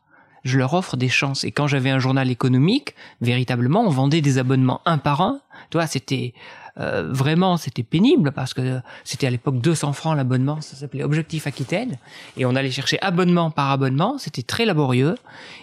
Je 0.43 0.57
leur 0.57 0.73
offre 0.73 0.97
des 0.97 1.07
chances. 1.07 1.45
Et 1.45 1.51
quand 1.51 1.67
j'avais 1.67 1.89
un 1.89 1.99
journal 1.99 2.29
économique, 2.29 2.95
véritablement, 3.21 3.85
on 3.85 3.89
vendait 3.89 4.19
des 4.19 4.37
abonnements 4.39 4.81
un 4.85 4.97
par 4.97 5.21
un. 5.21 5.39
Toi, 5.69 5.87
c'était 5.87 6.33
euh, 6.79 7.07
vraiment, 7.11 7.57
c'était 7.57 7.83
pénible 7.83 8.31
parce 8.31 8.53
que 8.53 8.79
c'était 9.03 9.27
à 9.27 9.29
l'époque 9.29 9.59
200 9.59 9.93
francs 9.93 10.15
l'abonnement, 10.15 10.61
ça 10.61 10.75
s'appelait 10.75 11.03
Objectif 11.03 11.47
Aquitaine, 11.47 11.97
et 12.37 12.45
on 12.45 12.55
allait 12.55 12.71
chercher 12.71 13.01
abonnement 13.01 13.51
par 13.51 13.71
abonnement, 13.71 14.17
c'était 14.17 14.43
très 14.43 14.65
laborieux, 14.65 15.15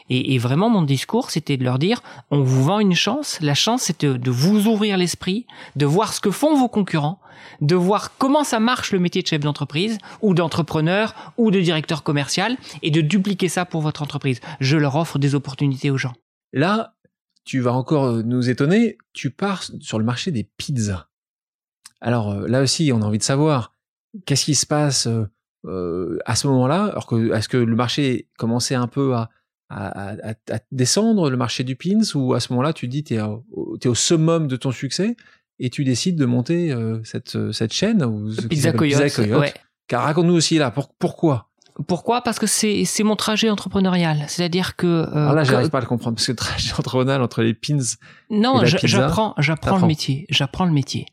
et, 0.09 0.39
vraiment 0.39 0.69
mon 0.69 0.83
discours, 0.83 1.31
c'était 1.31 1.57
de 1.57 1.65
leur 1.65 1.79
dire, 1.79 2.03
on 2.31 2.43
vous 2.43 2.65
vend 2.65 2.81
une 2.81 2.95
chance, 2.95 3.39
la 3.41 3.55
chance 3.55 3.83
c'est 3.83 4.05
de, 4.05 4.31
vous 4.31 4.67
ouvrir 4.67 4.97
l'esprit, 4.97 5.47
de 5.75 5.87
voir 5.87 6.13
ce 6.13 6.21
que 6.21 6.31
font 6.31 6.55
vos 6.57 6.69
concurrents, 6.69 7.19
de 7.61 7.75
voir 7.75 8.17
comment 8.19 8.45
ça 8.45 8.61
marche 8.61 8.93
le 8.93 8.99
métier 8.99 9.23
de 9.23 9.27
chef 9.27 9.41
d'entreprise, 9.41 9.99
ou 10.21 10.35
d'entrepreneur, 10.35 11.33
ou 11.39 11.51
de 11.51 11.61
directeur 11.61 12.03
commercial, 12.03 12.57
et 12.83 12.91
de 12.91 13.01
dupliquer 13.01 13.49
ça 13.49 13.65
pour 13.65 13.81
votre 13.81 14.03
entreprise. 14.03 14.41
Je 14.61 14.77
leur 14.77 14.97
offre 14.97 15.19
des 15.19 15.35
opportunités 15.35 15.91
aux 15.91 15.97
gens. 15.97 16.13
Là, 16.53 16.95
tu 17.47 17.61
vas 17.61 17.73
encore 17.73 18.05
euh, 18.05 18.23
nous 18.23 18.51
étonner, 18.51 18.99
tu 19.13 19.31
pars 19.31 19.63
sur 19.81 19.99
le 19.99 20.05
marché 20.05 20.33
des 20.33 20.45
pizzas. 20.45 21.06
Alors 22.01 22.33
euh, 22.33 22.47
là 22.47 22.63
aussi, 22.63 22.93
on 22.93 23.03
a 23.03 23.05
envie 23.05 23.19
de 23.19 23.23
savoir 23.23 23.73
qu'est-ce 24.25 24.45
qui 24.45 24.55
se 24.55 24.67
passe 24.67 25.09
euh, 25.65 26.19
à 26.25 26.37
ce 26.37 26.47
moment-là? 26.49 26.85
Alors 26.85 27.07
que 27.07 27.35
est-ce 27.35 27.49
que 27.49 27.57
le 27.57 27.77
marché 27.77 28.29
commençait 28.39 28.75
un 28.75 28.87
peu 28.87 29.15
à, 29.15 29.29
descendre, 30.71 31.29
le 31.29 31.37
marché 31.37 31.65
du 31.65 31.75
pins, 31.75 31.99
ou 32.15 32.35
à 32.35 32.41
ce 32.41 32.53
moment-là, 32.53 32.73
tu 32.73 32.87
dis 32.87 33.03
tu 33.03 33.15
es, 33.15 33.21
au 33.21 33.95
summum 33.95 34.47
de 34.47 34.57
ton 34.57 34.71
succès 34.71 35.17
et 35.59 35.71
tu 35.71 35.83
décides 35.83 36.17
de 36.17 36.25
monter 36.25 36.73
cette, 37.03 37.53
cette 37.53 37.73
chaîne 37.73 38.05
ou 38.05 38.31
Pizza 38.49 38.73
Coyote. 38.73 39.19
Ouais. 39.19 39.53
Car 39.89 40.05
raconte-nous 40.05 40.35
aussi 40.35 40.59
là, 40.59 40.73
pourquoi? 41.01 41.49
Pourquoi? 41.87 42.23
Parce 42.23 42.39
que 42.39 42.47
c'est 42.47 42.85
c'est 42.85 43.03
mon 43.03 43.17
trajet 43.17 43.51
entrepreneurial. 43.51 44.25
C'est-à-dire 44.29 44.77
que. 44.77 44.87
Euh, 44.87 45.15
Alors 45.15 45.35
là, 45.35 45.45
j'arrive 45.45 45.69
pas 45.69 45.79
à 45.79 45.83
le 45.83 45.87
comprendre 45.87 46.17
parce 46.17 46.27
que 46.27 46.33
le 46.33 46.37
trajet 46.37 46.73
entrepreneurial 46.79 47.23
entre 47.23 47.43
les 47.43 47.55
pins. 47.55 47.79
Non, 48.31 48.65
j'apprends, 48.65 49.35
j'apprends 49.39 49.79
le 49.79 49.87
métier. 49.87 50.27
J'apprends 50.31 50.65
le 50.65 50.73
métier. 50.73 51.07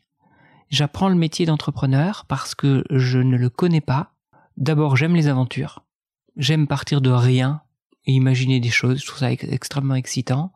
J'apprends 0.70 1.08
le 1.08 1.14
métier 1.14 1.46
d'entrepreneur 1.46 2.24
parce 2.26 2.54
que 2.54 2.84
je 2.90 3.18
ne 3.18 3.36
le 3.36 3.50
connais 3.50 3.80
pas. 3.80 4.12
D'abord, 4.56 4.96
j'aime 4.96 5.14
les 5.14 5.28
aventures. 5.28 5.84
J'aime 6.36 6.66
partir 6.66 7.00
de 7.00 7.10
rien 7.10 7.60
et 8.06 8.12
imaginer 8.12 8.60
des 8.60 8.70
choses. 8.70 9.00
Je 9.00 9.06
trouve 9.06 9.20
ça 9.20 9.32
extrêmement 9.32 9.94
excitant. 9.94 10.52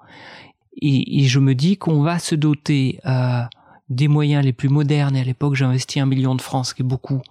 Et, 0.80 1.24
je 1.24 1.38
me 1.40 1.54
dis 1.54 1.76
qu'on 1.76 2.02
va 2.02 2.18
se 2.18 2.34
doter 2.34 3.00
euh, 3.06 3.42
des 3.88 4.08
moyens 4.08 4.44
les 4.44 4.52
plus 4.52 4.68
modernes. 4.68 5.16
Et 5.16 5.20
à 5.20 5.24
l'époque, 5.24 5.54
j'ai 5.54 5.64
investi 5.64 5.98
un 6.00 6.06
million 6.06 6.34
de 6.34 6.42
francs, 6.42 6.66
ce 6.66 6.74
qui 6.74 6.82
est 6.82 6.84
beaucoup 6.84 7.22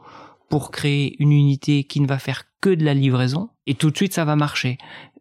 pour 0.49 0.71
créer 0.71 1.15
une 1.21 1.31
unité 1.31 1.83
qui 1.83 1.99
ne 1.99 2.07
va 2.07 2.19
faire 2.19 2.43
que 2.61 2.69
de 2.69 2.83
la 2.83 2.93
livraison 2.93 3.49
et 3.65 3.75
tout 3.75 3.91
de 3.91 3.95
suite 3.95 4.13
ça 4.13 4.25
va 4.25 4.35
marcher. 4.35 4.77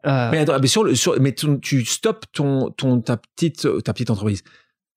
Euh... 0.06 0.30
Mais 0.30 0.38
attends, 0.38 0.58
mais 0.60 0.68
sur, 0.68 0.84
le, 0.84 0.94
sur 0.94 1.20
mais 1.20 1.34
tu 1.34 1.84
stoppes 1.84 2.26
ton, 2.32 2.70
ton 2.70 3.00
ta 3.00 3.16
petite 3.16 3.66
ta 3.82 3.92
petite 3.92 4.10
entreprise. 4.10 4.42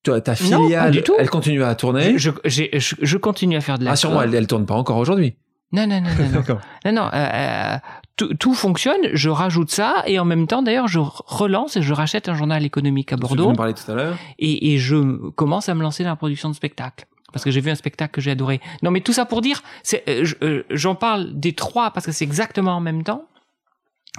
Ta, 0.03 0.21
ta 0.21 0.35
filiale, 0.35 0.91
du 0.91 1.03
tout. 1.03 1.13
elle 1.19 1.29
continue 1.29 1.63
à 1.63 1.75
tourner. 1.75 2.17
Je, 2.17 2.31
je, 2.45 2.63
je, 2.73 3.17
continue 3.17 3.57
à 3.57 3.61
faire 3.61 3.77
de 3.77 3.85
la. 3.85 3.91
Ah 3.91 3.95
sûrement, 3.95 4.21
elle, 4.21 4.33
elle 4.33 4.47
tourne 4.47 4.65
pas 4.65 4.75
encore 4.75 4.97
aujourd'hui. 4.97 5.35
Non 5.71 5.85
non 5.85 6.01
non 6.01 6.09
non 6.17 6.29
non. 6.31 6.59
non 6.85 6.91
non. 6.91 7.09
Euh, 7.13 7.27
euh, 7.33 7.77
tout, 8.15 8.33
tout, 8.35 8.53
fonctionne. 8.53 9.01
Je 9.13 9.29
rajoute 9.29 9.71
ça 9.71 10.03
et 10.07 10.17
en 10.17 10.25
même 10.25 10.47
temps 10.47 10.63
d'ailleurs 10.63 10.87
je 10.87 10.99
relance 10.99 11.75
et 11.77 11.81
je 11.81 11.93
rachète 11.93 12.29
un 12.29 12.33
journal 12.33 12.65
économique 12.65 13.11
à 13.13 13.17
Bordeaux. 13.17 13.51
Tu 13.51 13.73
tout 13.85 13.91
à 13.91 13.95
l'heure. 13.95 14.17
Et, 14.39 14.73
et 14.73 14.77
je 14.77 15.29
commence 15.31 15.69
à 15.69 15.75
me 15.75 15.81
lancer 15.81 16.03
dans 16.03 16.09
la 16.09 16.15
production 16.15 16.49
de 16.49 16.55
spectacles 16.55 17.05
parce 17.31 17.43
que 17.43 17.51
j'ai 17.51 17.61
vu 17.61 17.69
un 17.69 17.75
spectacle 17.75 18.11
que 18.11 18.21
j'ai 18.21 18.31
adoré. 18.31 18.59
Non, 18.81 18.91
mais 18.91 19.01
tout 19.01 19.13
ça 19.13 19.25
pour 19.25 19.41
dire, 19.41 19.61
c'est, 19.83 20.03
euh, 20.09 20.25
euh, 20.41 20.63
j'en 20.69 20.95
parle 20.95 21.39
des 21.39 21.53
trois 21.53 21.91
parce 21.91 22.05
que 22.05 22.11
c'est 22.11 22.25
exactement 22.25 22.75
en 22.75 22.79
même 22.79 23.03
temps, 23.03 23.25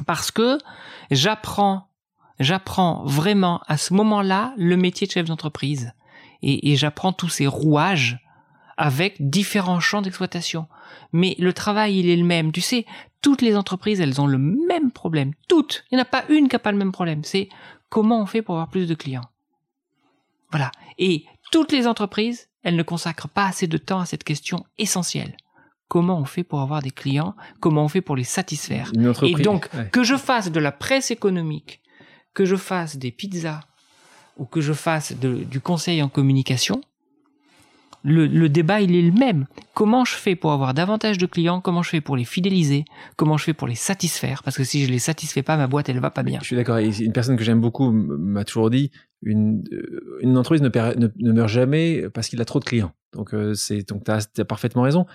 parce 0.06 0.30
que 0.30 0.58
j'apprends, 1.10 1.88
j'apprends 2.40 3.04
vraiment 3.04 3.60
à 3.68 3.76
ce 3.76 3.94
moment-là 3.94 4.52
le 4.56 4.76
métier 4.76 5.06
de 5.06 5.12
chef 5.12 5.26
d'entreprise 5.26 5.92
et, 6.42 6.72
et 6.72 6.76
j'apprends 6.76 7.12
tous 7.12 7.28
ces 7.28 7.46
rouages 7.46 8.18
avec 8.76 9.16
différents 9.20 9.78
champs 9.78 10.02
d'exploitation. 10.02 10.66
Mais 11.12 11.36
le 11.38 11.52
travail, 11.52 11.98
il 11.98 12.08
est 12.08 12.16
le 12.16 12.24
même. 12.24 12.50
Tu 12.50 12.62
sais, 12.62 12.86
toutes 13.20 13.42
les 13.42 13.54
entreprises, 13.54 14.00
elles 14.00 14.20
ont 14.20 14.26
le 14.26 14.38
même 14.38 14.90
problème. 14.90 15.32
Toutes. 15.48 15.84
Il 15.90 15.96
n'y 15.96 16.00
en 16.00 16.02
a 16.02 16.06
pas 16.06 16.24
une 16.30 16.48
qui 16.48 16.54
n'a 16.54 16.60
pas 16.60 16.72
le 16.72 16.78
même 16.78 16.92
problème. 16.92 17.22
C'est 17.22 17.50
comment 17.90 18.22
on 18.22 18.26
fait 18.26 18.40
pour 18.40 18.54
avoir 18.54 18.68
plus 18.68 18.88
de 18.88 18.94
clients. 18.94 19.28
Voilà. 20.50 20.72
Et 20.98 21.26
toutes 21.52 21.72
les 21.72 21.86
entreprises, 21.86 22.48
elles 22.62 22.76
ne 22.76 22.82
consacrent 22.82 23.28
pas 23.28 23.46
assez 23.46 23.66
de 23.66 23.76
temps 23.76 24.00
à 24.00 24.06
cette 24.06 24.24
question 24.24 24.64
essentielle. 24.78 25.36
Comment 25.88 26.18
on 26.18 26.24
fait 26.24 26.44
pour 26.44 26.60
avoir 26.60 26.80
des 26.80 26.90
clients? 26.90 27.34
Comment 27.60 27.84
on 27.84 27.88
fait 27.88 28.00
pour 28.00 28.16
les 28.16 28.24
satisfaire? 28.24 28.92
Et 29.22 29.34
donc, 29.34 29.68
que 29.90 30.04
je 30.04 30.16
fasse 30.16 30.50
de 30.50 30.60
la 30.60 30.72
presse 30.72 31.10
économique, 31.10 31.82
que 32.34 32.44
je 32.44 32.56
fasse 32.56 32.96
des 32.96 33.10
pizzas 33.10 33.60
ou 34.36 34.44
que 34.44 34.60
je 34.60 34.72
fasse 34.72 35.12
du 35.12 35.60
conseil 35.60 36.02
en 36.02 36.08
communication, 36.08 36.80
le, 38.02 38.48
débat 38.48 38.80
il 38.80 38.94
est 38.94 39.02
le 39.02 39.12
même. 39.12 39.46
Comment 39.74 40.04
je 40.04 40.14
fais 40.14 40.34
pour 40.34 40.52
avoir 40.52 40.74
davantage 40.74 41.18
de 41.18 41.26
clients? 41.26 41.60
Comment 41.60 41.82
je 41.82 41.90
fais 41.90 42.00
pour 42.00 42.16
les 42.16 42.24
fidéliser? 42.24 42.84
Comment 43.16 43.36
je 43.36 43.44
fais 43.44 43.52
pour 43.52 43.68
les 43.68 43.74
satisfaire? 43.74 44.42
Parce 44.42 44.56
que 44.56 44.64
si 44.64 44.84
je 44.84 44.90
les 44.90 44.98
satisfais 44.98 45.42
pas, 45.42 45.56
ma 45.56 45.66
boîte 45.66 45.88
elle 45.88 46.00
va 46.00 46.10
pas 46.10 46.22
bien. 46.22 46.38
Je 46.40 46.46
suis 46.46 46.56
d'accord. 46.56 46.78
Une 46.78 47.12
personne 47.12 47.36
que 47.36 47.44
j'aime 47.44 47.60
beaucoup 47.60 47.90
m'a 47.90 48.44
toujours 48.44 48.70
dit 48.70 48.90
une, 49.22 49.62
euh, 49.72 50.36
entreprise 50.36 50.62
ne, 50.62 51.32
meurt 51.32 51.48
jamais 51.48 52.08
parce 52.10 52.28
qu'il 52.28 52.40
a 52.40 52.44
trop 52.44 52.60
de 52.60 52.64
clients. 52.64 52.92
Donc 53.12 53.34
euh, 53.34 53.54
c'est 53.54 53.86
donc 53.88 54.04
tu 54.04 54.10
as, 54.10 54.44
parfaitement 54.44 54.82
raison. 54.82 55.06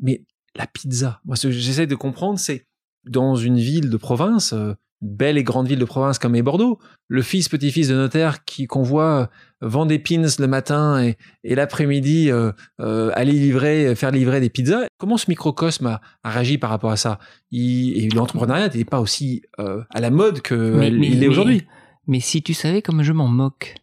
Mais 0.00 0.24
la 0.54 0.66
pizza, 0.66 1.20
moi 1.24 1.36
ce 1.36 1.48
que 1.48 1.52
j'essaie 1.52 1.86
de 1.86 1.94
comprendre, 1.94 2.38
c'est 2.38 2.66
dans 3.04 3.34
une 3.34 3.58
ville 3.58 3.90
de 3.90 3.96
province, 3.96 4.52
euh, 4.52 4.74
belle 5.02 5.36
et 5.36 5.42
grande 5.42 5.66
ville 5.66 5.80
de 5.80 5.84
province 5.84 6.18
comme 6.18 6.36
est 6.36 6.42
Bordeaux, 6.42 6.78
le 7.08 7.22
fils, 7.22 7.48
petit-fils 7.48 7.88
de 7.88 7.94
notaire 7.94 8.44
qui 8.44 8.66
qu'on 8.66 8.82
voit 8.82 9.20
euh, 9.20 9.26
vendre 9.60 9.88
des 9.88 9.98
pins 9.98 10.22
le 10.38 10.46
matin 10.46 11.02
et, 11.02 11.54
l'après-midi 11.54 12.30
euh, 12.30 12.52
euh, 12.80 13.10
aller 13.14 13.32
livrer, 13.32 13.94
faire 13.96 14.12
livrer 14.12 14.40
des 14.40 14.48
pizzas. 14.48 14.86
Comment 14.98 15.16
ce 15.16 15.26
microcosme 15.28 15.98
a, 16.22 16.30
réagi 16.30 16.56
par 16.56 16.70
rapport 16.70 16.92
à 16.92 16.96
ça? 16.96 17.18
Et 17.50 18.08
l'entrepreneuriat 18.14 18.68
n'est 18.68 18.84
pas 18.84 19.00
aussi 19.00 19.42
à 19.58 20.00
la 20.00 20.10
mode 20.10 20.40
qu'il 20.40 21.22
est 21.22 21.28
aujourd'hui. 21.28 21.66
Mais, 22.06 22.20
si 22.20 22.42
tu 22.42 22.54
savais 22.54 22.80
comme 22.80 23.02
je 23.02 23.12
m'en 23.12 23.28
moque. 23.28 23.74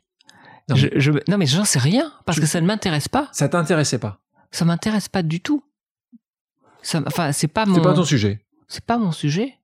Non, 0.69 0.75
je, 0.75 1.11
non 1.27 1.37
mais 1.37 1.47
j'en 1.47 1.65
sais 1.65 1.79
rien 1.79 2.11
parce 2.25 2.39
que 2.39 2.45
ça 2.45 2.61
ne 2.61 2.67
m'intéresse 2.67 3.07
pas. 3.07 3.27
Ça 3.31 3.49
t'intéressait 3.49 3.97
pas 3.97 4.21
Ça 4.51 4.65
m'intéresse 4.65 5.09
pas 5.09 5.23
du 5.23 5.41
tout. 5.41 5.63
Ça, 6.81 7.01
enfin, 7.05 7.31
c'est 7.31 7.47
pas 7.47 7.65
mon. 7.65 7.75
C'est 7.75 7.81
pas 7.81 7.93
ton 7.93 8.03
sujet. 8.03 8.45
C'est 8.67 8.85
pas 8.85 8.97
mon 8.97 9.11
sujet. 9.11 9.58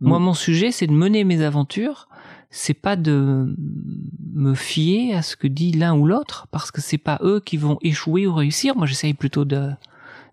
Moi, 0.00 0.18
mon 0.18 0.34
sujet, 0.34 0.70
c'est 0.70 0.86
de 0.86 0.92
mener 0.92 1.24
mes 1.24 1.42
aventures. 1.42 2.08
C'est 2.50 2.74
pas 2.74 2.96
de 2.96 3.54
me 4.32 4.54
fier 4.54 5.14
à 5.14 5.22
ce 5.22 5.36
que 5.36 5.46
dit 5.46 5.72
l'un 5.72 5.94
ou 5.94 6.06
l'autre, 6.06 6.46
parce 6.50 6.70
que 6.70 6.80
c'est 6.80 6.98
pas 6.98 7.18
eux 7.22 7.40
qui 7.44 7.56
vont 7.56 7.78
échouer 7.82 8.26
ou 8.26 8.34
réussir. 8.34 8.76
Moi, 8.76 8.86
j'essaye 8.86 9.12
plutôt 9.12 9.44
de, 9.44 9.70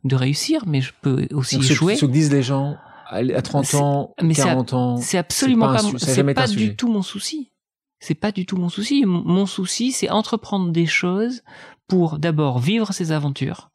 de 0.05 0.15
réussir, 0.15 0.63
mais 0.65 0.81
je 0.81 0.93
peux 1.01 1.27
aussi 1.31 1.57
échouer. 1.57 1.95
Ce, 1.95 2.05
que 2.05 2.11
disent 2.11 2.31
les 2.31 2.43
gens 2.43 2.77
à 3.09 3.41
30 3.41 3.73
ans, 3.75 4.15
40 4.17 4.73
ans. 4.73 4.97
C'est 4.97 5.17
absolument 5.17 5.73
pas, 5.73 5.81
c'est 5.97 6.23
pas 6.33 6.47
du 6.47 6.75
tout 6.75 6.87
mon 6.87 7.01
souci. 7.01 7.51
C'est 7.99 8.15
pas 8.15 8.31
du 8.31 8.45
tout 8.45 8.57
mon 8.57 8.69
souci. 8.69 9.03
Mon 9.05 9.45
souci, 9.45 9.91
c'est 9.91 10.09
entreprendre 10.09 10.71
des 10.71 10.85
choses 10.85 11.41
pour 11.87 12.19
d'abord 12.19 12.59
vivre 12.59 12.93
ces 12.93 13.11
aventures, 13.11 13.71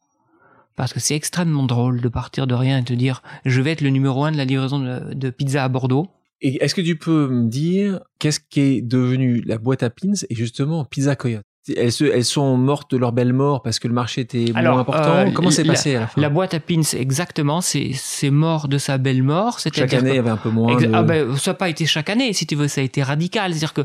parce 0.76 0.92
que 0.92 1.00
c'est 1.00 1.14
extrêmement 1.14 1.64
drôle 1.64 2.00
de 2.00 2.08
partir 2.08 2.46
de 2.46 2.54
rien 2.54 2.78
et 2.78 2.84
te 2.84 2.92
dire 2.92 3.22
je 3.44 3.60
vais 3.60 3.72
être 3.72 3.80
le 3.80 3.90
numéro 3.90 4.24
un 4.24 4.32
de 4.32 4.36
la 4.36 4.44
livraison 4.44 4.78
de, 4.78 5.30
pizza 5.30 5.64
à 5.64 5.68
Bordeaux. 5.68 6.08
Et 6.42 6.64
est-ce 6.64 6.74
que 6.74 6.80
tu 6.80 6.96
peux 6.96 7.28
me 7.28 7.48
dire 7.48 8.00
qu'est-ce 8.18 8.40
qui 8.40 8.60
est 8.60 8.82
devenu 8.82 9.42
la 9.42 9.58
boîte 9.58 9.82
à 9.82 9.90
pins 9.90 10.12
et 10.28 10.34
justement 10.34 10.84
Pizza 10.84 11.14
Coyote? 11.16 11.44
Elles, 11.76 11.92
elles 12.00 12.24
sont 12.24 12.56
mortes 12.56 12.90
de 12.92 12.96
leur 12.96 13.12
belle 13.12 13.34
mort 13.34 13.62
parce 13.62 13.78
que 13.78 13.86
le 13.86 13.92
marché 13.92 14.22
était 14.22 14.50
moins 14.52 14.78
important? 14.78 15.16
Euh, 15.16 15.30
Comment 15.32 15.50
c'est 15.50 15.64
passé 15.64 15.96
à 15.96 16.00
la 16.00 16.06
fin? 16.06 16.20
La 16.20 16.30
boîte 16.30 16.54
à 16.54 16.60
pins, 16.60 16.80
exactement, 16.96 17.60
c'est 17.60 18.30
mort 18.30 18.66
de 18.66 18.78
sa 18.78 18.96
belle 18.96 19.22
mort. 19.22 19.58
Chaque 19.60 19.92
année, 19.92 20.10
il 20.10 20.16
y 20.16 20.18
avait 20.18 20.30
un 20.30 20.38
peu 20.38 20.48
moins. 20.48 20.78
Ah 20.94 21.02
ben, 21.02 21.36
ça 21.36 21.50
n'a 21.50 21.54
pas 21.54 21.68
été 21.68 21.84
chaque 21.84 22.08
année, 22.08 22.32
si 22.32 22.46
tu 22.46 22.56
veux, 22.56 22.68
ça 22.68 22.80
a 22.80 22.84
été 22.84 23.02
radical. 23.02 23.52
C'est-à-dire 23.52 23.74
que 23.74 23.82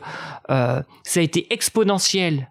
euh, 0.50 0.82
ça 1.04 1.19
a 1.19 1.24
été 1.24 1.54
exponentiel 1.54 2.50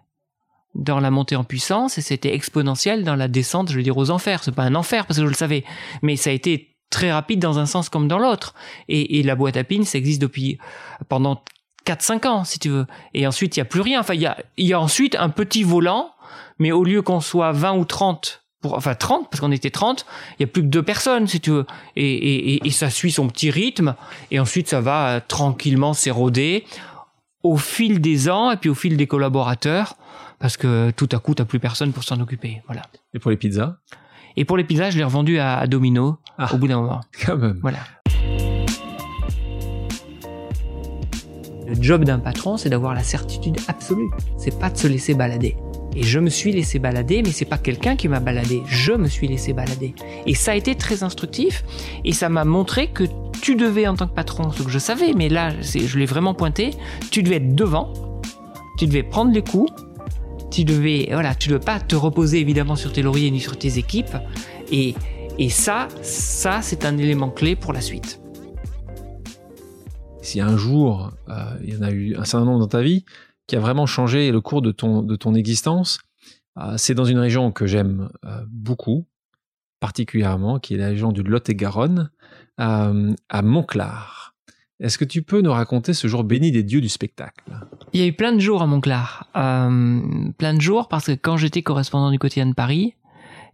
dans 0.75 0.99
la 0.99 1.09
montée 1.09 1.35
en 1.35 1.43
puissance 1.43 1.97
et 1.97 2.01
c'était 2.01 2.33
exponentiel 2.33 3.03
dans 3.03 3.15
la 3.15 3.27
descente, 3.27 3.71
je 3.71 3.77
veux 3.77 3.83
dire, 3.83 3.97
aux 3.97 4.11
enfers. 4.11 4.43
C'est 4.43 4.53
pas 4.53 4.63
un 4.63 4.75
enfer 4.75 5.05
parce 5.05 5.17
que 5.17 5.25
je 5.25 5.29
le 5.29 5.35
savais, 5.35 5.63
mais 6.01 6.15
ça 6.17 6.29
a 6.29 6.33
été 6.33 6.75
très 6.89 7.11
rapide 7.11 7.39
dans 7.39 7.57
un 7.59 7.65
sens 7.65 7.89
comme 7.89 8.07
dans 8.07 8.19
l'autre. 8.19 8.53
Et, 8.87 9.23
la 9.23 9.35
boîte 9.35 9.57
à 9.57 9.63
pins, 9.63 9.83
ça 9.83 9.97
existe 9.97 10.21
depuis 10.21 10.57
pendant 11.09 11.41
4-5 11.85 12.27
ans, 12.27 12.43
si 12.43 12.59
tu 12.59 12.69
veux. 12.69 12.85
Et 13.13 13.25
ensuite, 13.25 13.55
il 13.55 13.59
y 13.59 13.61
a 13.61 13.65
plus 13.65 13.81
rien. 13.81 13.99
Enfin, 13.99 14.13
il 14.13 14.21
y 14.21 14.25
a, 14.25 14.37
y 14.57 14.73
a 14.73 14.79
ensuite 14.79 15.15
un 15.15 15.29
petit 15.29 15.63
volant, 15.63 16.11
mais 16.59 16.71
au 16.71 16.83
lieu 16.83 17.01
qu'on 17.01 17.21
soit 17.21 17.51
20 17.51 17.77
ou 17.77 17.85
30 17.85 18.43
pour, 18.61 18.75
enfin 18.75 18.95
30 18.95 19.29
parce 19.29 19.41
qu'on 19.41 19.51
était 19.51 19.69
30, 19.69 20.05
il 20.39 20.43
y 20.43 20.45
a 20.45 20.47
plus 20.47 20.63
que 20.63 20.67
deux 20.67 20.81
personnes 20.81 21.27
si 21.27 21.39
tu 21.39 21.51
veux 21.51 21.65
et, 21.95 22.05
et, 22.05 22.65
et, 22.65 22.71
ça 22.71 22.89
suit 22.89 23.11
son 23.11 23.27
petit 23.27 23.51
rythme 23.51 23.93
et 24.31 24.39
ensuite 24.39 24.67
ça 24.67 24.81
va 24.81 25.09
euh, 25.09 25.19
tranquillement 25.27 25.93
s'éroder 25.93 26.65
au 27.43 27.57
fil 27.57 28.01
des 28.01 28.27
ans 28.27 28.49
et 28.49 28.57
puis 28.57 28.71
au 28.71 28.73
fil 28.73 28.97
des 28.97 29.05
collaborateurs 29.05 29.97
parce 30.39 30.57
que 30.57 30.91
tout 30.91 31.09
à 31.11 31.19
coup, 31.19 31.33
t'as 31.33 31.45
plus 31.45 31.59
personne 31.59 31.91
pour 31.93 32.03
s'en 32.03 32.19
occuper. 32.19 32.61
Voilà. 32.67 32.83
Et 33.13 33.19
pour 33.19 33.31
les 33.31 33.37
pizzas? 33.37 33.77
Et 34.37 34.45
pour 34.45 34.57
les 34.57 34.63
pizzas, 34.63 34.89
je 34.89 34.97
l'ai 34.97 35.03
revendu 35.03 35.39
à, 35.39 35.65
Domino 35.67 36.17
ah. 36.37 36.53
au 36.53 36.57
bout 36.57 36.67
d'un 36.67 36.81
moment. 36.81 37.01
Quand 37.25 37.37
même. 37.37 37.59
Voilà. 37.61 37.79
Le 41.67 41.81
job 41.81 42.03
d'un 42.03 42.19
patron, 42.19 42.57
c'est 42.57 42.69
d'avoir 42.69 42.93
la 42.93 43.03
certitude 43.03 43.57
absolue. 43.67 44.09
C'est 44.37 44.59
pas 44.59 44.69
de 44.69 44.77
se 44.77 44.87
laisser 44.87 45.15
balader. 45.15 45.57
Et 45.95 46.03
je 46.03 46.19
me 46.19 46.29
suis 46.29 46.51
laissé 46.51 46.77
balader, 46.77 47.23
mais 47.23 47.31
c'est 47.31 47.45
pas 47.45 47.57
quelqu'un 47.57 47.95
qui 47.95 48.09
m'a 48.09 48.19
baladé. 48.19 48.61
Je 48.67 48.91
me 48.91 49.07
suis 49.07 49.27
laissé 49.27 49.53
balader. 49.53 49.95
Et 50.25 50.35
ça 50.35 50.51
a 50.51 50.55
été 50.55 50.75
très 50.75 51.03
instructif. 51.03 51.63
Et 52.03 52.11
ça 52.11 52.27
m'a 52.27 52.43
montré 52.43 52.89
que 52.89 53.05
tu 53.41 53.55
devais, 53.55 53.87
en 53.87 53.95
tant 53.95 54.07
que 54.07 54.13
patron, 54.13 54.51
ce 54.51 54.63
que 54.63 54.69
je 54.69 54.79
savais, 54.79 55.13
mais 55.13 55.29
là, 55.29 55.53
je 55.61 55.97
l'ai 55.97 56.05
vraiment 56.05 56.33
pointé, 56.33 56.71
tu 57.11 57.23
devais 57.23 57.37
être 57.37 57.55
devant. 57.55 57.93
Tu 58.77 58.87
devais 58.87 59.03
prendre 59.03 59.31
les 59.31 59.41
coups 59.41 59.71
tu 60.55 60.63
devais, 60.63 61.09
voilà, 61.11 61.35
tu 61.35 61.51
ne 61.51 61.57
pas 61.57 61.81
te 61.81 61.97
reposer 61.97 62.39
évidemment 62.39 62.77
sur 62.77 62.93
tes 62.93 63.01
lauriers 63.01 63.29
ni 63.29 63.41
sur 63.41 63.59
tes 63.59 63.77
équipes. 63.77 64.15
Et, 64.71 64.95
et 65.37 65.49
ça, 65.49 65.89
ça, 66.01 66.61
c'est 66.61 66.85
un 66.85 66.97
élément 66.97 67.29
clé 67.29 67.57
pour 67.57 67.73
la 67.73 67.81
suite. 67.81 68.21
Si 70.21 70.39
un 70.39 70.55
jour, 70.55 71.11
euh, 71.27 71.33
il 71.61 71.73
y 71.73 71.77
en 71.77 71.81
a 71.81 71.91
eu 71.91 72.15
un 72.15 72.23
certain 72.23 72.45
nombre 72.45 72.59
dans 72.59 72.69
ta 72.69 72.81
vie 72.81 73.03
qui 73.47 73.57
a 73.57 73.59
vraiment 73.59 73.85
changé 73.85 74.31
le 74.31 74.39
cours 74.39 74.61
de 74.61 74.71
ton, 74.71 75.03
de 75.03 75.17
ton 75.17 75.35
existence, 75.35 75.99
euh, 76.57 76.75
c'est 76.77 76.95
dans 76.95 77.03
une 77.03 77.19
région 77.19 77.51
que 77.51 77.67
j'aime 77.67 78.07
euh, 78.23 78.45
beaucoup, 78.47 79.05
particulièrement, 79.81 80.59
qui 80.59 80.75
est 80.75 80.77
la 80.77 80.87
région 80.87 81.11
du 81.11 81.21
Lot-et-Garonne, 81.21 82.11
à 82.57 83.41
Montclar. 83.43 84.33
Est-ce 84.79 84.97
que 84.97 85.03
tu 85.03 85.21
peux 85.21 85.41
nous 85.41 85.51
raconter 85.51 85.93
ce 85.93 86.07
jour 86.07 86.23
béni 86.23 86.53
des 86.53 86.63
dieux 86.63 86.79
du 86.79 86.87
spectacle? 86.87 87.43
Il 87.95 88.01
y 88.01 88.03
a 88.03 88.07
eu 88.07 88.11
plein 88.11 88.33
de 88.33 88.39
jours 88.39 88.61
à 88.61 88.67
Montclar. 88.67 89.25
Euh, 89.37 90.01
plein 90.37 90.53
de 90.53 90.59
jours 90.59 90.89
parce 90.89 91.05
que 91.05 91.13
quand 91.13 91.37
j'étais 91.37 91.61
correspondant 91.61 92.11
du 92.11 92.19
quotidien 92.19 92.45
de 92.45 92.53
Paris, 92.53 92.93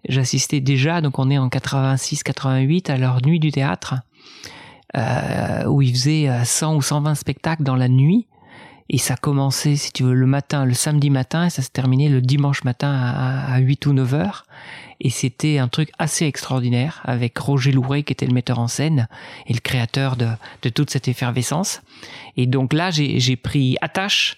j'assistais 0.09 0.61
déjà, 0.61 0.99
donc 0.99 1.19
on 1.19 1.29
est 1.29 1.37
en 1.37 1.47
86-88, 1.47 2.89
à 2.89 2.97
leur 2.97 3.23
nuit 3.23 3.39
du 3.39 3.51
théâtre, 3.51 3.97
euh, 4.97 5.65
où 5.67 5.83
ils 5.83 5.91
faisaient 5.91 6.43
100 6.43 6.75
ou 6.75 6.81
120 6.81 7.13
spectacles 7.13 7.61
dans 7.61 7.75
la 7.75 7.87
nuit. 7.87 8.25
Et 8.89 8.97
ça 8.97 9.15
commençait, 9.15 9.75
si 9.75 9.91
tu 9.91 10.03
veux, 10.03 10.13
le 10.13 10.25
matin, 10.25 10.65
le 10.65 10.73
samedi 10.73 11.09
matin, 11.09 11.45
et 11.45 11.49
ça 11.49 11.61
se 11.61 11.69
terminait 11.69 12.09
le 12.09 12.21
dimanche 12.21 12.63
matin 12.63 12.91
à, 12.91 13.53
à 13.53 13.59
8 13.59 13.85
ou 13.85 13.93
9 13.93 14.13
heures 14.13 14.45
et 15.03 15.09
c'était 15.09 15.57
un 15.57 15.67
truc 15.67 15.89
assez 15.97 16.25
extraordinaire 16.25 17.01
avec 17.03 17.35
Roger 17.39 17.71
Louret 17.71 18.03
qui 18.03 18.13
était 18.13 18.27
le 18.27 18.33
metteur 18.33 18.59
en 18.59 18.67
scène 18.67 19.07
et 19.47 19.53
le 19.53 19.59
créateur 19.59 20.15
de, 20.15 20.27
de 20.61 20.69
toute 20.69 20.91
cette 20.91 21.07
effervescence. 21.07 21.81
Et 22.37 22.45
donc 22.45 22.71
là, 22.71 22.91
j'ai 22.91 23.35
pris 23.35 23.77
attache 23.81 24.35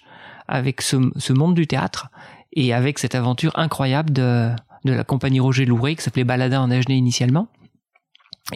avec 0.48 0.82
ce, 0.82 1.34
monde 1.34 1.54
du 1.54 1.68
théâtre 1.68 2.08
et 2.54 2.74
avec 2.74 2.98
cette 2.98 3.14
aventure 3.14 3.52
incroyable 3.56 4.14
de, 4.14 4.52
de 4.86 4.94
la 4.94 5.04
compagnie 5.04 5.42
Roger 5.42 5.66
Louret 5.66 5.96
qui 5.96 6.04
s'appelait 6.04 6.24
Baladin 6.24 6.62
en 6.62 6.72
Agenais 6.72 6.98
initialement. 6.98 7.50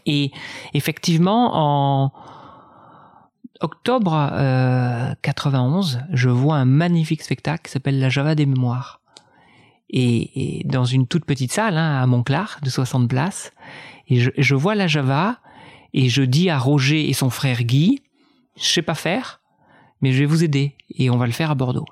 Et 0.06 0.32
effectivement, 0.74 1.52
en 1.56 2.14
octobre 3.62 4.30
euh, 4.34 5.14
91, 5.22 6.00
je 6.14 6.30
vois 6.30 6.56
un 6.56 6.66
magnifique 6.66 7.24
spectacle 7.24 7.64
qui 7.66 7.72
s'appelle 7.72 8.00
La 8.00 8.10
Java 8.10 8.36
des 8.36 8.46
Mémoires 8.46 9.02
et, 9.90 10.64
dans 10.66 10.86
une 10.86 11.08
toute 11.08 11.26
petite 11.26 11.52
salle 11.52 11.78
hein, 11.78 12.02
à 12.02 12.06
Montclar 12.06 12.60
de 12.62 12.70
60 12.70 13.10
places. 13.10 13.52
Et 14.08 14.20
je, 14.20 14.32
je, 14.38 14.56
vois 14.56 14.76
la 14.76 14.88
Java 14.88 15.40
et 15.94 16.10
je 16.10 16.24
dis 16.24 16.50
à 16.50 16.58
Roger 16.58 17.10
et 17.10 17.14
son 17.14 17.30
frère 17.30 17.64
Guy, 17.64 18.02
je 18.58 18.66
sais 18.66 18.82
pas 18.82 18.96
faire, 18.96 19.42
mais 20.02 20.12
je 20.12 20.20
vais 20.20 20.26
vous 20.26 20.44
aider 20.44 20.76
et 20.96 21.10
on 21.10 21.18
va 21.18 21.26
le 21.26 21.32
faire 21.32 21.52
à 21.52 21.56
Bordeaux. 21.56 21.86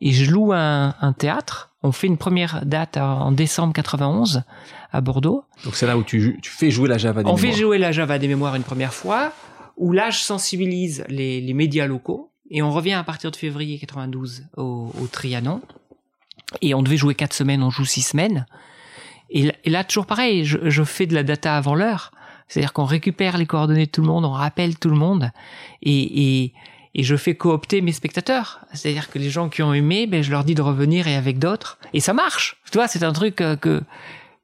Et 0.00 0.12
je 0.12 0.30
loue 0.30 0.52
un, 0.52 0.94
un 1.00 1.12
théâtre. 1.12 1.70
On 1.82 1.92
fait 1.92 2.06
une 2.06 2.16
première 2.16 2.64
date 2.64 2.96
en 2.96 3.30
décembre 3.32 3.72
91 3.74 4.42
à 4.90 5.00
Bordeaux. 5.00 5.44
Donc 5.64 5.76
c'est 5.76 5.86
là 5.86 5.98
où 5.98 6.02
tu, 6.02 6.38
tu, 6.40 6.50
fais 6.50 6.70
jouer 6.70 6.88
la 6.88 6.98
Java 6.98 7.22
des 7.22 7.28
on 7.28 7.34
mémoires. 7.34 7.50
On 7.50 7.52
fait 7.52 7.60
jouer 7.60 7.78
la 7.78 7.92
Java 7.92 8.18
des 8.18 8.28
mémoires 8.28 8.54
une 8.54 8.62
première 8.62 8.94
fois, 8.94 9.32
où 9.76 9.92
là 9.92 10.10
je 10.10 10.18
sensibilise 10.18 11.04
les, 11.08 11.40
les 11.40 11.54
médias 11.54 11.86
locaux. 11.86 12.30
Et 12.50 12.62
on 12.62 12.70
revient 12.70 12.92
à 12.92 13.04
partir 13.04 13.30
de 13.30 13.36
février 13.36 13.78
92 13.78 14.44
au, 14.56 14.92
au 15.00 15.06
Trianon. 15.06 15.62
Et 16.60 16.74
on 16.74 16.82
devait 16.82 16.96
jouer 16.96 17.14
quatre 17.14 17.32
semaines, 17.32 17.62
on 17.62 17.70
joue 17.70 17.84
six 17.84 18.02
semaines. 18.02 18.46
Et 19.30 19.50
là, 19.64 19.82
toujours 19.82 20.06
pareil, 20.06 20.44
je, 20.44 20.84
fais 20.84 21.06
de 21.06 21.14
la 21.14 21.24
data 21.24 21.56
avant 21.56 21.74
l'heure. 21.74 22.12
C'est-à-dire 22.46 22.72
qu'on 22.72 22.84
récupère 22.84 23.36
les 23.36 23.46
coordonnées 23.46 23.86
de 23.86 23.90
tout 23.90 24.02
le 24.02 24.06
monde, 24.06 24.24
on 24.24 24.30
rappelle 24.30 24.78
tout 24.78 24.90
le 24.90 24.96
monde, 24.96 25.30
et, 25.82 26.42
et, 26.42 26.52
et 26.94 27.02
je 27.02 27.16
fais 27.16 27.34
coopter 27.34 27.80
mes 27.80 27.90
spectateurs. 27.90 28.60
C'est-à-dire 28.74 29.10
que 29.10 29.18
les 29.18 29.30
gens 29.30 29.48
qui 29.48 29.62
ont 29.62 29.74
aimé, 29.74 30.06
ben, 30.06 30.22
je 30.22 30.30
leur 30.30 30.44
dis 30.44 30.54
de 30.54 30.62
revenir 30.62 31.08
et 31.08 31.16
avec 31.16 31.38
d'autres. 31.38 31.78
Et 31.94 32.00
ça 32.00 32.12
marche. 32.12 32.60
Tu 32.70 32.78
vois, 32.78 32.86
c'est 32.86 33.02
un 33.02 33.12
truc 33.12 33.40
euh, 33.40 33.56
que, 33.56 33.82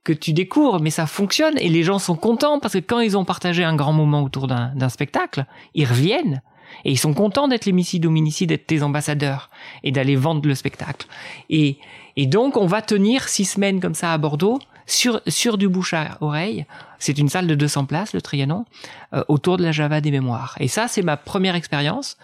que 0.04 0.12
tu 0.12 0.32
découvres, 0.32 0.80
mais 0.80 0.90
ça 0.90 1.06
fonctionne 1.06 1.58
et 1.58 1.68
les 1.68 1.82
gens 1.82 1.98
sont 1.98 2.16
contents 2.16 2.58
parce 2.58 2.74
que 2.74 2.78
quand 2.78 3.00
ils 3.00 3.18
ont 3.18 3.24
partagé 3.24 3.64
un 3.64 3.76
grand 3.76 3.92
moment 3.92 4.22
autour 4.22 4.46
d'un 4.46 4.88
spectacle, 4.88 5.44
ils 5.74 5.84
reviennent 5.84 6.42
et 6.84 6.92
ils 6.92 6.98
sont 6.98 7.14
contents 7.14 7.48
d'être 7.48 7.66
les 7.66 7.72
Missi 7.72 8.00
Dominici, 8.00 8.46
d'être 8.46 8.66
tes 8.66 8.82
ambassadeurs 8.82 9.50
et 9.82 9.92
d'aller 9.92 10.16
vendre 10.16 10.46
le 10.46 10.54
spectacle. 10.54 11.06
Et, 11.50 11.78
et 12.16 12.26
donc, 12.26 12.56
on 12.56 12.66
va 12.66 12.80
tenir 12.80 13.28
six 13.28 13.44
semaines 13.44 13.80
comme 13.80 13.94
ça 13.94 14.12
à 14.12 14.18
Bordeaux 14.18 14.58
sur, 14.86 15.20
sur 15.26 15.58
du 15.58 15.68
bouche 15.68 15.94
à 15.94 16.16
oreille. 16.20 16.66
C'est 16.98 17.18
une 17.18 17.28
salle 17.28 17.46
de 17.46 17.54
200 17.54 17.86
places, 17.86 18.12
le 18.12 18.22
Trianon, 18.22 18.64
euh, 19.14 19.24
autour 19.28 19.56
de 19.56 19.62
la 19.62 19.72
Java 19.72 20.00
des 20.00 20.10
mémoires. 20.10 20.56
Et 20.60 20.68
ça, 20.68 20.88
c'est 20.88 21.02
ma 21.02 21.16
première 21.16 21.54
expérience 21.54 22.16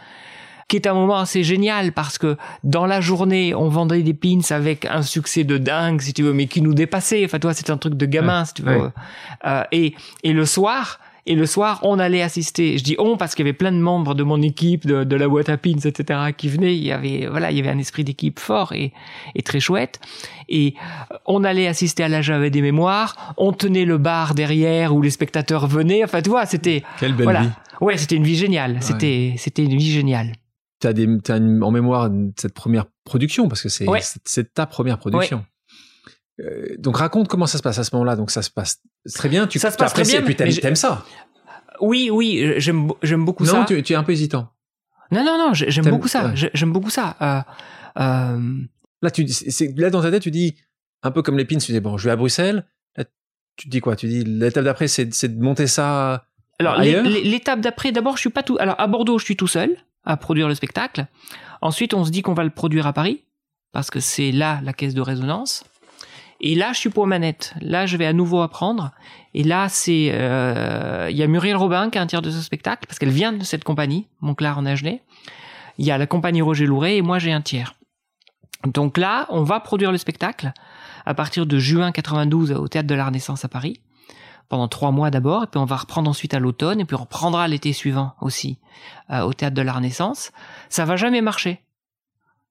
qui 0.68 0.76
est 0.76 0.86
un 0.86 0.94
moment 0.94 1.18
assez 1.18 1.42
génial 1.42 1.92
parce 1.92 2.18
que 2.18 2.36
dans 2.64 2.86
la 2.86 3.00
journée, 3.00 3.54
on 3.54 3.68
vendait 3.68 4.02
des 4.02 4.14
pins 4.14 4.40
avec 4.50 4.84
un 4.84 5.02
succès 5.02 5.44
de 5.44 5.58
dingue, 5.58 6.00
si 6.00 6.12
tu 6.12 6.22
veux, 6.22 6.32
mais 6.32 6.46
qui 6.46 6.60
nous 6.60 6.74
dépassait. 6.74 7.24
Enfin, 7.24 7.38
toi, 7.38 7.54
c'est 7.54 7.70
un 7.70 7.76
truc 7.76 7.94
de 7.94 8.06
gamin, 8.06 8.44
si 8.44 8.54
tu 8.54 8.62
veux. 8.62 8.90
Euh, 9.44 9.62
et, 9.72 9.94
et 10.22 10.32
le 10.32 10.44
soir, 10.44 10.98
Et 11.28 11.34
le 11.34 11.46
soir, 11.46 11.80
on 11.82 11.98
allait 11.98 12.22
assister. 12.22 12.78
Je 12.78 12.84
dis 12.84 12.94
on 12.98 13.16
parce 13.16 13.34
qu'il 13.34 13.44
y 13.44 13.48
avait 13.48 13.56
plein 13.56 13.72
de 13.72 13.78
membres 13.78 14.14
de 14.14 14.22
mon 14.22 14.40
équipe, 14.42 14.86
de, 14.86 15.02
de 15.02 15.16
la 15.16 15.26
boîte 15.26 15.48
à 15.48 15.56
pins, 15.56 15.82
etc., 15.84 16.20
qui 16.36 16.48
venaient. 16.48 16.76
Il 16.76 16.84
y 16.84 16.92
avait, 16.92 17.26
voilà, 17.28 17.50
il 17.50 17.56
y 17.56 17.60
avait 17.60 17.70
un 17.70 17.78
esprit 17.78 18.04
d'équipe 18.04 18.38
fort 18.38 18.72
et, 18.72 18.92
et 19.34 19.42
très 19.42 19.58
chouette. 19.58 19.98
Et 20.48 20.74
on 21.26 21.42
allait 21.42 21.66
assister 21.66 22.04
à 22.04 22.08
la 22.08 22.22
Java 22.22 22.48
des 22.48 22.62
mémoires. 22.62 23.34
On 23.38 23.52
tenait 23.52 23.84
le 23.84 23.98
bar 23.98 24.34
derrière 24.34 24.94
où 24.94 25.02
les 25.02 25.10
spectateurs 25.10 25.66
venaient. 25.66 26.04
Enfin, 26.04 26.22
tu 26.22 26.30
vois, 26.30 26.46
c'était. 26.46 26.84
Quelle 27.00 27.12
belle 27.12 27.24
voilà. 27.24 27.40
vie. 27.40 27.50
Ouais, 27.80 27.96
c'était 27.96 28.16
une 28.16 28.24
vie 28.24 28.36
géniale. 28.36 28.76
C'était, 28.80 29.34
c'était 29.36 29.64
une 29.64 29.76
vie 29.76 29.90
géniale. 29.90 30.32
As, 30.86 30.92
des, 30.92 31.06
as 31.28 31.36
une, 31.36 31.62
en 31.62 31.70
mémoire 31.70 32.10
cette 32.36 32.54
première 32.54 32.86
production 33.04 33.48
parce 33.48 33.62
que 33.62 33.68
c'est, 33.68 33.88
Ouais. 33.88 34.00
ta 34.54 34.66
première 34.66 34.98
production. 34.98 35.44
Euh, 36.40 36.76
donc 36.78 36.98
raconte 36.98 37.28
comment 37.28 37.46
ça 37.46 37.56
se 37.58 37.62
passe 37.62 37.78
à 37.78 37.84
ce 37.84 37.94
moment-là. 37.94 38.14
Donc 38.16 38.30
ça 38.30 38.42
se 38.42 38.50
passe 38.50 38.80
très 39.14 39.28
bien. 39.28 39.46
Tu 39.46 39.58
Ça 39.58 39.70
se 39.70 39.76
passe 39.76 39.94
très 39.94 40.02
bien, 40.02 40.20
et 40.20 40.22
puis 40.24 40.36
t'aimes, 40.36 40.50
je- 40.50 40.74
ça. 40.74 41.04
Oui, 41.80 42.10
oui, 42.12 42.54
j'aime, 42.58 42.88
j'aime 43.02 43.24
beaucoup 43.24 43.44
non, 43.44 43.52
ça. 43.52 43.64
tu, 43.66 43.82
tu 43.82 43.92
es 43.92 43.96
un 43.96 44.02
peu 44.04 44.12
hésitant. 44.12 44.50
Non, 45.10 45.24
non, 45.24 45.38
non, 45.38 45.54
j'ai- 45.54 45.70
j'aime 45.70 45.88
beaucoup 45.88 46.08
ça. 46.08 46.26
ouais. 46.28 46.50
J'aime 46.52 46.72
beaucoup 46.72 46.90
ça. 46.90 47.16
Euh, 47.20 47.40
euh, 48.02 48.58
Là, 49.02 49.10
tu, 49.10 49.26
là 49.76 49.90
dans 49.90 50.02
ta 50.02 50.10
tête, 50.10 50.22
tu 50.22 50.30
dis 50.30 50.56
un 51.02 51.10
peu 51.10 51.22
comme 51.22 51.36
les 51.38 51.44
pins. 51.44 51.58
Tu 51.58 51.70
dis 51.72 51.80
bon, 51.80 51.96
je 51.98 52.06
vais 52.06 52.10
à 52.12 52.16
Bruxelles. 52.16 52.66
Là, 52.96 53.04
tu 53.56 53.68
dis 53.68 53.80
quoi? 53.80 53.94
Tu 53.94 54.08
dis 54.08 54.24
l'étape 54.24 54.64
d'après, 54.64 54.88
c'est, 54.88 55.12
c'est 55.14 55.28
de 55.38 55.42
monter 55.42 55.66
ça. 55.66 56.26
Alors, 56.58 56.78
l'étape 56.80 57.60
d'après, 57.60 57.92
d'abord, 57.92 58.16
je 58.16 58.20
suis 58.22 58.30
pas 58.30 58.42
tout. 58.42 58.56
Alors, 58.58 58.78
à 58.80 58.86
Bordeaux, 58.86 59.18
je 59.18 59.24
suis 59.24 59.36
tout 59.36 59.46
seul 59.46 59.76
à 60.06 60.16
produire 60.16 60.48
le 60.48 60.54
spectacle. 60.54 61.06
Ensuite, 61.60 61.94
on 61.94 62.04
se 62.04 62.10
dit 62.10 62.22
qu'on 62.22 62.34
va 62.34 62.44
le 62.44 62.50
produire 62.50 62.86
à 62.86 62.92
Paris 62.92 63.24
parce 63.72 63.90
que 63.90 64.00
c'est 64.00 64.32
là 64.32 64.60
la 64.62 64.72
caisse 64.72 64.94
de 64.94 65.00
résonance. 65.00 65.64
Et 66.40 66.54
là, 66.54 66.72
je 66.72 66.78
suis 66.78 66.90
pour 66.90 67.06
manette. 67.06 67.54
Là, 67.60 67.86
je 67.86 67.96
vais 67.96 68.06
à 68.06 68.12
nouveau 68.12 68.42
apprendre. 68.42 68.92
Et 69.34 69.42
là, 69.42 69.68
c'est 69.68 70.10
euh, 70.12 71.08
il 71.10 71.16
y 71.16 71.22
a 71.22 71.26
Muriel 71.26 71.56
Robin 71.56 71.90
qui 71.90 71.98
est 71.98 72.00
un 72.00 72.06
tiers 72.06 72.22
de 72.22 72.30
ce 72.30 72.40
spectacle 72.40 72.86
parce 72.86 72.98
qu'elle 72.98 73.10
vient 73.10 73.32
de 73.32 73.44
cette 73.44 73.64
compagnie, 73.64 74.06
Montclar 74.20 74.58
en 74.58 74.66
Agenais. 74.66 75.02
Il 75.78 75.86
y 75.86 75.90
a 75.90 75.98
la 75.98 76.06
compagnie 76.06 76.42
Roger 76.42 76.66
Louret 76.66 76.96
et 76.96 77.02
moi, 77.02 77.18
j'ai 77.18 77.32
un 77.32 77.40
tiers. 77.40 77.74
Donc 78.64 78.98
là, 78.98 79.26
on 79.30 79.42
va 79.42 79.60
produire 79.60 79.92
le 79.92 79.98
spectacle 79.98 80.52
à 81.04 81.14
partir 81.14 81.46
de 81.46 81.58
juin 81.58 81.92
92 81.92 82.52
au 82.52 82.68
théâtre 82.68 82.88
de 82.88 82.94
la 82.94 83.06
Renaissance 83.06 83.44
à 83.44 83.48
Paris 83.48 83.80
pendant 84.48 84.68
trois 84.68 84.90
mois 84.90 85.10
d'abord, 85.10 85.44
et 85.44 85.46
puis 85.46 85.58
on 85.58 85.64
va 85.64 85.76
reprendre 85.76 86.08
ensuite 86.08 86.34
à 86.34 86.38
l'automne, 86.38 86.80
et 86.80 86.84
puis 86.84 86.96
on 86.96 87.00
reprendra 87.00 87.48
l'été 87.48 87.72
suivant 87.72 88.14
aussi 88.20 88.58
euh, 89.10 89.22
au 89.22 89.32
théâtre 89.32 89.54
de 89.56 89.62
la 89.62 89.72
Renaissance. 89.72 90.32
Ça 90.68 90.84
va 90.84 90.96
jamais 90.96 91.20
marcher. 91.20 91.60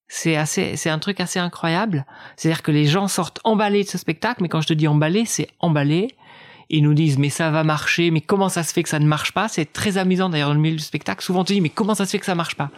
C'est 0.08 0.36
assez, 0.36 0.76
c'est 0.76 0.90
un 0.90 1.00
truc 1.00 1.20
assez 1.20 1.40
incroyable. 1.40 2.06
C'est-à-dire 2.36 2.62
que 2.62 2.72
les 2.72 2.86
gens 2.86 3.08
sortent 3.08 3.40
emballés 3.44 3.84
de 3.84 3.90
ce 3.90 3.98
spectacle, 3.98 4.44
mais 4.44 4.50
quand 4.50 4.62
je 4.62 4.68
te 4.68 4.74
dis 4.74 4.88
emballé, 4.88 5.26
c'est 5.26 5.48
emballé. 5.60 6.16
Ils 6.70 6.84
nous 6.84 6.94
disent 6.94 7.18
mais 7.18 7.30
ça 7.30 7.50
va 7.50 7.64
marcher, 7.64 8.12
mais 8.12 8.22
comment 8.22 8.50
ça 8.50 8.64
se 8.64 8.74
fait 8.74 8.84
que 8.84 8.90
ça 8.90 9.00
ne 9.00 9.06
marche 9.06 9.32
pas? 9.34 9.48
C'est 9.48 9.72
très 9.72 9.98
amusant 9.98 10.30
d'ailleurs 10.30 10.50
dans 10.50 10.56
le 10.56 10.60
milieu 10.60 10.76
du 10.76 10.84
spectacle. 10.84 11.24
Souvent 11.24 11.42
on 11.42 11.44
te 11.44 11.54
dit 11.54 11.62
mais 11.62 11.70
comment 11.70 11.96
ça 11.96 12.06
se 12.06 12.12
fait 12.12 12.20
que 12.20 12.26
ça 12.26 12.36
marche 12.36 12.56
pas? 12.56 12.70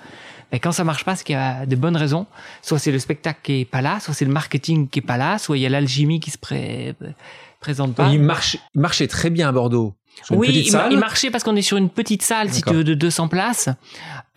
Mais 0.52 0.60
quand 0.60 0.72
ça 0.72 0.86
marche 0.86 1.04
pas, 1.04 1.16
c'est 1.18 1.26
qu'il 1.26 1.36
y 1.36 1.38
a 1.38 1.66
de 1.66 1.76
bonnes 1.76 1.98
raisons. 1.98 2.26
Soit 2.62 2.80
c'est 2.80 2.92
le 2.92 3.00
spectacle 3.00 3.40
qui 3.44 3.62
est 3.62 3.66
pas 3.66 3.82
là, 3.82 4.00
soit 4.00 4.14
c'est 4.14 4.24
le 4.24 4.32
marketing 4.32 4.88
qui 4.88 5.00
est 5.00 5.02
pas 5.02 5.18
là, 5.18 5.38
soit 5.38 5.58
il 5.58 5.62
y 5.62 5.66
a 5.66 5.70
l'alchimie 5.70 6.22
qui 6.22 6.32
se 6.32 6.38
pré- 6.38 6.96
présente 7.60 7.96
pas. 7.96 8.10
il, 8.10 8.22
marche, 8.22 8.58
il 8.76 8.82
marchait 8.82 9.08
très 9.08 9.30
bien 9.30 9.50
à 9.50 9.52
Bordeaux. 9.52 9.96
Oui, 10.32 10.50
il, 10.50 10.72
ma- 10.72 10.80
salle. 10.80 10.94
il 10.94 11.00
marchait 11.00 11.30
parce 11.30 11.44
qu'on 11.44 11.56
est 11.56 11.62
sur 11.62 11.78
une 11.78 11.90
petite 11.90 12.24
salle, 12.24 12.52
si 12.52 12.62
tu 12.62 12.74
veux, 12.74 12.84
de 12.84 12.94
200 12.94 13.28
places. 13.28 13.70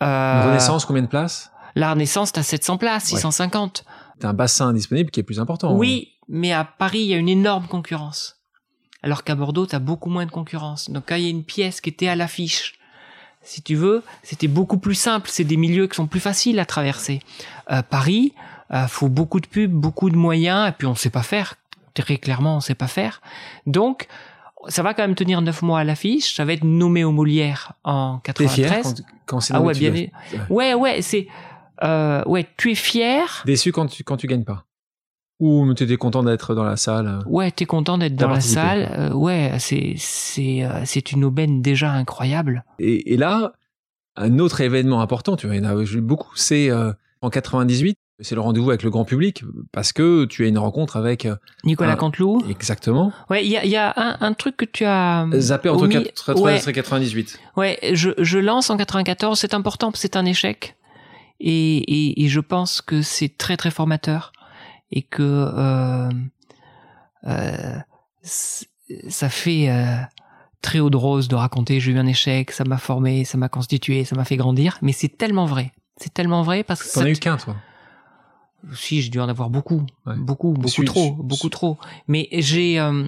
Euh, 0.03 0.43
Renaissance, 0.45 0.85
combien 0.85 1.01
de 1.01 1.07
places? 1.07 1.51
La 1.75 1.91
Renaissance, 1.91 2.31
t'as 2.31 2.43
700 2.43 2.77
places, 2.77 3.05
650. 3.05 3.83
T'as 4.19 4.29
un 4.29 4.33
bassin 4.33 4.73
disponible 4.73 5.09
qui 5.09 5.19
est 5.19 5.23
plus 5.23 5.39
important. 5.39 5.75
Oui, 5.75 6.09
mais 6.27 6.51
à 6.51 6.63
Paris, 6.63 6.99
il 6.99 7.07
y 7.07 7.13
a 7.13 7.17
une 7.17 7.29
énorme 7.29 7.67
concurrence. 7.67 8.37
Alors 9.03 9.23
qu'à 9.23 9.33
Bordeaux, 9.33 9.65
t'as 9.65 9.79
beaucoup 9.79 10.09
moins 10.09 10.25
de 10.25 10.31
concurrence. 10.31 10.89
Donc 10.91 11.05
quand 11.07 11.15
il 11.15 11.23
y 11.23 11.27
a 11.27 11.31
une 11.31 11.43
pièce 11.43 11.81
qui 11.81 11.89
était 11.89 12.07
à 12.07 12.15
l'affiche, 12.15 12.75
si 13.41 13.63
tu 13.63 13.75
veux, 13.75 14.03
c'était 14.21 14.47
beaucoup 14.47 14.77
plus 14.77 14.93
simple. 14.93 15.27
C'est 15.31 15.43
des 15.43 15.57
milieux 15.57 15.87
qui 15.87 15.95
sont 15.95 16.05
plus 16.05 16.19
faciles 16.19 16.59
à 16.59 16.65
traverser. 16.65 17.21
Euh, 17.71 17.81
Paris, 17.81 18.33
euh, 18.71 18.87
faut 18.87 19.09
beaucoup 19.09 19.39
de 19.39 19.47
pubs, 19.47 19.71
beaucoup 19.71 20.11
de 20.11 20.15
moyens, 20.15 20.69
et 20.69 20.71
puis 20.71 20.85
on 20.85 20.93
sait 20.93 21.09
pas 21.09 21.23
faire. 21.23 21.55
Très 21.93 22.17
clairement, 22.17 22.57
on 22.57 22.59
sait 22.59 22.75
pas 22.75 22.87
faire. 22.87 23.21
Donc, 23.65 24.07
ça 24.67 24.83
va 24.83 24.93
quand 24.93 25.03
même 25.03 25.15
tenir 25.15 25.41
neuf 25.41 25.61
mois 25.61 25.79
à 25.79 25.83
l'affiche. 25.83 26.35
Ça 26.35 26.45
va 26.45 26.53
être 26.53 26.63
nommé 26.63 27.03
au 27.03 27.11
Molière 27.11 27.73
en 27.83 28.19
T'es 28.23 28.33
93. 28.33 28.53
fier 28.53 28.81
quand, 28.83 28.93
quand 29.25 29.39
c'est 29.39 29.53
Ah 29.55 29.61
ouais, 29.61 29.73
bien. 29.73 30.07
Ouais, 30.49 30.73
ouais, 30.73 31.01
c'est. 31.01 31.27
Euh, 31.83 32.23
ouais, 32.25 32.47
tu 32.57 32.71
es 32.71 32.75
fier. 32.75 33.43
Déçu 33.45 33.71
quand 33.71 33.87
tu, 33.87 34.03
quand 34.03 34.17
tu 34.17 34.27
gagnes 34.27 34.43
pas 34.43 34.65
Ou 35.39 35.73
tu 35.73 35.83
étais 35.83 35.97
content 35.97 36.21
d'être 36.21 36.53
dans 36.53 36.63
la 36.63 36.77
salle 36.77 37.19
Ouais, 37.25 37.49
t'es 37.49 37.65
content 37.65 37.97
d'être 37.97 38.15
dans 38.15 38.29
la 38.29 38.41
salle. 38.41 38.87
Euh, 38.91 39.13
ouais, 39.13 39.53
c'est 39.57 39.95
c'est 39.97 40.63
euh, 40.63 40.83
c'est 40.85 41.11
une 41.11 41.23
aubaine 41.23 41.61
déjà 41.63 41.91
incroyable. 41.91 42.63
et, 42.77 43.13
et 43.13 43.17
là, 43.17 43.53
un 44.15 44.39
autre 44.39 44.61
événement 44.61 45.01
important, 45.01 45.35
tu 45.35 45.47
vois, 45.47 45.55
il 45.55 45.63
y 45.63 45.67
en 45.67 45.69
a 45.77 45.99
beaucoup, 46.01 46.35
c'est 46.35 46.69
euh, 46.69 46.93
en 47.21 47.29
98, 47.29 47.97
c'est 48.21 48.35
le 48.35 48.41
rendez-vous 48.41 48.69
avec 48.69 48.83
le 48.83 48.89
grand 48.89 49.05
public, 49.05 49.43
parce 49.71 49.93
que 49.93 50.25
tu 50.25 50.43
as 50.45 50.47
une 50.47 50.57
rencontre 50.57 50.97
avec 50.97 51.25
euh, 51.25 51.35
Nicolas 51.63 51.93
Ah. 51.93 51.95
Canteloup. 51.97 52.41
exactement 52.49 53.11
Ouais, 53.29 53.43
il 53.45 53.51
y 53.51 53.57
a, 53.57 53.65
il 53.65 53.71
y 53.71 53.77
a 53.77 53.93
un, 53.95 54.17
un 54.21 54.33
truc 54.33 54.57
que 54.57 54.65
tu 54.65 54.85
as. 54.85 55.27
Zappé 55.35 55.69
entre 55.69 55.83
omis. 55.83 55.95
93 56.15 56.41
Ouais. 56.41 56.59
et 56.69 56.73
98. 56.73 57.39
Ouais, 57.57 57.79
je, 57.93 58.11
je 58.17 58.39
lance 58.39 58.69
en 58.69 58.77
94. 58.77 59.37
C'est 59.39 59.53
important, 59.53 59.91
c'est 59.93 60.15
un 60.15 60.25
échec. 60.25 60.75
Et, 61.39 61.77
et, 61.77 62.23
et 62.23 62.27
je 62.27 62.39
pense 62.39 62.81
que 62.81 63.01
c'est 63.01 63.35
très 63.37 63.57
très 63.57 63.71
formateur 63.71 64.31
et 64.91 65.01
que 65.01 65.23
euh, 65.23 66.09
euh, 67.27 67.77
ça 68.23 69.29
fait 69.29 69.69
euh, 69.69 69.95
très 70.61 70.79
haut 70.79 70.89
de 70.89 70.97
rose 70.97 71.27
de 71.27 71.35
raconter 71.35 71.79
j'ai 71.79 71.91
eu 71.93 71.97
un 71.97 72.05
échec, 72.05 72.51
ça 72.51 72.63
m'a 72.63 72.77
formé, 72.77 73.25
ça 73.25 73.37
m'a 73.37 73.49
constitué, 73.49 74.03
ça 74.05 74.15
m'a 74.15 74.25
fait 74.25 74.37
grandir. 74.37 74.77
Mais 74.81 74.91
c'est 74.91 75.17
tellement 75.17 75.45
vrai. 75.45 75.71
C'est 75.97 76.13
tellement 76.13 76.43
vrai 76.43 76.63
parce 76.63 76.83
que 76.83 76.93
T'en 76.93 77.05
as 77.05 77.09
eu 77.09 77.13
qu'un, 77.13 77.37
toi 77.37 77.55
si, 78.73 79.01
j'ai 79.01 79.09
dû 79.09 79.19
en 79.19 79.29
avoir 79.29 79.49
beaucoup, 79.49 79.85
Ouais. 80.05 80.15
beaucoup, 80.17 80.51
beaucoup 80.53 80.67
Suis- 80.69 80.85
trop, 80.85 81.11
beaucoup 81.11 81.49
trop. 81.49 81.77
Mais 82.07 82.27
j'ai, 82.31 82.79
euh, 82.79 83.07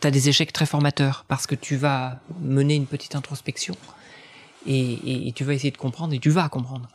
t'as 0.00 0.10
des 0.10 0.28
échecs 0.28 0.52
très 0.52 0.66
formateurs 0.66 1.24
parce 1.28 1.46
que 1.46 1.54
tu 1.54 1.76
vas 1.76 2.20
mener 2.40 2.74
une 2.74 2.86
petite 2.86 3.14
introspection 3.14 3.74
et, 4.66 4.92
et- 4.92 5.28
et 5.28 5.32
tu 5.32 5.44
vas 5.44 5.54
essayer 5.54 5.70
de 5.70 5.76
comprendre 5.78 6.12
et 6.14 6.18
tu 6.18 6.30
vas 6.30 6.48
comprendre. 6.48 6.88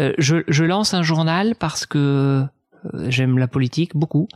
Euh, 0.00 0.12
je, 0.18 0.36
je 0.48 0.64
lance 0.64 0.92
un 0.94 1.02
journal 1.02 1.54
parce 1.56 1.86
que 1.86 2.44
euh, 2.94 3.10
j'aime 3.10 3.38
la 3.38 3.48
politique 3.48 3.96
beaucoup, 3.96 4.28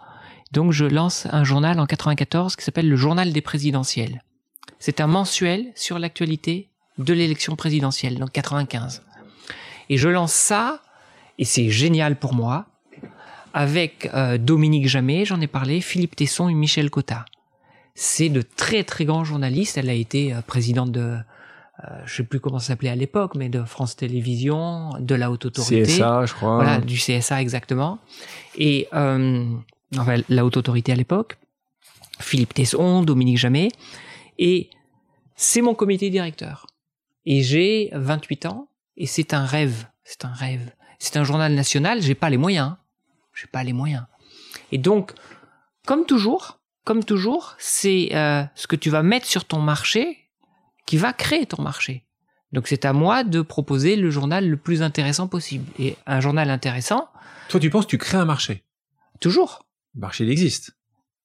donc 0.53 0.73
je 0.73 0.85
lance 0.85 1.27
un 1.33 1.45
journal 1.45 1.79
en 1.81 1.87
94 1.87 2.57
qui 2.57 2.65
s'appelle 2.65 2.89
le 2.89 2.97
Journal 2.97 3.33
des 3.33 3.41
présidentielles. 3.41 4.23
C'est 4.79 5.01
un 5.01 5.07
mensuel 5.07 5.73
sur 5.75 5.99
l'actualité 5.99 6.69
de 6.99 7.13
l'élection 7.13 7.57
présidentielle, 7.57 8.19
donc 8.19 8.31
95. 8.33 9.03
Et 9.91 9.97
je 9.99 10.09
lance 10.09 10.33
ça 10.33 10.81
et 11.39 11.45
c'est 11.45 11.71
génial 11.71 12.17
pour 12.17 12.35
moi, 12.35 12.67
avec 13.55 14.11
euh, 14.15 14.39
Dominique 14.39 14.89
Jamet, 14.89 15.25
j'en 15.25 15.41
ai 15.41 15.47
parlé, 15.47 15.81
Philippe 15.81 16.17
Tesson 16.17 16.49
et 16.49 16.55
Michel 16.55 16.91
Cotta. 16.91 17.25
C'est 17.95 18.29
de 18.29 18.43
très 18.43 18.85
très 18.85 19.07
grands 19.07 19.25
journalistes. 19.25 19.79
Elle 19.79 19.89
a 19.89 19.95
été 19.95 20.35
euh, 20.35 20.43
présidente 20.43 20.93
de, 20.93 21.17
euh, 21.85 22.03
je 22.07 22.17
sais 22.17 22.23
plus 22.23 22.41
comment 22.41 22.59
ça 22.59 22.69
s'appelait 22.69 22.89
à 22.89 22.97
l'époque, 22.97 23.35
mais 23.35 23.49
de 23.49 23.63
France 23.63 23.97
Télévisions, 23.97 24.93
de 24.99 25.15
la 25.15 25.31
Haute 25.31 25.47
Autorité. 25.47 25.83
CSA, 25.83 26.27
je 26.27 26.33
crois. 26.33 26.57
Voilà, 26.57 26.79
du 26.79 26.97
CSA 26.97 27.43
exactement. 27.43 27.99
Et 28.57 28.89
euh, 28.95 29.45
enfin, 29.99 30.17
la 30.29 30.45
Haute 30.45 30.57
Autorité 30.57 30.93
à 30.93 30.95
l'époque. 30.95 31.37
Philippe 32.19 32.55
Tesson, 32.55 33.03
Dominique 33.03 33.37
Jamet. 33.37 33.69
Et 34.39 34.71
c'est 35.35 35.61
mon 35.61 35.75
comité 35.75 36.09
directeur. 36.09 36.67
Et 37.27 37.43
j'ai 37.43 37.91
28 37.93 38.47
ans 38.47 38.69
et 38.97 39.07
c'est 39.07 39.35
un 39.35 39.45
rêve. 39.45 39.87
C'est 40.03 40.25
un 40.25 40.33
rêve. 40.33 40.71
C'est 40.99 41.17
un 41.17 41.25
journal 41.25 41.53
national, 41.55 42.03
j'ai 42.03 42.15
pas 42.15 42.31
les 42.31 42.37
moyens. 42.37 42.75
J'ai 43.35 43.47
pas 43.47 43.63
les 43.65 43.73
moyens. 43.73 44.05
Et 44.73 44.79
donc, 44.79 45.13
comme 45.87 46.07
toujours, 46.07 46.59
comme 46.85 47.05
toujours, 47.05 47.55
c'est 47.59 48.11
euh, 48.15 48.45
ce 48.55 48.67
que 48.67 48.77
tu 48.77 48.89
vas 48.91 49.03
mettre 49.03 49.27
sur 49.27 49.45
ton 49.45 49.61
marché 49.61 50.19
qui 50.87 50.97
va 50.97 51.13
créer 51.13 51.47
ton 51.47 51.63
marché. 51.63 52.05
Donc 52.53 52.69
c'est 52.69 52.85
à 52.85 52.93
moi 52.93 53.25
de 53.25 53.43
proposer 53.43 53.97
le 53.97 54.11
journal 54.11 54.49
le 54.49 54.57
plus 54.57 54.83
intéressant 54.83 55.29
possible. 55.29 55.67
Et 55.79 55.97
un 56.07 56.21
journal 56.21 56.49
intéressant, 56.51 57.09
Toi, 57.49 57.61
tu 57.61 57.71
penses 57.71 57.85
que 57.85 57.91
tu 57.91 57.99
crées 57.99 58.17
un 58.19 58.25
marché? 58.25 58.63
toujours. 59.21 59.67
Le 59.95 60.01
marché, 60.03 60.25
il 60.25 60.31
existe? 60.31 60.77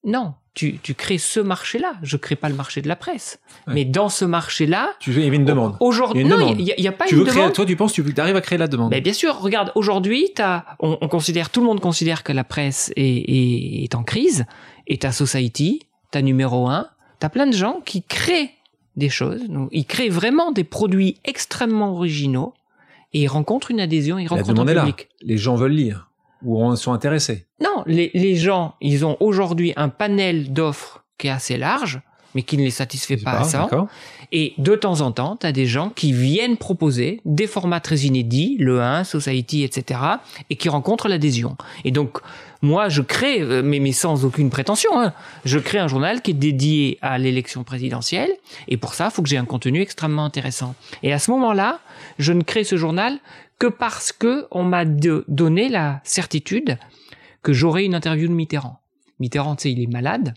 Non, 0.04 0.36
tu, 0.54 0.80
tu 0.80 0.94
crées 0.94 1.18
ce 1.18 1.40
marché-là. 1.40 1.94
Je 2.04 2.18
crée 2.18 2.36
pas 2.36 2.50
le 2.50 2.56
marché 2.56 2.82
de 2.82 2.88
la 2.88 2.96
presse. 2.96 3.40
Ouais. 3.68 3.74
Mais 3.74 3.86
dans 3.86 4.10
ce 4.10 4.26
marché-là, 4.26 4.90
Tu 5.00 5.12
veux, 5.12 5.22
il 5.22 5.26
y 5.26 5.28
avait 5.28 5.38
une 5.38 5.46
demande. 5.46 5.78
aujourd'hui, 5.80 6.26
non, 6.26 6.56
il 6.58 6.62
y, 6.62 6.88
a- 6.88 6.92
pas 6.92 7.06
tu 7.06 7.14
une 7.16 7.20
veux 7.22 7.26
créer, 7.26 7.38
demande. 7.42 7.54
toi, 7.54 7.66
tu 7.66 7.76
penses, 7.76 7.94
tu 7.94 8.04
arrives 8.18 8.36
à 8.36 8.42
créer 8.42 8.58
la 8.58 8.68
demande. 8.68 8.92
Mais 8.92 9.00
bien 9.02 9.14
sûr, 9.14 9.40
regarde, 9.40 9.72
aujourd'hui, 9.76 10.30
t'as, 10.36 10.66
on, 10.80 10.98
on 11.00 11.08
considère, 11.08 11.50
tout 11.52 11.62
le 11.62 11.68
monde 11.68 11.80
considère 11.80 12.24
que 12.24 12.34
la 12.34 12.44
presse 12.44 12.92
est, 12.98 13.02
est, 13.06 13.84
est 13.84 13.96
en 13.96 14.04
crise, 14.04 14.46
et 14.88 14.98
t'as 14.98 15.12
Society, 15.14 15.82
t'as 16.12 16.22
numéro 16.22 16.68
un, 16.68 16.88
t'as 17.20 17.30
plein 17.30 17.48
de 17.48 17.56
gens 17.56 17.80
qui 17.86 18.04
créent 18.04 18.52
des 18.98 19.10
choses, 19.10 19.48
donc, 19.48 19.70
ils 19.72 19.86
créent 19.86 20.10
vraiment 20.10 20.52
des 20.52 20.66
produits 20.66 21.18
extrêmement 21.24 21.94
originaux, 21.94 22.54
et 23.14 23.22
ils 23.22 23.28
rencontrent 23.28 23.72
une 23.72 23.80
adhésion, 23.80 24.18
ils 24.20 24.28
rencontrent 24.28 24.62
un 24.62 24.66
là. 24.74 24.82
public. 24.82 25.08
Les 25.22 25.38
gens 25.38 25.56
veulent 25.56 25.72
lire 25.72 26.10
ou 26.44 26.64
en 26.64 26.76
sont 26.76 26.94
intéressés? 26.94 27.48
Non, 27.62 27.84
les, 27.86 28.12
les 28.14 28.36
gens, 28.36 28.76
ils 28.82 29.06
ont 29.06 29.18
aujourd'hui 29.20 29.74
un 29.76 29.90
panel 29.90 30.54
d'offres 30.54 31.04
qui 31.18 31.28
est 31.28 31.32
assez 31.32 31.58
large, 31.58 32.02
mais 32.36 32.44
qui 32.44 32.58
ne 32.58 32.64
les 32.64 32.72
satisfait 32.72 33.18
pas, 33.18 33.40
à 33.40 33.44
ça. 33.44 33.70
Et 34.32 34.54
de 34.58 34.76
temps 34.76 35.02
en 35.02 35.12
temps, 35.12 35.36
tu 35.36 35.46
as 35.46 35.52
des 35.52 35.66
gens 35.66 35.90
qui 35.90 36.14
viennent 36.14 36.58
proposer 36.58 37.22
des 37.26 37.48
formats 37.48 37.82
très 37.82 37.98
inédits, 38.00 38.56
le 38.60 38.82
1, 38.82 39.04
Society, 39.04 39.64
etc., 39.64 40.00
et 40.50 40.56
qui 40.56 40.70
rencontrent 40.70 41.10
l'adhésion. 41.10 41.58
Et 41.84 41.92
donc, 41.92 42.20
moi, 42.62 42.90
je 42.90 43.02
crée, 43.02 43.42
euh, 43.42 43.62
mais, 43.64 43.80
mais 43.80 43.92
sans 43.92 44.26
aucune 44.26 44.50
prétention, 44.50 45.00
hein, 45.00 45.14
je 45.46 45.58
crée 45.60 45.80
un 45.80 45.88
journal 45.88 46.22
qui 46.22 46.32
est 46.32 46.36
dédié 46.36 46.98
à 47.02 47.18
l'élection 47.18 47.64
présidentielle, 47.64 48.32
et 48.68 48.78
pour 48.78 48.94
ça, 48.94 49.06
il 49.06 49.12
faut 49.12 49.22
que 49.22 49.30
j'ai 49.30 49.38
un 49.38 49.46
contenu 49.46 49.82
extrêmement 49.82 50.26
intéressant. 50.26 50.76
Et 51.04 51.14
à 51.14 51.20
ce 51.20 51.32
moment-là, 51.32 51.80
je 52.20 52.34
ne 52.34 52.44
crée 52.44 52.64
ce 52.64 52.76
journal 52.76 53.18
que 53.60 53.68
parce 53.68 54.12
que 54.12 54.48
on 54.52 54.64
m'a 54.64 54.86
donné 54.86 55.70
la 55.70 56.02
certitude 56.04 56.78
que 57.44 57.54
j'aurai 57.54 57.86
une 57.86 57.96
interview 57.96 58.28
de 58.28 58.34
Mitterrand. 58.34 58.80
Mitterrand, 59.20 59.56
tu 59.56 59.64
sais, 59.64 59.72
il 59.72 59.82
est 59.82 59.92
malade, 59.92 60.34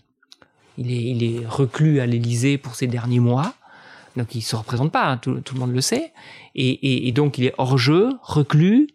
il 0.77 0.91
est, 0.91 1.03
il 1.03 1.23
est 1.23 1.45
reclus 1.45 1.99
à 1.99 2.05
l'Élysée 2.05 2.57
pour 2.57 2.75
ces 2.75 2.87
derniers 2.87 3.19
mois. 3.19 3.53
Donc 4.15 4.33
il 4.35 4.41
se 4.41 4.55
représente 4.55 4.91
pas, 4.91 5.05
hein, 5.05 5.17
tout, 5.17 5.33
le 5.33 5.59
monde 5.59 5.73
le 5.73 5.81
sait. 5.81 6.13
Et, 6.55 7.11
donc 7.11 7.37
il 7.37 7.45
est 7.45 7.53
hors 7.57 7.77
jeu, 7.77 8.11
reclus, 8.21 8.87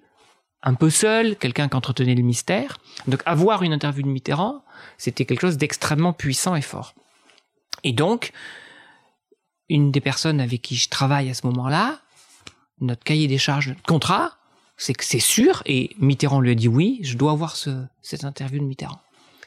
un 0.62 0.74
peu 0.74 0.90
seul, 0.90 1.36
quelqu'un 1.36 1.68
qui 1.68 1.76
entretenait 1.76 2.14
le 2.14 2.22
mystère. 2.22 2.78
Donc 3.06 3.22
avoir 3.26 3.62
une 3.62 3.72
interview 3.72 4.02
de 4.02 4.08
Mitterrand, 4.08 4.62
c'était 4.98 5.24
quelque 5.24 5.40
chose 5.40 5.56
d'extrêmement 5.56 6.12
puissant 6.12 6.54
et 6.54 6.62
fort. 6.62 6.94
Et 7.82 7.92
donc, 7.92 8.32
une 9.68 9.90
des 9.90 10.00
personnes 10.00 10.40
avec 10.40 10.62
qui 10.62 10.76
je 10.76 10.88
travaille 10.88 11.30
à 11.30 11.34
ce 11.34 11.46
moment-là, 11.46 12.00
notre 12.80 13.02
cahier 13.02 13.26
des 13.26 13.38
charges, 13.38 13.68
notre 13.68 13.82
contrat, 13.82 14.36
c'est 14.76 14.94
que 14.94 15.04
c'est 15.04 15.20
sûr, 15.20 15.62
et 15.66 15.90
Mitterrand 15.98 16.40
lui 16.40 16.50
a 16.50 16.54
dit 16.54 16.68
oui, 16.68 17.00
je 17.02 17.16
dois 17.16 17.32
avoir 17.32 17.56
ce, 17.56 17.84
cette 18.02 18.24
interview 18.24 18.60
de 18.60 18.64
Mitterrand. 18.64 19.00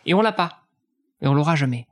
Et 0.05 0.13
on 0.13 0.21
l'a 0.21 0.31
pas. 0.31 0.61
Et 1.21 1.27
on 1.27 1.33
l'aura 1.33 1.55
jamais. 1.55 1.87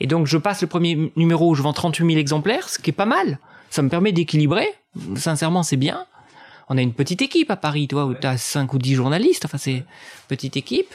Et 0.00 0.06
donc, 0.06 0.26
je 0.26 0.38
passe 0.38 0.62
le 0.62 0.68
premier 0.68 1.12
numéro 1.16 1.50
où 1.50 1.54
je 1.54 1.62
vends 1.62 1.72
38 1.72 2.06
000 2.06 2.18
exemplaires, 2.18 2.68
ce 2.68 2.78
qui 2.78 2.90
est 2.90 2.94
pas 2.94 3.06
mal. 3.06 3.38
Ça 3.70 3.82
me 3.82 3.88
permet 3.88 4.12
d'équilibrer. 4.12 4.66
Sincèrement, 5.16 5.62
c'est 5.62 5.76
bien. 5.76 6.06
On 6.68 6.78
a 6.78 6.82
une 6.82 6.92
petite 6.92 7.22
équipe 7.22 7.50
à 7.50 7.56
Paris, 7.56 7.88
toi, 7.88 8.06
où 8.06 8.14
tu 8.14 8.26
as 8.26 8.36
5 8.36 8.72
ou 8.74 8.78
10 8.78 8.94
journalistes. 8.94 9.44
Enfin, 9.44 9.58
c'est 9.58 9.84
petite 10.28 10.56
équipe. 10.56 10.94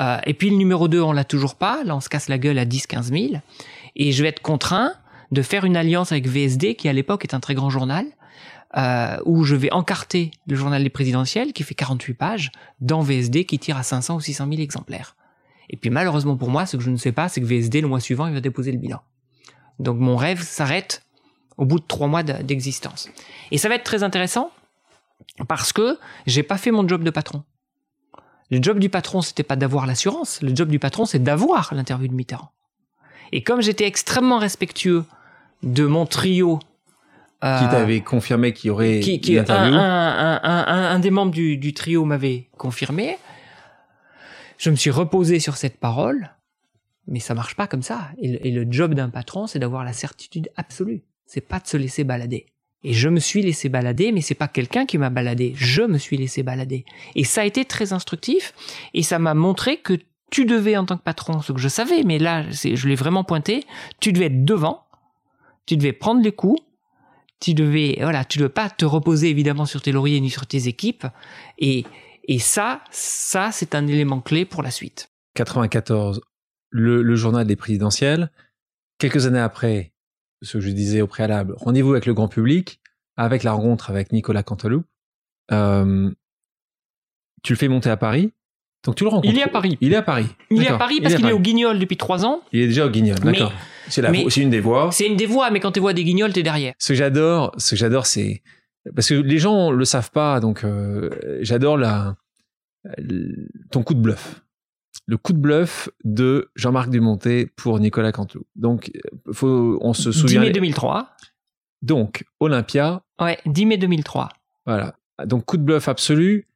Euh, 0.00 0.18
et 0.26 0.34
puis, 0.34 0.50
le 0.50 0.56
numéro 0.56 0.88
2, 0.88 1.00
on 1.00 1.12
l'a 1.12 1.24
toujours 1.24 1.54
pas. 1.54 1.84
Là, 1.84 1.94
on 1.96 2.00
se 2.00 2.08
casse 2.08 2.28
la 2.28 2.38
gueule 2.38 2.58
à 2.58 2.64
10, 2.64 2.86
15 2.86 3.12
000. 3.12 3.26
Et 3.96 4.12
je 4.12 4.22
vais 4.22 4.28
être 4.28 4.42
contraint 4.42 4.94
de 5.30 5.42
faire 5.42 5.64
une 5.64 5.76
alliance 5.76 6.12
avec 6.12 6.26
VSD, 6.26 6.74
qui 6.74 6.88
à 6.88 6.92
l'époque 6.92 7.24
est 7.24 7.34
un 7.34 7.40
très 7.40 7.54
grand 7.54 7.70
journal, 7.70 8.06
euh, 8.76 9.16
où 9.24 9.44
je 9.44 9.54
vais 9.54 9.72
encarter 9.72 10.30
le 10.46 10.56
journal 10.56 10.82
des 10.82 10.90
présidentielles, 10.90 11.52
qui 11.52 11.62
fait 11.62 11.74
48 11.74 12.14
pages, 12.14 12.52
dans 12.80 13.00
VSD, 13.00 13.44
qui 13.44 13.58
tire 13.58 13.76
à 13.76 13.82
500 13.82 14.16
ou 14.16 14.20
600 14.20 14.46
000 14.48 14.60
exemplaires. 14.60 15.16
Et 15.70 15.76
puis 15.76 15.90
malheureusement 15.90 16.36
pour 16.36 16.50
moi, 16.50 16.66
ce 16.66 16.76
que 16.76 16.82
je 16.82 16.90
ne 16.90 16.96
sais 16.96 17.12
pas, 17.12 17.28
c'est 17.28 17.40
que 17.40 17.46
VSD, 17.46 17.80
le 17.80 17.88
mois 17.88 18.00
suivant, 18.00 18.26
il 18.26 18.34
va 18.34 18.40
déposer 18.40 18.72
le 18.72 18.78
bilan. 18.78 19.00
Donc 19.78 19.98
mon 19.98 20.16
rêve 20.16 20.42
s'arrête 20.42 21.02
au 21.56 21.64
bout 21.64 21.78
de 21.78 21.84
trois 21.86 22.08
mois 22.08 22.22
d'existence. 22.22 23.08
Et 23.50 23.58
ça 23.58 23.68
va 23.68 23.76
être 23.76 23.84
très 23.84 24.02
intéressant 24.02 24.50
parce 25.48 25.72
que 25.72 25.98
j'ai 26.26 26.42
pas 26.42 26.58
fait 26.58 26.70
mon 26.70 26.86
job 26.86 27.02
de 27.04 27.10
patron. 27.10 27.44
Le 28.50 28.62
job 28.62 28.78
du 28.78 28.88
patron, 28.88 29.22
c'était 29.22 29.42
pas 29.42 29.56
d'avoir 29.56 29.86
l'assurance. 29.86 30.42
Le 30.42 30.54
job 30.54 30.68
du 30.68 30.78
patron, 30.78 31.06
c'est 31.06 31.22
d'avoir 31.22 31.72
l'interview 31.74 32.08
de 32.08 32.14
Mitterrand. 32.14 32.50
Et 33.32 33.42
comme 33.42 33.62
j'étais 33.62 33.86
extrêmement 33.86 34.38
respectueux 34.38 35.04
de 35.62 35.86
mon 35.86 36.04
trio 36.04 36.58
euh, 37.44 37.58
qui 37.58 37.68
t'avait 37.68 38.00
confirmé 38.02 38.52
qu'il 38.52 38.68
y 38.68 38.70
aurait 38.70 39.00
qui, 39.00 39.20
qui, 39.20 39.38
un, 39.38 39.44
un, 39.48 40.40
un, 40.42 40.66
un, 40.66 40.98
des 40.98 41.10
membres 41.10 41.32
du, 41.32 41.56
du 41.56 41.72
trio 41.72 42.04
m'avait 42.04 42.48
confirmé. 42.56 43.18
Je 44.58 44.70
me 44.70 44.76
suis 44.76 44.90
reposé 44.90 45.40
sur 45.40 45.56
cette 45.56 45.80
parole, 45.80 46.30
mais 47.08 47.18
ça 47.18 47.34
marche 47.34 47.56
pas 47.56 47.66
comme 47.66 47.82
ça. 47.82 48.10
Et 48.18 48.50
le, 48.50 48.70
job 48.70 48.94
d'un 48.94 49.08
patron, 49.08 49.48
c'est 49.48 49.58
d'avoir 49.58 49.82
la 49.82 49.92
certitude 49.92 50.50
absolue. 50.56 51.02
C'est 51.26 51.40
pas 51.40 51.58
de 51.58 51.66
se 51.66 51.76
laisser 51.76 52.04
balader. 52.04 52.46
Et 52.84 52.92
je 52.92 53.08
me 53.08 53.20
suis 53.20 53.42
laissé 53.42 53.68
balader, 53.68 54.10
mais 54.12 54.20
c'est 54.20 54.34
pas 54.34 54.48
quelqu'un 54.48 54.86
qui 54.86 54.98
m'a 54.98 55.10
baladé. 55.10 55.52
Je 55.56 55.82
me 55.82 55.98
suis 55.98 56.16
laissé 56.16 56.42
balader. 56.42 56.84
Et 57.14 57.24
ça 57.24 57.42
a 57.42 57.44
été 57.44 57.64
très 57.64 57.92
instructif. 57.92 58.54
Et 58.92 59.02
ça 59.02 59.18
m'a 59.18 59.34
montré 59.34 59.76
que 59.76 59.98
tu 60.32 60.46
devais, 60.46 60.76
en 60.76 60.86
tant 60.86 60.96
que 60.96 61.02
patron, 61.02 61.42
ce 61.42 61.52
que 61.52 61.60
je 61.60 61.68
savais, 61.68 62.02
mais 62.04 62.18
là, 62.18 62.50
je 62.50 62.88
l'ai 62.88 62.94
vraiment 62.94 63.22
pointé, 63.22 63.64
tu 64.00 64.12
devais 64.12 64.26
être 64.26 64.44
devant. 64.44 64.86
Tu 65.66 65.76
devais 65.76 65.92
prendre 65.92 66.22
les 66.22 66.32
coups. 66.32 66.60
Tu 67.38 67.54
devais, 67.54 67.98
voilà, 68.00 68.24
tu 68.24 68.38
devais 68.38 68.48
pas 68.48 68.70
te 68.70 68.84
reposer 68.84 69.28
évidemment 69.28 69.66
sur 69.66 69.82
tes 69.82 69.92
lauriers 69.92 70.20
ni 70.20 70.30
sur 70.30 70.46
tes 70.46 70.68
équipes. 70.68 71.06
Et, 71.58 71.84
ça, 72.38 72.82
ça, 72.90 73.50
c'est 73.52 73.74
un 73.74 73.86
élément 73.86 74.20
clé 74.20 74.44
pour 74.44 74.62
la 74.62 74.70
suite. 74.70 75.10
94, 75.34 76.22
le, 76.70 77.14
journal 77.14 77.46
des 77.46 77.56
présidentielles. 77.56 78.30
Quelques 78.98 79.26
années 79.26 79.40
après, 79.40 79.91
ce 80.42 80.58
que 80.58 80.60
je 80.60 80.70
disais 80.70 81.00
au 81.00 81.06
préalable, 81.06 81.54
rendez-vous 81.56 81.92
avec 81.92 82.06
le 82.06 82.14
grand 82.14 82.28
public, 82.28 82.80
avec 83.16 83.42
la 83.42 83.52
rencontre 83.52 83.90
avec 83.90 84.12
Nicolas 84.12 84.42
Canteloup. 84.42 84.84
Euh, 85.50 86.10
tu 87.42 87.52
le 87.52 87.58
fais 87.58 87.68
monter 87.68 87.90
à 87.90 87.96
Paris. 87.96 88.32
Donc 88.84 88.96
tu 88.96 89.04
le 89.04 89.10
rencontres. 89.10 89.32
Il 89.32 89.38
est 89.38 89.44
à 89.44 89.48
Paris. 89.48 89.78
Il 89.80 89.92
est 89.92 89.96
à 89.96 90.02
Paris. 90.02 90.26
Il 90.50 90.62
est 90.62 90.68
à 90.68 90.76
Paris 90.76 91.00
parce 91.00 91.14
qu'il 91.14 91.26
est 91.26 91.32
au 91.32 91.38
Guignol 91.38 91.78
depuis 91.78 91.96
trois 91.96 92.24
ans. 92.24 92.42
Il 92.52 92.60
est 92.60 92.66
déjà 92.66 92.86
au 92.86 92.90
Guignol, 92.90 93.18
d'accord. 93.20 93.52
C'est 93.88 94.42
une 94.42 94.50
des 94.50 94.60
voix. 94.60 94.90
C'est 94.92 95.06
une 95.06 95.16
des 95.16 95.26
voix, 95.26 95.50
mais 95.50 95.60
quand 95.60 95.72
tu 95.72 95.80
vois 95.80 95.92
des 95.92 96.04
Guignols, 96.04 96.32
t'es 96.32 96.42
derrière. 96.42 96.74
Ce 96.78 96.88
que 96.88 96.94
j'adore, 96.94 97.52
ce 97.58 97.70
que 97.70 97.76
j'adore, 97.76 98.06
c'est 98.06 98.42
parce 98.94 99.08
que 99.08 99.14
les 99.14 99.38
gens 99.38 99.70
le 99.70 99.84
savent 99.84 100.10
pas, 100.10 100.40
donc 100.40 100.64
euh, 100.64 101.38
j'adore 101.40 101.76
la 101.76 102.16
ton 103.70 103.84
coup 103.84 103.94
de 103.94 104.00
bluff. 104.00 104.42
Le 105.06 105.16
coup 105.16 105.32
de 105.32 105.38
bluff 105.38 105.88
de 106.04 106.50
Jean-Marc 106.54 106.90
Dumontet 106.90 107.46
pour 107.56 107.80
Nicolas 107.80 108.12
Canteloup. 108.12 108.46
Donc, 108.54 108.92
faut, 109.32 109.78
on 109.80 109.94
se 109.94 110.12
souvient. 110.12 110.40
10 110.40 110.46
mai 110.46 110.52
2003. 110.52 111.16
Donc, 111.82 112.24
Olympia. 112.40 113.02
Ouais, 113.20 113.38
10 113.46 113.66
mai 113.66 113.76
2003. 113.78 114.28
Voilà. 114.64 114.94
Donc, 115.26 115.44
coup 115.44 115.56
de 115.56 115.62
bluff 115.62 115.88
absolu. 115.88 116.46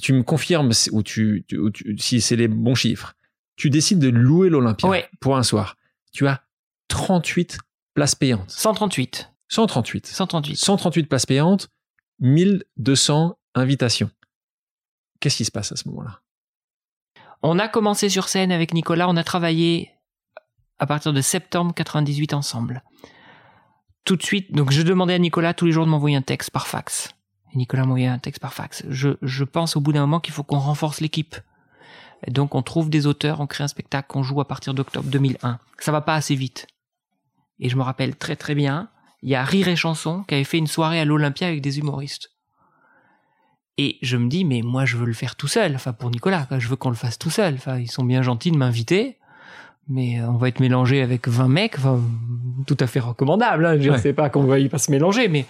Tu 0.00 0.12
me 0.12 0.22
confirmes 0.22 0.70
ou 0.92 1.02
tu, 1.02 1.44
si 1.98 2.20
c'est 2.20 2.36
les 2.36 2.48
bons 2.48 2.74
chiffres. 2.74 3.14
Tu 3.56 3.70
décides 3.70 3.98
de 3.98 4.08
louer 4.08 4.50
l'Olympia 4.50 4.88
pour 5.20 5.36
un 5.36 5.42
soir. 5.42 5.76
Tu 6.12 6.26
as 6.26 6.42
38 6.88 7.58
places 7.94 8.14
payantes. 8.14 8.50
138. 8.50 9.30
138. 9.48 10.06
138. 10.06 10.56
138 10.56 11.06
places 11.06 11.26
payantes, 11.26 11.68
1200 12.20 13.38
invitations. 13.54 14.10
Qu'est-ce 15.20 15.36
qui 15.38 15.44
se 15.44 15.50
passe 15.50 15.72
à 15.72 15.76
ce 15.76 15.88
moment-là? 15.88 16.20
On 17.42 17.58
a 17.58 17.68
commencé 17.68 18.08
sur 18.08 18.28
scène 18.28 18.52
avec 18.52 18.74
Nicolas, 18.74 19.08
on 19.08 19.16
a 19.16 19.24
travaillé 19.24 19.92
à 20.78 20.86
partir 20.86 21.12
de 21.12 21.20
septembre 21.20 21.72
98 21.74 22.34
ensemble. 22.34 22.82
Tout 24.04 24.16
de 24.16 24.22
suite, 24.22 24.52
donc 24.52 24.70
je 24.70 24.82
demandais 24.82 25.14
à 25.14 25.18
Nicolas 25.18 25.54
tous 25.54 25.66
les 25.66 25.72
jours 25.72 25.84
de 25.84 25.90
m'envoyer 25.90 26.16
un 26.16 26.22
texte 26.22 26.50
par 26.50 26.66
fax. 26.66 27.14
Et 27.52 27.58
Nicolas 27.58 27.82
m'envoyait 27.84 28.06
un 28.06 28.18
texte 28.18 28.40
par 28.40 28.54
fax. 28.54 28.84
Je, 28.88 29.10
je 29.22 29.44
pense 29.44 29.76
au 29.76 29.80
bout 29.80 29.92
d'un 29.92 30.00
moment 30.00 30.20
qu'il 30.20 30.34
faut 30.34 30.42
qu'on 30.42 30.58
renforce 30.58 31.00
l'équipe. 31.00 31.36
donc 32.26 32.54
on 32.54 32.62
trouve 32.62 32.90
des 32.90 33.06
auteurs, 33.06 33.40
on 33.40 33.46
crée 33.46 33.64
un 33.64 33.68
spectacle 33.68 34.08
qu'on 34.08 34.22
joue 34.22 34.40
à 34.40 34.48
partir 34.48 34.74
d'octobre 34.74 35.08
2001. 35.08 35.58
Ça 35.78 35.92
va 35.92 36.00
pas 36.00 36.14
assez 36.14 36.34
vite. 36.34 36.66
Et 37.60 37.68
je 37.68 37.76
me 37.76 37.82
rappelle 37.82 38.16
très 38.16 38.36
très 38.36 38.54
bien, 38.54 38.88
il 39.22 39.28
y 39.28 39.34
a 39.34 39.44
Rire 39.44 39.68
et 39.68 39.76
Chanson 39.76 40.24
qui 40.24 40.34
avait 40.34 40.44
fait 40.44 40.58
une 40.58 40.66
soirée 40.66 41.00
à 41.00 41.04
l'Olympia 41.04 41.48
avec 41.48 41.60
des 41.60 41.78
humoristes. 41.78 42.30
Et 43.80 43.96
je 44.02 44.16
me 44.16 44.28
dis, 44.28 44.44
mais 44.44 44.60
moi, 44.62 44.84
je 44.84 44.96
veux 44.96 45.06
le 45.06 45.12
faire 45.12 45.36
tout 45.36 45.46
seul. 45.46 45.74
Enfin, 45.76 45.92
pour 45.92 46.10
Nicolas, 46.10 46.46
je 46.58 46.68
veux 46.68 46.74
qu'on 46.74 46.88
le 46.90 46.96
fasse 46.96 47.16
tout 47.16 47.30
seul. 47.30 47.54
Enfin, 47.54 47.78
ils 47.78 47.90
sont 47.90 48.04
bien 48.04 48.22
gentils 48.22 48.50
de 48.50 48.56
m'inviter, 48.56 49.16
mais 49.88 50.20
euh, 50.20 50.26
on 50.28 50.36
va 50.36 50.48
être 50.48 50.58
mélangé 50.58 51.00
avec 51.00 51.28
20 51.28 51.48
mecs. 51.48 51.78
Enfin, 51.78 52.00
tout 52.66 52.76
à 52.80 52.88
fait 52.88 52.98
recommandable. 52.98 53.64
Hein. 53.64 53.78
Je 53.80 53.90
ne 53.90 53.96
sais 53.96 54.12
pas 54.12 54.30
qu'on 54.30 54.42
va 54.44 54.58
y 54.58 54.68
pas 54.68 54.78
se 54.78 54.90
mélanger, 54.90 55.28
mais 55.28 55.46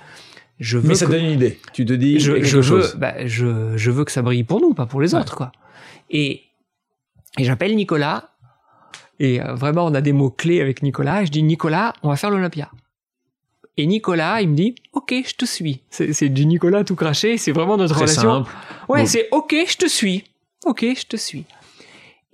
je 0.61 0.77
veux. 0.77 0.89
Mais 0.89 0.95
ça 0.95 1.07
donne 1.07 1.25
une 1.25 1.31
idée. 1.33 1.59
Tu 1.73 1.87
te 1.87 1.95
dis 1.95 2.21
je, 2.21 2.43
je 2.43 2.59
veux, 2.59 2.93
bah, 2.99 3.27
je, 3.27 3.77
je 3.77 3.91
veux 3.91 4.05
que 4.05 4.13
ça 4.13 4.21
brille 4.21 4.45
pour 4.45 4.61
nous, 4.61 4.75
pas 4.75 4.85
pour 4.87 5.01
les 5.01 5.15
autres, 5.15 5.35
quoi. 5.35 5.51
Et, 6.11 6.43
et 7.39 7.45
j'appelle 7.45 7.75
Nicolas. 7.77 8.31
Et 9.21 9.43
euh, 9.43 9.55
vraiment, 9.55 9.87
on 9.87 9.95
a 9.95 10.01
des 10.03 10.13
mots 10.13 10.31
clés 10.31 10.61
avec 10.61 10.83
Nicolas. 10.83 11.23
Et 11.23 11.27
je 11.27 11.33
dis, 11.33 11.43
Nicolas, 11.43 11.95
on 12.03 12.11
va 12.11 12.17
faire 12.17 12.31
l'Olympia. 12.31 12.71
Et 13.79 13.87
Nicolas, 13.87 14.43
il 14.43 14.49
me 14.49 14.57
dit, 14.57 14.75
ok, 14.93 15.15
je 15.25 15.35
te 15.37 15.45
suis. 15.45 15.81
C'est 15.89 16.29
du 16.29 16.47
Nicolas 16.47 16.83
tout 16.83 16.97
craché, 16.97 17.39
c'est 17.39 17.53
vraiment 17.53 17.77
notre 17.77 17.95
relation. 17.95 18.45
Simple. 18.45 18.51
Ouais, 18.89 19.07
c'est 19.07 19.29
ok, 19.31 19.55
je 19.69 19.77
te 19.77 19.87
suis. 19.87 20.25
Ok, 20.67 20.85
je 20.85 21.07
te 21.07 21.17
suis. 21.17 21.45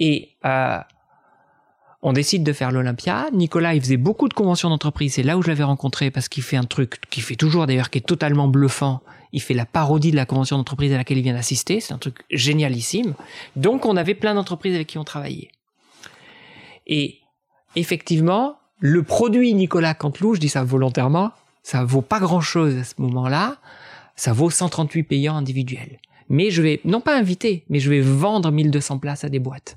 Et 0.01 0.31
euh, 0.47 0.79
on 2.01 2.15
décide 2.15 2.45
de 2.45 2.53
faire 2.55 2.73
l'Olympia. 2.73 3.27
Nicolas, 3.35 3.75
il 3.75 3.83
faisait 3.83 3.99
beaucoup 3.99 4.27
de 4.27 4.33
conventions 4.33 4.71
d'entreprise. 4.71 5.13
C'est 5.13 5.23
là 5.23 5.37
où 5.37 5.43
je 5.43 5.49
l'avais 5.49 5.65
rencontré 5.65 6.11
parce 6.11 6.31
qu'il 6.31 6.43
fait 6.43 6.57
un 6.57 6.65
truc 6.65 6.99
qu'il 7.11 7.23
fait 7.23 7.37
toujours 7.37 7.67
d'ailleurs, 7.67 7.91
qui 7.91 7.99
est 7.99 8.07
totalement 8.07 8.49
bluffant. 8.49 9.03
Il 9.33 9.43
fait 9.43 9.53
la 9.53 9.67
parodie 9.67 10.13
de 10.13 10.17
la 10.17 10.25
convention 10.25 10.57
d'entreprise 10.57 10.95
à 10.95 10.97
laquelle 10.97 11.19
il 11.19 11.25
vient 11.25 11.35
d'assister. 11.35 11.81
C'est 11.81 11.93
un 11.93 11.99
truc 11.99 12.25
génialissime. 12.31 13.13
Donc, 13.55 13.85
on 13.85 13.99
avait 13.99 14.15
plein 14.15 14.35
d'entreprises 14.35 14.75
avec 14.75 14.87
qui 14.87 14.97
on 14.97 15.05
travaillait. 15.05 15.51
Et 16.87 17.19
effectivement, 17.77 18.57
le 18.79 19.03
produit 19.03 19.55
Nicolas 19.55 19.95
Canteloup, 19.95 20.35
je 20.35 20.41
dis 20.41 20.49
ça 20.49 20.65
volontairement, 20.65 21.33
ça 21.63 21.85
vaut 21.85 22.03
pas 22.03 22.21
grand 22.21 22.41
chose 22.41 22.77
à 22.77 22.85
ce 22.85 22.95
moment-là. 22.99 23.57
Ça 24.17 24.33
vaut 24.33 24.51
138 24.51 25.03
payants 25.03 25.37
individuels. 25.37 25.99
Mais 26.29 26.51
je 26.51 26.63
vais, 26.63 26.81
non 26.85 27.01
pas 27.01 27.19
inviter, 27.19 27.65
mais 27.69 27.81
je 27.81 27.91
vais 27.91 28.01
vendre 28.01 28.51
1200 28.51 28.99
places 28.99 29.25
à 29.25 29.29
des 29.29 29.41
boîtes. 29.41 29.77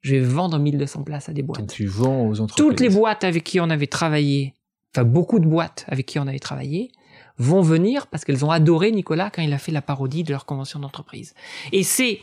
Je 0.00 0.14
vais 0.14 0.20
vendre 0.20 0.58
1200 0.58 1.02
places 1.02 1.28
à 1.28 1.32
des 1.32 1.42
boîtes. 1.42 1.66
tu 1.68 1.86
vends 1.86 2.26
aux 2.26 2.40
entreprises. 2.40 2.56
Toutes 2.56 2.80
les 2.80 2.88
boîtes 2.88 3.22
avec 3.22 3.44
qui 3.44 3.60
on 3.60 3.68
avait 3.68 3.86
travaillé, 3.86 4.54
enfin 4.94 5.04
beaucoup 5.04 5.38
de 5.38 5.46
boîtes 5.46 5.84
avec 5.88 6.06
qui 6.06 6.18
on 6.18 6.26
avait 6.26 6.38
travaillé, 6.38 6.90
vont 7.38 7.60
venir 7.60 8.06
parce 8.06 8.24
qu'elles 8.24 8.44
ont 8.44 8.50
adoré 8.50 8.92
Nicolas 8.92 9.30
quand 9.30 9.42
il 9.42 9.52
a 9.52 9.58
fait 9.58 9.72
la 9.72 9.82
parodie 9.82 10.24
de 10.24 10.32
leur 10.32 10.46
convention 10.46 10.80
d'entreprise. 10.80 11.34
Et 11.72 11.82
c'est 11.82 12.20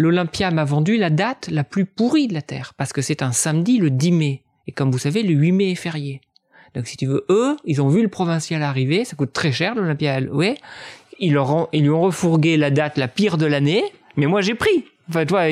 l'Olympia 0.00 0.50
m'a 0.50 0.64
vendu 0.64 0.96
la 0.96 1.10
date 1.10 1.48
la 1.50 1.62
plus 1.62 1.84
pourrie 1.84 2.26
de 2.26 2.34
la 2.34 2.42
Terre 2.42 2.74
parce 2.76 2.92
que 2.92 3.02
c'est 3.02 3.22
un 3.22 3.32
samedi 3.32 3.78
le 3.78 3.90
10 3.90 4.12
mai. 4.12 4.42
Et 4.66 4.72
comme 4.72 4.90
vous 4.90 4.98
savez, 4.98 5.22
le 5.22 5.34
8 5.34 5.52
mai 5.52 5.70
est 5.72 5.76
férié. 5.76 6.20
Donc 6.74 6.86
si 6.86 6.96
tu 6.96 7.06
veux, 7.06 7.24
eux, 7.28 7.56
ils 7.64 7.82
ont 7.82 7.88
vu 7.88 8.02
le 8.02 8.08
provincial 8.08 8.62
arriver, 8.62 9.04
ça 9.04 9.16
coûte 9.16 9.32
très 9.32 9.52
cher 9.52 9.74
l'Olympia, 9.74 10.20
ouais. 10.20 10.56
Ils, 11.18 11.34
leur 11.34 11.54
ont, 11.54 11.68
ils 11.72 11.82
lui 11.82 11.90
ont 11.90 12.00
refourgué 12.00 12.56
la 12.56 12.70
date 12.70 12.96
la 12.96 13.08
pire 13.08 13.36
de 13.36 13.46
l'année, 13.46 13.84
mais 14.16 14.26
moi 14.26 14.40
j'ai 14.40 14.54
pris. 14.54 14.84
Enfin, 15.08 15.26
toi, 15.26 15.42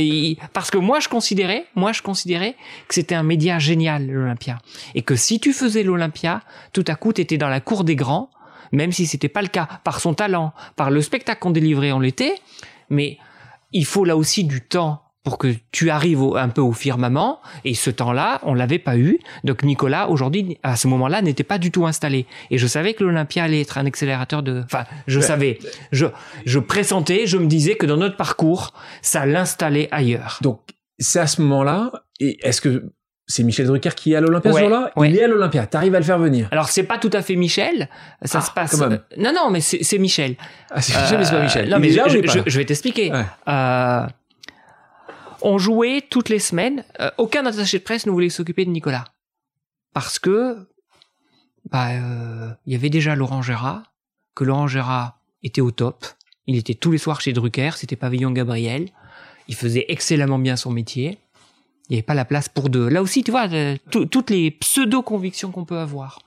parce 0.53 0.71
que 0.71 0.79
moi 0.79 1.01
je 1.01 1.09
considérais, 1.09 1.67
moi 1.75 1.93
je 1.93 2.01
considérais 2.01 2.55
que 2.87 2.95
c'était 2.95 3.17
un 3.17 3.25
média 3.25 3.59
génial 3.59 4.07
l'Olympia, 4.07 4.59
et 4.95 5.03
que 5.03 5.17
si 5.17 5.41
tu 5.41 5.53
faisais 5.53 5.83
l'Olympia, 5.83 6.43
tout 6.73 6.85
à 6.87 6.95
coup 6.95 7.13
t'étais 7.13 7.39
dans 7.39 7.49
la 7.49 7.61
cour 7.61 7.83
des 7.83 7.97
grands, 7.97 8.31
même 8.71 8.93
si 8.93 9.07
c'était 9.07 9.29
pas 9.29 9.43
le 9.43 9.49
cas, 9.49 9.69
par 9.83 10.01
son 10.01 10.15
talent, 10.15 10.53
par 10.77 10.91
le 10.91 11.03
spectacle 11.03 11.41
qu'on 11.41 11.51
délivrait, 11.51 11.91
on 11.91 11.99
l'était, 11.99 12.37
mais 12.89 13.19
il 13.73 13.85
faut 13.85 14.05
là 14.05 14.17
aussi 14.17 14.45
du 14.45 14.61
temps 14.61 15.03
pour 15.25 15.37
que 15.37 15.55
tu 15.73 15.91
arrives 15.91 16.23
un 16.37 16.49
peu 16.49 16.63
au 16.63 16.73
firmament. 16.73 17.41
Et 17.65 17.75
ce 17.75 17.91
temps-là, 17.91 18.41
on 18.45 18.55
l'avait 18.55 18.79
pas 18.79 18.97
eu. 18.97 19.19
Donc 19.45 19.63
Nicolas, 19.63 20.09
aujourd'hui, 20.09 20.57
à 20.63 20.77
ce 20.77 20.89
moment-là, 20.89 21.21
n'était 21.21 21.45
pas 21.45 21.59
du 21.59 21.71
tout 21.71 21.87
installé. 21.87 22.27
Et 22.51 22.57
je 22.57 22.67
savais 22.67 22.95
que 22.95 23.05
l'Olympia 23.05 23.45
allait 23.45 23.61
être 23.61 23.77
un 23.77 23.85
accélérateur 23.85 24.43
de... 24.43 24.63
Enfin, 24.65 24.85
je 25.07 25.21
savais. 25.21 25.59
Je, 25.93 26.07
je 26.47 26.59
pressentais, 26.59 27.27
je 27.27 27.37
me 27.37 27.47
disais 27.47 27.75
que 27.75 27.85
dans 27.85 27.99
notre 27.99 28.17
parcours, 28.17 28.73
ça 29.03 29.27
l'installait 29.27 29.89
ailleurs. 29.91 30.39
Donc, 30.41 30.61
c'est 30.99 31.21
à 31.21 31.27
ce 31.27 31.43
moment-là, 31.43 31.93
et 32.21 32.39
est-ce 32.43 32.61
que 32.61 32.91
c'est 33.29 33.43
Michel 33.43 33.67
Drucker 33.67 33.91
qui 33.95 34.15
est 34.15 34.17
à 34.17 34.21
l'Olympia 34.21 34.53
ce 34.53 34.59
jour-là 34.59 34.91
Il 34.97 35.17
est 35.17 35.23
à 35.23 35.29
l'Olympia. 35.29 35.67
T'arrives 35.67 35.95
à 35.95 35.99
le 35.99 36.05
faire 36.05 36.19
venir. 36.19 36.49
Alors 36.51 36.69
c'est 36.69 36.83
pas 36.83 36.99
tout 36.99 37.11
à 37.13 37.23
fait 37.23 37.37
Michel. 37.37 37.89
Ça 38.23 38.39
ah, 38.39 38.41
se 38.41 38.51
passe. 38.51 38.81
Euh, 38.81 38.99
non 39.19 39.33
non, 39.35 39.51
mais 39.51 39.61
c'est 39.61 39.99
Michel. 39.99 40.37
Ah, 40.71 40.81
c'est 40.81 40.99
Michel, 40.99 41.19
mais 41.19 41.25
c'est 41.25 41.33
pas 41.33 41.43
Michel. 41.43 41.69
Non 41.69 41.79
mais 41.79 41.91
je, 41.91 42.43
je, 42.47 42.59
vais 42.59 42.65
t'expliquer. 42.65 43.13
Euh, 43.49 44.07
on 45.43 45.59
jouait 45.59 46.03
toutes 46.09 46.29
les 46.29 46.39
semaines. 46.39 46.85
Euh, 47.01 47.11
aucun 47.19 47.47
attaché 47.47 47.79
de 47.79 47.85
presse 47.85 48.07
ne 48.07 48.11
voulait 48.11 48.31
s'occuper 48.31 48.65
de 48.65 48.71
Nicolas. 48.71 49.05
Parce 49.93 50.19
que, 50.19 50.69
bah, 51.71 51.91
euh, 51.91 52.51
il 52.67 52.73
y 52.73 52.77
avait 52.77 52.91
déjà 52.91 53.15
Laurent 53.15 53.43
Gérard, 53.43 53.95
que 54.35 54.45
Laurent 54.45 54.69
Gérard 54.69 55.21
était 55.43 55.61
au 55.61 55.71
top. 55.71 56.07
Il 56.47 56.57
était 56.57 56.75
tous 56.75 56.91
les 56.91 56.99
soirs 56.99 57.21
chez 57.21 57.33
Drucker, 57.33 57.71
c'était 57.77 57.97
Pavillon 57.97 58.31
Gabriel. 58.31 58.89
Il 59.49 59.55
faisait 59.55 59.87
excellemment 59.89 60.39
bien 60.39 60.57
son 60.57 60.71
métier. 60.71 61.19
Il 61.89 61.95
n'y 61.95 61.99
avait 61.99 62.03
pas 62.03 62.15
la 62.15 62.25
place 62.25 62.49
pour 62.49 62.69
deux. 62.69 62.89
Là 62.89 63.03
aussi, 63.03 63.25
tu 63.25 63.31
vois, 63.31 63.49
euh, 63.51 63.77
toutes 63.91 64.31
les 64.31 64.51
pseudo-convictions 64.51 65.51
qu'on 65.51 65.65
peut 65.65 65.79
avoir. 65.79 66.19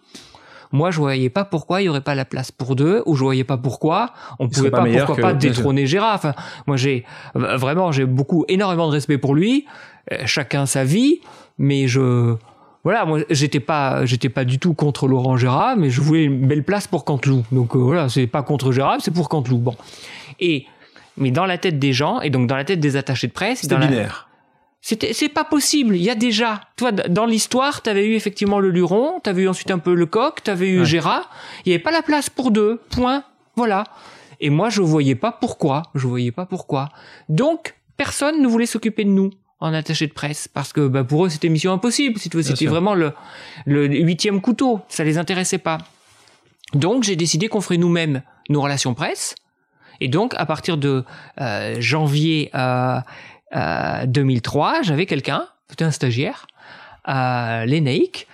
Moi, 0.72 0.90
je 0.90 0.98
voyais 0.98 1.30
pas 1.30 1.44
pourquoi 1.44 1.82
il 1.82 1.86
y 1.86 1.90
aurait 1.90 2.02
pas 2.02 2.16
la 2.16 2.26
place 2.26 2.52
pour 2.52 2.76
deux, 2.76 3.04
ou 3.06 3.16
je 3.16 3.24
voyais 3.24 3.44
pas 3.44 3.58
pourquoi 3.58 4.14
on 4.40 4.48
pouvait 4.48 4.72
pas, 4.72 4.86
pourquoi 4.86 5.16
pas 5.18 5.34
détrôner 5.34 5.86
Gérard. 5.86 6.16
Enfin, 6.16 6.34
moi, 6.66 6.78
j'ai 6.78 7.06
vraiment, 7.36 7.92
j'ai 7.92 8.06
beaucoup, 8.06 8.46
énormément 8.48 8.88
de 8.88 8.94
respect 8.94 9.18
pour 9.18 9.36
lui. 9.36 9.66
Euh, 10.12 10.24
chacun 10.26 10.66
sa 10.66 10.84
vie, 10.84 11.20
mais 11.58 11.88
je, 11.88 12.36
voilà, 12.84 13.06
moi, 13.06 13.20
j'étais 13.30 13.60
pas, 13.60 14.06
j'étais 14.06 14.30
pas 14.30 14.46
du 14.46 14.58
tout 14.58 14.74
contre 14.74 15.08
Laurent 15.08 15.38
Gérard, 15.38 15.78
mais 15.78 15.90
je 15.90 16.02
voulais 16.02 16.24
une 16.24 16.48
belle 16.48 16.64
place 16.64 16.88
pour 16.88 17.06
Canteloup. 17.06 17.44
Donc 17.52 17.76
euh, 17.76 17.80
voilà, 17.80 18.10
c'est 18.10 18.26
pas 18.26 18.42
contre 18.42 18.72
Gérard, 18.72 18.98
c'est 19.02 19.14
pour 19.14 19.30
Canteloup. 19.30 19.60
Bon. 19.60 19.76
Et, 20.40 20.66
mais 21.18 21.30
dans 21.30 21.46
la 21.46 21.58
tête 21.58 21.78
des 21.78 21.94
gens, 21.94 22.22
et 22.22 22.30
donc 22.32 22.48
dans 22.48 22.56
la 22.56 22.64
tête 22.64 22.80
des 22.80 22.96
attachés 22.96 23.28
de 23.28 23.34
presse, 23.34 23.60
c'est 23.62 23.78
binaire. 23.78 24.30
C'était, 24.82 25.14
c'est 25.14 25.30
pas 25.30 25.44
possible. 25.44 25.96
Il 25.96 26.02
y 26.02 26.10
a 26.10 26.16
déjà, 26.16 26.62
toi, 26.76 26.92
dans 26.92 27.26
l'histoire, 27.26 27.82
t'avais 27.82 28.08
eu 28.08 28.16
effectivement 28.16 28.60
le 28.60 28.70
Luron, 28.70 29.20
t'avais 29.20 29.44
eu 29.44 29.48
ensuite 29.48 29.70
un 29.70 29.78
peu 29.78 29.94
le 29.94 30.08
Coq, 30.08 30.42
t'avais 30.44 30.70
eu 30.70 30.86
Gérard. 30.86 31.30
Il 31.66 31.72
y 31.72 31.76
avait 31.76 31.84
pas 31.84 31.92
la 31.92 32.02
place 32.02 32.30
pour 32.30 32.50
deux. 32.50 32.82
Point. 32.90 33.24
Voilà. 33.56 33.84
Et 34.40 34.50
moi, 34.50 34.70
je 34.70 34.82
voyais 34.82 35.16
pas 35.16 35.32
pourquoi. 35.32 35.84
Je 35.94 36.08
voyais 36.08 36.32
pas 36.32 36.48
pourquoi. 36.48 36.90
Donc, 37.30 37.76
personne 37.96 38.42
ne 38.42 38.48
voulait 38.48 38.66
s'occuper 38.66 39.04
de 39.04 39.12
nous 39.12 39.30
en 39.60 39.76
attaché 39.76 40.08
de 40.08 40.14
presse 40.14 40.48
parce 40.48 40.74
que 40.74 40.88
bah, 40.88 41.04
pour 41.04 41.26
eux 41.26 41.30
c'était 41.30 41.48
mission 41.48 41.72
impossible 41.72 42.20
c'était 42.20 42.66
vraiment 42.66 42.96
le, 42.96 43.14
le 43.68 43.86
huitième 43.86 44.42
couteau 44.42 44.82
ça 44.90 45.04
les 45.04 45.20
intéressait 45.20 45.60
pas 45.60 45.78
donc 46.74 47.04
j'ai 47.04 47.16
décidé 47.16 47.48
qu'on 47.48 47.62
ferait 47.62 47.78
nous-mêmes 47.78 48.24
nos 48.50 48.60
relations 48.60 48.96
presse 48.96 49.36
et 50.00 50.08
donc 50.08 50.34
à 50.36 50.48
partir 50.48 50.78
de 50.78 51.06
euh, 51.40 51.76
janvier 51.80 52.50
euh, 52.56 53.00
2003, 53.54 54.70
euh, 54.70 54.84
j'avais 54.84 55.06
quelqu'un, 55.06 55.48
c'était 55.70 55.86
un 55.86 55.92
stagiaire, 55.92 56.48
l'ENEIC, 57.08 58.28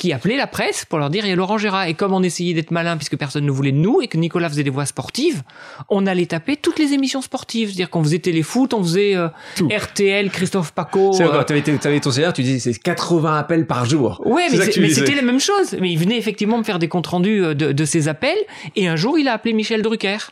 qui 0.00 0.14
appelait 0.14 0.38
la 0.38 0.46
presse 0.46 0.86
pour 0.86 0.98
leur 0.98 1.10
dire 1.10 1.26
il 1.26 1.28
y 1.28 1.32
a 1.32 1.36
Laurent 1.36 1.58
Gérard. 1.58 1.84
Et 1.84 1.92
comme 1.92 2.14
on 2.14 2.22
essayait 2.22 2.54
d'être 2.54 2.70
malin 2.70 2.96
puisque 2.96 3.18
personne 3.18 3.44
ne 3.44 3.50
voulait 3.50 3.70
de 3.70 3.76
nous 3.76 4.00
et 4.00 4.08
que 4.08 4.16
Nicolas 4.16 4.48
faisait 4.48 4.62
des 4.62 4.70
voix 4.70 4.86
sportives, 4.86 5.42
on 5.90 6.06
allait 6.06 6.24
taper 6.24 6.56
toutes 6.56 6.78
les 6.78 6.94
émissions 6.94 7.20
sportives. 7.20 7.68
C'est-à-dire 7.68 7.90
qu'on 7.90 8.02
faisait 8.02 8.18
téléfoot, 8.18 8.72
on 8.72 8.82
faisait 8.82 9.14
euh, 9.14 9.28
RTL, 9.60 10.30
Christophe 10.30 10.72
Paco. 10.72 11.12
C'est 11.12 11.24
euh... 11.24 11.42
tu 11.44 11.52
avais, 11.52 12.00
ton 12.00 12.10
CR, 12.10 12.32
tu 12.32 12.42
disais 12.42 12.72
c'est 12.72 12.78
80 12.78 13.36
appels 13.36 13.66
par 13.66 13.84
jour. 13.84 14.22
Ouais, 14.24 14.46
mais, 14.50 14.88
c'était 14.88 15.14
la 15.14 15.20
même 15.20 15.38
chose. 15.38 15.76
Mais 15.78 15.92
il 15.92 15.98
venait 15.98 16.16
effectivement 16.16 16.56
me 16.56 16.64
faire 16.64 16.78
des 16.78 16.88
comptes 16.88 17.08
rendus 17.08 17.44
euh, 17.44 17.54
de, 17.54 17.72
de 17.72 17.84
ces 17.84 18.08
appels. 18.08 18.38
Et 18.76 18.88
un 18.88 18.96
jour, 18.96 19.18
il 19.18 19.28
a 19.28 19.34
appelé 19.34 19.52
Michel 19.52 19.82
Drucker. 19.82 20.30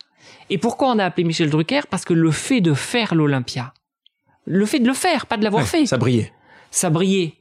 Et 0.49 0.57
pourquoi 0.57 0.89
on 0.89 0.99
a 0.99 1.05
appelé 1.05 1.25
Michel 1.25 1.51
Drucker? 1.51 1.83
Parce 1.91 2.07
que 2.07 2.15
le 2.15 2.31
fait 2.31 2.63
de 2.63 2.73
faire 2.73 3.15
l'Olympia, 3.15 3.75
le 4.49 4.67
fait 4.67 4.79
de 4.79 4.87
le 4.87 4.95
faire, 4.95 5.27
pas 5.27 5.37
de 5.37 5.45
l'avoir 5.45 5.67
fait. 5.67 5.87
Ça 5.87 5.99
brillait. 5.99 6.33
Ça 6.71 6.91
brillait. 6.91 7.35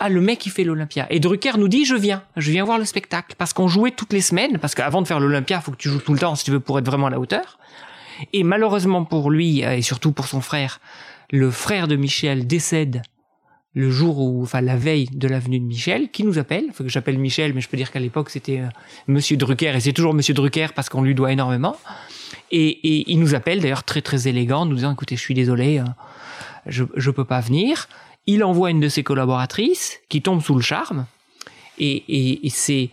Ah, 0.00 0.08
le 0.08 0.20
mec 0.20 0.38
qui 0.38 0.50
fait 0.50 0.64
l'Olympia. 0.64 1.06
Et 1.10 1.18
Drucker 1.18 1.58
nous 1.58 1.68
dit, 1.68 1.84
je 1.84 1.94
viens, 1.94 2.22
je 2.36 2.50
viens 2.50 2.64
voir 2.64 2.78
le 2.78 2.84
spectacle. 2.84 3.34
Parce 3.36 3.52
qu'on 3.52 3.68
jouait 3.68 3.90
toutes 3.90 4.12
les 4.12 4.20
semaines, 4.20 4.58
parce 4.58 4.74
qu'avant 4.74 5.02
de 5.02 5.06
faire 5.06 5.18
l'Olympia, 5.18 5.60
faut 5.60 5.72
que 5.72 5.76
tu 5.76 5.88
joues 5.88 6.00
tout 6.00 6.12
le 6.12 6.18
temps 6.18 6.34
si 6.34 6.44
tu 6.44 6.50
veux 6.50 6.60
pour 6.60 6.78
être 6.78 6.86
vraiment 6.86 7.06
à 7.06 7.10
la 7.10 7.18
hauteur. 7.18 7.58
Et 8.32 8.42
malheureusement 8.42 9.04
pour 9.04 9.30
lui, 9.30 9.64
euh, 9.64 9.76
et 9.76 9.82
surtout 9.82 10.12
pour 10.12 10.26
son 10.26 10.40
frère, 10.40 10.80
le 11.30 11.50
frère 11.50 11.88
de 11.88 11.96
Michel 11.96 12.46
décède 12.46 13.02
le 13.74 13.90
jour 13.90 14.18
où, 14.18 14.42
enfin 14.42 14.60
la 14.60 14.76
veille 14.76 15.06
de 15.12 15.28
l'avenue 15.28 15.60
de 15.60 15.64
Michel, 15.64 16.10
qui 16.10 16.24
nous 16.24 16.38
appelle. 16.38 16.66
Faut 16.72 16.82
que 16.82 16.90
j'appelle 16.90 17.18
Michel, 17.18 17.54
mais 17.54 17.60
je 17.60 17.68
peux 17.68 17.76
dire 17.76 17.92
qu'à 17.92 18.00
l'époque 18.00 18.30
c'était 18.30 18.60
euh, 18.60 18.68
Monsieur 19.06 19.36
Drucker, 19.36 19.76
et 19.76 19.80
c'est 19.80 19.92
toujours 19.92 20.14
Monsieur 20.14 20.34
Drucker 20.34 20.68
parce 20.74 20.88
qu'on 20.88 21.02
lui 21.02 21.14
doit 21.14 21.32
énormément. 21.32 21.76
Et, 22.50 22.68
et 22.68 23.12
il 23.12 23.20
nous 23.20 23.34
appelle 23.34 23.60
d'ailleurs 23.60 23.84
très 23.84 24.02
très 24.02 24.26
élégant, 24.26 24.66
nous 24.66 24.76
disant 24.76 24.92
écoutez, 24.92 25.16
je 25.16 25.20
suis 25.20 25.34
désolé, 25.34 25.78
euh, 25.78 25.84
je 26.68 26.84
ne 26.84 27.10
peux 27.10 27.24
pas 27.24 27.40
venir. 27.40 27.88
Il 28.26 28.44
envoie 28.44 28.70
une 28.70 28.80
de 28.80 28.88
ses 28.88 29.02
collaboratrices 29.02 29.98
qui 30.08 30.22
tombe 30.22 30.42
sous 30.42 30.54
le 30.54 30.60
charme. 30.60 31.06
Et, 31.78 32.40
c'est 32.50 32.90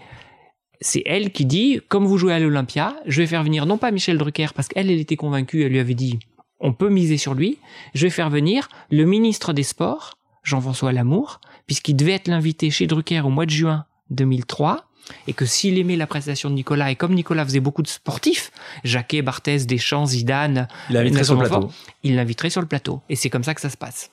c'est 0.82 1.04
elle 1.06 1.32
qui 1.32 1.46
dit, 1.46 1.80
comme 1.88 2.06
vous 2.06 2.18
jouez 2.18 2.34
à 2.34 2.40
l'Olympia, 2.40 2.96
je 3.06 3.22
vais 3.22 3.28
faire 3.28 3.44
venir 3.44 3.66
non 3.66 3.78
pas 3.78 3.92
Michel 3.92 4.18
Drucker, 4.18 4.48
parce 4.54 4.68
qu'elle, 4.68 4.92
elle 4.92 5.00
était 5.00 5.16
convaincue, 5.16 5.64
elle 5.64 5.72
lui 5.72 5.80
avait 5.80 5.96
dit, 5.96 6.20
on 6.60 6.74
peut 6.74 6.90
miser 6.90 7.18
sur 7.18 7.34
lui, 7.34 7.58
je 7.94 8.06
vais 8.06 8.10
faire 8.10 8.30
venir 8.30 8.68
le 8.92 9.06
ministre 9.06 9.54
des 9.54 9.64
Sports, 9.64 10.18
Jean-François 10.44 10.92
Lamour, 10.92 11.40
puisqu'il 11.66 11.96
devait 11.96 12.12
être 12.12 12.28
l'invité 12.28 12.70
chez 12.70 12.88
Drucker 12.88 13.22
au 13.22 13.30
mois 13.30 13.46
de 13.46 13.52
juin 13.52 13.86
2003, 14.12 14.86
et 15.28 15.34
que 15.34 15.46
s'il 15.46 15.78
aimait 15.78 15.96
la 15.96 16.08
prestation 16.08 16.50
de 16.50 16.56
Nicolas, 16.56 16.92
et 16.92 16.96
comme 16.96 17.14
Nicolas 17.14 17.46
faisait 17.46 17.60
beaucoup 17.60 17.82
de 17.82 17.88
sportifs, 17.88 18.52
Jacquet, 18.84 19.22
Barthez, 19.22 19.66
Deschamps, 19.66 20.08
Zidane, 20.08 20.68
il 20.90 20.94
l'inviterait 20.96 21.24
sur 21.24 21.36
le 21.36 21.48
plateau. 21.48 21.72
Il 22.04 22.16
l'inviterait 22.16 22.50
sur 22.50 22.62
le 22.62 22.68
plateau. 22.68 23.02
Et 23.10 23.16
c'est 23.16 23.30
comme 23.30 23.44
ça 23.44 23.54
que 23.54 23.62
ça 23.62 23.70
se 23.70 23.78
passe. 23.78 24.12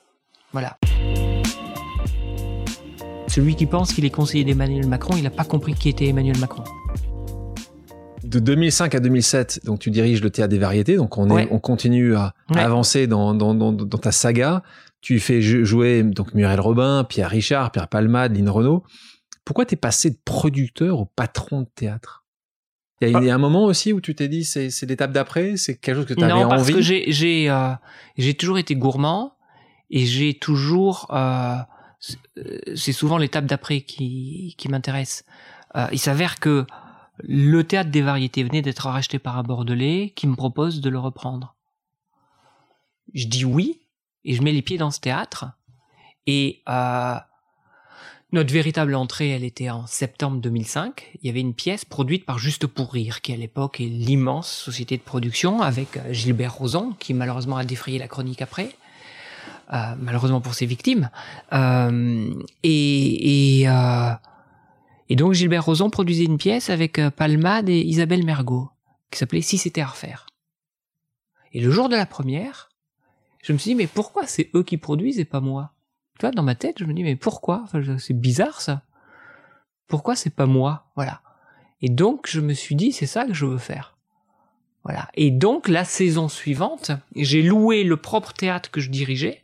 Voilà. 0.51 0.77
Celui 3.27 3.55
qui 3.55 3.65
pense 3.65 3.93
qu'il 3.93 4.05
est 4.05 4.11
conseiller 4.11 4.43
d'Emmanuel 4.43 4.87
Macron, 4.87 5.15
il 5.17 5.23
n'a 5.23 5.31
pas 5.31 5.43
compris 5.43 5.73
qui 5.73 5.89
était 5.89 6.07
Emmanuel 6.07 6.37
Macron. 6.37 6.63
De 8.23 8.39
2005 8.39 8.95
à 8.95 8.99
2007, 8.99 9.61
donc 9.65 9.79
tu 9.79 9.89
diriges 9.89 10.21
le 10.21 10.29
théâtre 10.29 10.51
des 10.51 10.59
variétés, 10.59 10.95
donc 10.95 11.17
on, 11.17 11.37
est, 11.37 11.47
on 11.51 11.59
continue 11.59 12.15
à, 12.15 12.33
avancer 12.55 13.05
dans, 13.07 13.33
dans, 13.33 13.53
dans, 13.53 13.71
dans, 13.71 13.97
ta 13.97 14.11
saga. 14.11 14.63
Tu 15.01 15.19
fais 15.19 15.41
jouer 15.41 16.03
donc 16.03 16.33
Muriel 16.33 16.59
Robin, 16.59 17.03
Pierre 17.03 17.29
Richard, 17.29 17.71
Pierre 17.71 17.87
Palmade, 17.87 18.35
Lynn 18.35 18.49
Renault. 18.49 18.83
Pourquoi 19.45 19.65
t'es 19.65 19.75
passé 19.75 20.09
de 20.09 20.17
producteur 20.23 20.99
au 20.99 21.05
patron 21.05 21.61
de 21.61 21.69
théâtre? 21.75 22.23
Il 23.01 23.09
y, 23.09 23.29
a 23.29 23.35
un 23.35 23.39
moment 23.39 23.65
aussi 23.65 23.91
où 23.91 23.99
tu 23.99 24.15
t'es 24.15 24.29
dit 24.29 24.45
c'est, 24.45 24.69
l'étape 24.83 25.11
d'après, 25.11 25.57
c'est 25.57 25.75
quelque 25.75 25.97
chose 25.97 26.05
que 26.05 26.13
tu 26.13 26.23
avais 26.23 26.31
envie. 26.31 26.43
Non, 26.43 26.49
parce 26.49 26.71
que 26.71 26.79
j'ai 26.79 27.11
j'ai 27.11 27.49
euh, 27.49 27.73
j'ai 28.17 28.33
toujours 28.33 28.57
été 28.57 28.75
gourmand 28.75 29.35
et 29.89 30.05
j'ai 30.05 30.33
toujours 30.35 31.07
euh, 31.13 31.57
c'est 32.75 32.93
souvent 32.93 33.17
l'étape 33.17 33.45
d'après 33.45 33.81
qui 33.81 34.55
qui 34.57 34.69
m'intéresse. 34.69 35.25
Euh, 35.75 35.87
il 35.91 35.99
s'avère 35.99 36.39
que 36.39 36.65
le 37.19 37.63
théâtre 37.63 37.89
des 37.89 38.01
variétés 38.01 38.43
venait 38.43 38.61
d'être 38.61 38.87
racheté 38.87 39.19
par 39.19 39.37
un 39.37 39.43
Bordelais 39.43 40.13
qui 40.15 40.27
me 40.27 40.35
propose 40.35 40.81
de 40.81 40.89
le 40.89 40.99
reprendre. 40.99 41.55
Je 43.13 43.27
dis 43.27 43.45
oui 43.45 43.81
et 44.25 44.33
je 44.33 44.41
mets 44.41 44.51
les 44.51 44.61
pieds 44.61 44.77
dans 44.77 44.91
ce 44.91 44.99
théâtre 44.99 45.45
et 46.25 46.61
euh, 46.69 47.15
notre 48.33 48.51
véritable 48.51 48.95
entrée, 48.95 49.29
elle 49.29 49.43
était 49.43 49.69
en 49.69 49.87
septembre 49.87 50.37
2005. 50.41 51.11
Il 51.21 51.27
y 51.27 51.29
avait 51.29 51.39
une 51.39 51.53
pièce 51.53 51.85
produite 51.85 52.25
par 52.25 52.39
Juste 52.39 52.67
pour 52.67 52.91
Rire, 52.91 53.21
qui 53.21 53.31
à 53.31 53.37
l'époque 53.37 53.79
est 53.79 53.85
l'immense 53.85 54.51
société 54.51 54.97
de 54.97 55.03
production, 55.03 55.61
avec 55.61 55.97
euh, 55.97 56.11
Gilbert 56.11 56.55
Rozon, 56.55 56.93
qui 56.99 57.13
malheureusement 57.13 57.57
a 57.57 57.63
défrayé 57.63 57.99
la 57.99 58.07
chronique 58.07 58.41
après. 58.41 58.75
euh, 59.73 59.95
malheureusement 59.99 60.41
pour 60.41 60.53
ses 60.53 60.65
victimes. 60.65 61.09
Euh, 61.53 62.33
et, 62.63 63.63
euh, 63.67 64.11
donc 65.11 65.33
Gilbert 65.33 65.65
Rozon 65.65 65.89
produisait 65.89 66.25
une 66.25 66.37
pièce 66.37 66.69
avec 66.69 66.99
Palmade 67.15 67.69
et 67.69 67.81
Isabelle 67.81 68.25
Mergot, 68.25 68.69
qui 69.11 69.19
s'appelait 69.19 69.41
Si 69.41 69.57
c'était 69.57 69.81
à 69.81 69.87
refaire. 69.87 70.25
Et 71.53 71.61
le 71.61 71.69
jour 71.71 71.87
de 71.87 71.95
la 71.95 72.05
première, 72.05 72.69
je 73.43 73.53
me 73.53 73.57
suis 73.57 73.71
dit, 73.71 73.75
mais 73.75 73.87
pourquoi 73.87 74.25
c'est 74.25 74.49
eux 74.55 74.63
qui 74.63 74.77
produisent 74.77 75.19
et 75.19 75.25
pas 75.25 75.39
moi? 75.39 75.72
Tu 76.19 76.25
vois, 76.25 76.31
dans 76.31 76.43
ma 76.43 76.55
tête, 76.55 76.77
je 76.79 76.85
me 76.85 76.93
dis, 76.93 77.03
mais 77.03 77.15
pourquoi? 77.15 77.61
Enfin, 77.63 77.81
C'est 77.97 78.19
bizarre 78.19 78.61
ça. 78.61 78.83
Pourquoi 79.87 80.15
c'est 80.15 80.29
pas 80.33 80.45
moi? 80.45 80.85
Voilà. 80.95 81.21
Et 81.81 81.89
donc, 81.89 82.27
je 82.29 82.39
me 82.39 82.53
suis 82.53 82.75
dit, 82.75 82.91
c'est 82.91 83.05
ça 83.05 83.25
que 83.25 83.33
je 83.33 83.45
veux 83.45 83.57
faire. 83.57 83.97
Voilà. 84.83 85.09
Et 85.15 85.31
donc, 85.31 85.67
la 85.67 85.83
saison 85.85 86.27
suivante, 86.29 86.91
j'ai 87.15 87.41
loué 87.41 87.83
le 87.83 87.97
propre 87.97 88.33
théâtre 88.33 88.69
que 88.69 88.79
je 88.81 88.89
dirigeais 88.89 89.43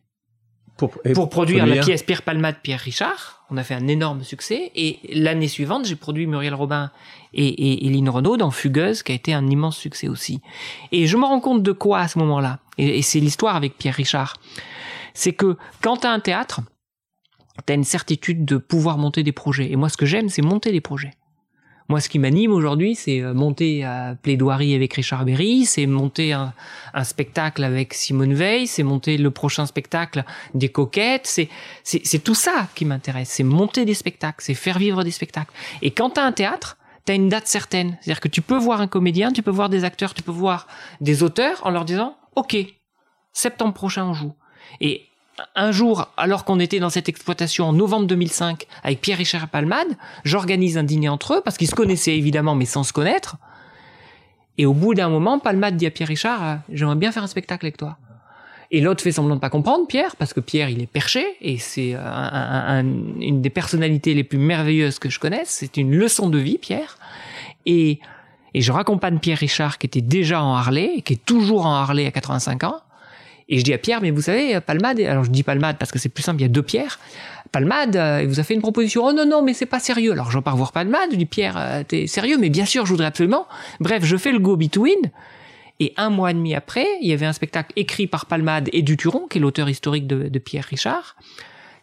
pour, 0.78 0.91
pour 1.13 1.30
produire, 1.30 1.65
la 1.65 1.82
pièce 1.82 2.03
Pierre 2.03 2.22
Palmade, 2.22 2.57
Pierre 2.61 2.80
Richard. 2.80 3.45
On 3.49 3.57
a 3.57 3.63
fait 3.63 3.74
un 3.74 3.88
énorme 3.88 4.24
succès. 4.24 4.72
Et 4.76 4.99
l'année 5.13 5.47
suivante, 5.47 5.86
j'ai 5.86 5.95
produit 5.95 6.28
Muriel 6.28 6.53
Robin 6.53 6.91
et, 7.34 7.47
et, 7.47 7.86
et 7.86 7.89
Lynn 7.89 8.09
Renaud 8.09 8.38
dans 8.38 8.51
Fugueuse, 8.51 9.03
qui 9.03 9.11
a 9.11 9.15
été 9.15 9.34
un 9.34 9.47
immense 9.47 9.78
succès 9.78 10.07
aussi. 10.07 10.41
Et 10.91 11.07
je 11.07 11.17
me 11.17 11.26
rends 11.26 11.41
compte 11.41 11.63
de 11.63 11.72
quoi 11.72 11.99
à 11.99 12.07
ce 12.07 12.20
moment-là? 12.20 12.59
Et, 12.78 12.99
et 12.99 13.01
c'est 13.01 13.20
l'histoire 13.20 13.55
avec 13.55 13.78
Pierre 13.78 13.95
Richard. 13.95 14.38
C'est 15.14 15.34
que 15.34 15.57
quand 15.82 15.97
tu 15.97 16.07
as 16.07 16.12
un 16.12 16.20
théâtre, 16.20 16.62
tu 17.66 17.74
as 17.74 17.76
une 17.76 17.84
certitude 17.84 18.45
de 18.45 18.57
pouvoir 18.57 18.97
monter 18.97 19.24
des 19.24 19.32
projets. 19.32 19.72
Et 19.72 19.76
moi, 19.76 19.89
ce 19.89 19.97
que 19.97 20.05
j'aime, 20.05 20.30
c'est 20.30 20.41
monter 20.41 20.72
des 20.72 20.82
projets. 20.82 21.12
Moi, 21.89 22.01
ce 22.01 22.07
qui 22.07 22.20
m'anime 22.20 22.51
aujourd'hui, 22.51 22.93
c'est 22.93 23.20
euh, 23.20 23.34
monter 23.34 23.84
à 23.84 24.16
plaidoirie 24.22 24.76
avec 24.76 24.93
Richard 24.93 25.26
Berry, 25.26 25.66
c'est 25.66 25.88
monter 25.88 26.34
un, 26.34 26.53
spectacle 27.03 27.64
avec 27.64 27.95
Simone 27.95 28.36
Veil, 28.36 28.68
c'est 28.68 28.84
monter 28.84 29.18
le 29.18 29.32
prochain 29.32 29.66
spectacle 29.66 30.24
des 30.53 30.70
coquettes, 30.70 31.26
c'est 31.26 31.49
c'est 31.84 32.24
tout 32.24 32.36
ça 32.36 32.68
qui 32.76 32.86
m'intéresse, 32.86 33.30
c'est 33.30 33.43
monter 33.43 33.86
des 33.86 33.95
spectacles, 33.95 34.43
c'est 34.43 34.53
faire 34.53 34.78
vivre 34.78 35.03
des 35.03 35.12
spectacles. 35.12 35.51
Et 35.82 35.89
quand 35.89 36.12
tu 36.12 36.20
as 36.20 36.26
un 36.26 36.32
théâtre, 36.32 36.78
tu 37.05 37.12
as 37.12 37.16
une 37.16 37.30
date 37.30 37.47
certaine, 37.47 37.97
c'est-à-dire 38.01 38.20
que 38.20 38.28
tu 38.28 38.43
peux 38.43 38.57
voir 38.57 38.82
un 38.82 38.88
comédien, 38.88 39.32
tu 39.32 39.41
peux 39.41 39.51
voir 39.51 39.70
des 39.70 39.84
acteurs, 39.84 40.14
tu 40.14 40.22
peux 40.22 40.32
voir 40.32 40.68
des 41.01 41.24
auteurs 41.24 41.66
en 41.66 41.72
leur 41.72 41.86
disant 41.86 42.18
OK, 42.36 42.55
septembre 43.34 43.74
prochain 43.74 44.05
on 44.05 44.14
joue. 44.14 44.34
Et 44.82 45.05
un 45.55 45.72
jour, 45.72 46.09
alors 46.17 46.43
qu'on 46.43 46.59
était 46.59 46.80
dans 46.80 46.89
cette 46.89 47.09
exploitation 47.09 47.65
en 47.65 47.74
novembre 47.74 48.07
2005 48.07 48.65
avec 48.84 49.01
Pierre-Richard 49.01 49.47
Palmade, 49.47 49.88
j'organise 50.24 50.78
un 50.78 50.84
dîner 50.84 51.09
entre 51.09 51.36
eux 51.36 51.41
parce 51.43 51.57
qu'ils 51.57 51.70
se 51.70 51.76
connaissaient 51.76 52.17
évidemment 52.17 52.55
mais 52.55 52.65
sans 52.65 52.84
se 52.84 52.93
connaître. 52.93 53.38
Et 54.57 54.65
au 54.65 54.74
bout 54.74 54.93
d'un 54.93 55.07
moment, 55.07 55.39
Palmade 55.39 55.78
dit 55.78 55.86
à 55.86 55.91
Pierre-Richard, 55.91 56.43
euh, 56.43 56.55
j'aimerais 56.70 56.97
bien 56.97 57.13
faire 57.13 57.24
un 57.24 57.28
spectacle 57.28 57.65
avec 57.65 57.78
toi. 57.78 57.97
Et 58.72 58.82
l'autre 58.82 59.01
fait 59.01 59.13
semblant 59.13 59.36
de 59.36 59.39
pas 59.39 59.49
comprendre, 59.49 59.88
Pierre, 59.88 60.15
parce 60.17 60.34
que 60.34 60.41
Pierre, 60.41 60.70
il 60.70 60.82
est 60.82 60.91
perché, 60.91 61.26
et 61.41 61.57
c'est 61.57 61.93
euh, 61.95 62.82
une 62.82 63.41
des 63.41 63.49
personnalités 63.49 64.13
les 64.13 64.26
plus 64.26 64.38
merveilleuses 64.38 64.99
que 64.99 65.09
je 65.09 65.20
connaisse. 65.20 65.49
C'est 65.49 65.78
une 65.78 65.95
leçon 65.95 66.30
de 66.30 66.38
vie, 66.38 66.57
Pierre. 66.57 66.97
Et, 67.65 67.99
et 68.53 68.61
je 68.61 68.72
raccompagne 68.72 69.17
Pierre 69.20 69.39
Richard, 69.39 69.78
qui 69.78 69.88
était 69.88 70.01
déjà 70.01 70.43
en 70.43 70.53
Harley, 70.53 70.91
et 70.97 71.01
qui 71.01 71.13
est 71.13 71.26
toujours 71.26 71.65
en 71.65 71.74
Harley 71.74 72.05
à 72.05 72.11
85 72.11 72.65
ans. 72.65 72.82
Et 73.49 73.57
je 73.57 73.63
dis 73.63 73.73
à 73.73 73.79
Pierre, 73.79 73.99
mais 74.01 74.11
vous 74.11 74.21
savez, 74.21 74.59
Palmade, 74.61 74.99
alors 74.99 75.23
je 75.23 75.31
dis 75.31 75.41
Palmade 75.41 75.77
parce 75.79 75.91
que 75.91 75.97
c'est 75.97 76.09
plus 76.09 76.21
simple, 76.21 76.39
il 76.39 76.43
y 76.43 76.45
a 76.45 76.49
deux 76.49 76.61
Pierres. 76.61 76.99
Palmade, 77.51 77.95
euh, 77.95 78.21
il 78.21 78.27
vous 78.27 78.39
a 78.39 78.43
fait 78.43 78.53
une 78.53 78.61
proposition. 78.61 79.03
Oh 79.05 79.11
non, 79.11 79.25
non, 79.25 79.41
mais 79.41 79.55
c'est 79.55 79.65
pas 79.65 79.79
sérieux. 79.79 80.11
Alors 80.11 80.29
j'en 80.29 80.43
pars 80.43 80.55
voir 80.55 80.71
Palmade, 80.71 81.09
je 81.11 81.17
dis 81.17 81.25
Pierre, 81.25 81.55
euh, 81.57 81.83
t'es 81.85 82.05
sérieux? 82.05 82.37
Mais 82.37 82.49
bien 82.49 82.65
sûr, 82.65 82.85
je 82.85 82.91
voudrais 82.91 83.07
absolument. 83.07 83.47
Bref, 83.79 84.05
je 84.05 84.17
fais 84.17 84.31
le 84.31 84.39
go 84.39 84.55
between. 84.55 85.11
Et 85.79 85.93
un 85.97 86.09
mois 86.09 86.31
et 86.31 86.33
demi 86.33 86.53
après, 86.53 86.85
il 87.01 87.07
y 87.07 87.13
avait 87.13 87.25
un 87.25 87.33
spectacle 87.33 87.71
écrit 87.75 88.05
par 88.05 88.25
Palmade 88.25 88.69
et 88.73 88.81
Duturon, 88.81 89.27
qui 89.27 89.37
est 89.37 89.41
l'auteur 89.41 89.69
historique 89.69 90.07
de, 90.07 90.39
Pierre 90.39 90.65
Richard, 90.65 91.15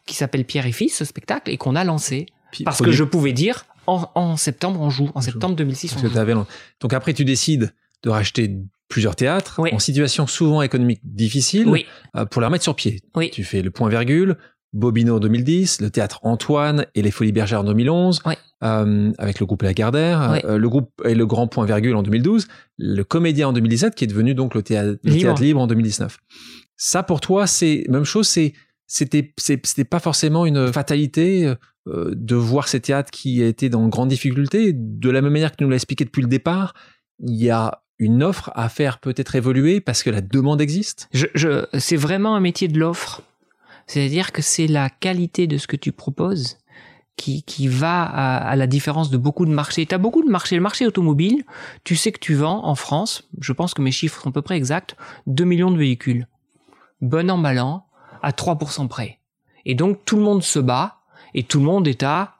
qui 0.04 0.14
s'appelle 0.14 0.44
Pierre 0.44 0.66
et 0.66 0.72
Fils, 0.72 0.96
ce 0.96 1.06
spectacle, 1.06 1.50
et 1.50 1.56
qu'on 1.56 1.74
a 1.74 1.82
lancé. 1.82 2.26
parce 2.62 2.82
que 2.82 2.92
je 2.92 3.04
pouvais 3.04 3.32
dire, 3.32 3.64
en, 3.86 4.36
septembre, 4.36 4.82
on 4.82 4.90
joue. 4.90 5.10
En 5.14 5.22
septembre 5.22 5.56
2006, 5.56 5.96
on 5.96 6.08
joue. 6.08 6.44
Donc 6.80 6.92
après, 6.92 7.14
tu 7.14 7.24
décides 7.24 7.72
de 8.02 8.10
racheter 8.10 8.54
plusieurs 8.88 9.16
théâtres 9.16 9.60
en 9.72 9.78
situation 9.78 10.26
souvent 10.26 10.62
économique 10.62 11.00
difficile 11.02 11.68
euh, 12.16 12.24
pour 12.24 12.40
les 12.40 12.46
remettre 12.46 12.64
sur 12.64 12.76
pied. 12.76 13.00
Tu 13.32 13.44
fais 13.44 13.62
le 13.62 13.70
point 13.70 13.88
virgule, 13.88 14.36
Bobino 14.72 15.16
en 15.16 15.20
2010, 15.20 15.80
le 15.80 15.90
théâtre 15.90 16.20
Antoine 16.22 16.86
et 16.94 17.02
les 17.02 17.10
Folies 17.10 17.32
Bergères 17.32 17.60
en 17.60 17.64
2011, 17.64 18.22
euh, 18.62 19.12
avec 19.18 19.40
le 19.40 19.46
groupe 19.46 19.62
Lagardère, 19.62 20.40
euh, 20.44 20.58
le 20.58 20.68
groupe 20.68 20.90
et 21.04 21.14
le 21.14 21.26
Grand 21.26 21.48
Point 21.48 21.66
Virgule 21.66 21.96
en 21.96 22.02
2012, 22.02 22.46
le 22.78 23.02
Comédien 23.02 23.48
en 23.48 23.52
2017 23.52 23.94
qui 23.94 24.04
est 24.04 24.08
devenu 24.08 24.34
donc 24.34 24.54
le 24.54 24.62
théâtre, 24.62 24.98
libre. 25.04 25.60
en 25.60 25.66
2019. 25.66 26.18
Ça 26.76 27.02
pour 27.02 27.20
toi 27.20 27.46
c'est 27.46 27.84
même 27.88 28.04
chose, 28.04 28.28
c'est 28.28 28.52
c'était 28.86 29.34
c'était 29.36 29.84
pas 29.84 29.98
forcément 29.98 30.46
une 30.46 30.72
fatalité 30.72 31.52
de 31.86 32.34
voir 32.34 32.68
ces 32.68 32.80
théâtres 32.80 33.10
qui 33.10 33.42
étaient 33.42 33.68
dans 33.68 33.88
grande 33.88 34.08
difficulté 34.08 34.72
de 34.74 35.10
la 35.10 35.22
même 35.22 35.32
manière 35.32 35.50
que 35.50 35.56
tu 35.56 35.64
nous 35.64 35.70
l'as 35.70 35.76
expliqué 35.76 36.04
depuis 36.04 36.22
le 36.22 36.28
départ 36.28 36.74
il 37.20 37.34
y 37.34 37.50
a 37.50 37.82
une 37.98 38.22
offre 38.22 38.50
à 38.54 38.68
faire 38.68 38.98
peut-être 38.98 39.34
évoluer 39.34 39.80
parce 39.80 40.02
que 40.02 40.10
la 40.10 40.20
demande 40.20 40.60
existe? 40.60 41.08
Je, 41.12 41.26
je, 41.34 41.66
C'est 41.78 41.96
vraiment 41.96 42.34
un 42.36 42.40
métier 42.40 42.68
de 42.68 42.78
l'offre. 42.78 43.22
C'est-à-dire 43.86 44.32
que 44.32 44.42
c'est 44.42 44.66
la 44.66 44.90
qualité 44.90 45.46
de 45.46 45.58
ce 45.58 45.66
que 45.66 45.76
tu 45.76 45.92
proposes 45.92 46.58
qui, 47.16 47.42
qui 47.42 47.68
va 47.68 48.02
à, 48.02 48.56
la 48.56 48.66
différence 48.66 49.10
de 49.10 49.16
beaucoup 49.16 49.46
de 49.46 49.50
marchés. 49.50 49.86
Tu 49.86 49.96
beaucoup 49.96 50.22
de 50.22 50.30
marchés. 50.30 50.56
Le 50.56 50.62
marché 50.62 50.86
automobile, 50.86 51.44
tu 51.84 51.96
sais 51.96 52.12
que 52.12 52.18
tu 52.18 52.34
vends 52.34 52.64
en 52.64 52.74
France, 52.74 53.28
je 53.40 53.52
pense 53.52 53.74
que 53.74 53.82
mes 53.82 53.92
chiffres 53.92 54.20
sont 54.20 54.30
à 54.30 54.32
peu 54.32 54.42
près 54.42 54.56
exacts, 54.56 54.96
2 55.26 55.44
millions 55.44 55.70
de 55.70 55.78
véhicules. 55.78 56.26
Bon 57.00 57.30
an, 57.30 57.36
mal 57.36 57.58
an, 57.58 57.86
à 58.22 58.32
3% 58.32 58.88
près. 58.88 59.20
Et 59.64 59.74
donc 59.74 60.04
tout 60.04 60.16
le 60.16 60.22
monde 60.22 60.42
se 60.42 60.58
bat 60.58 60.98
et 61.32 61.42
tout 61.42 61.58
le 61.58 61.64
monde 61.64 61.88
est 61.88 62.02
à 62.02 62.34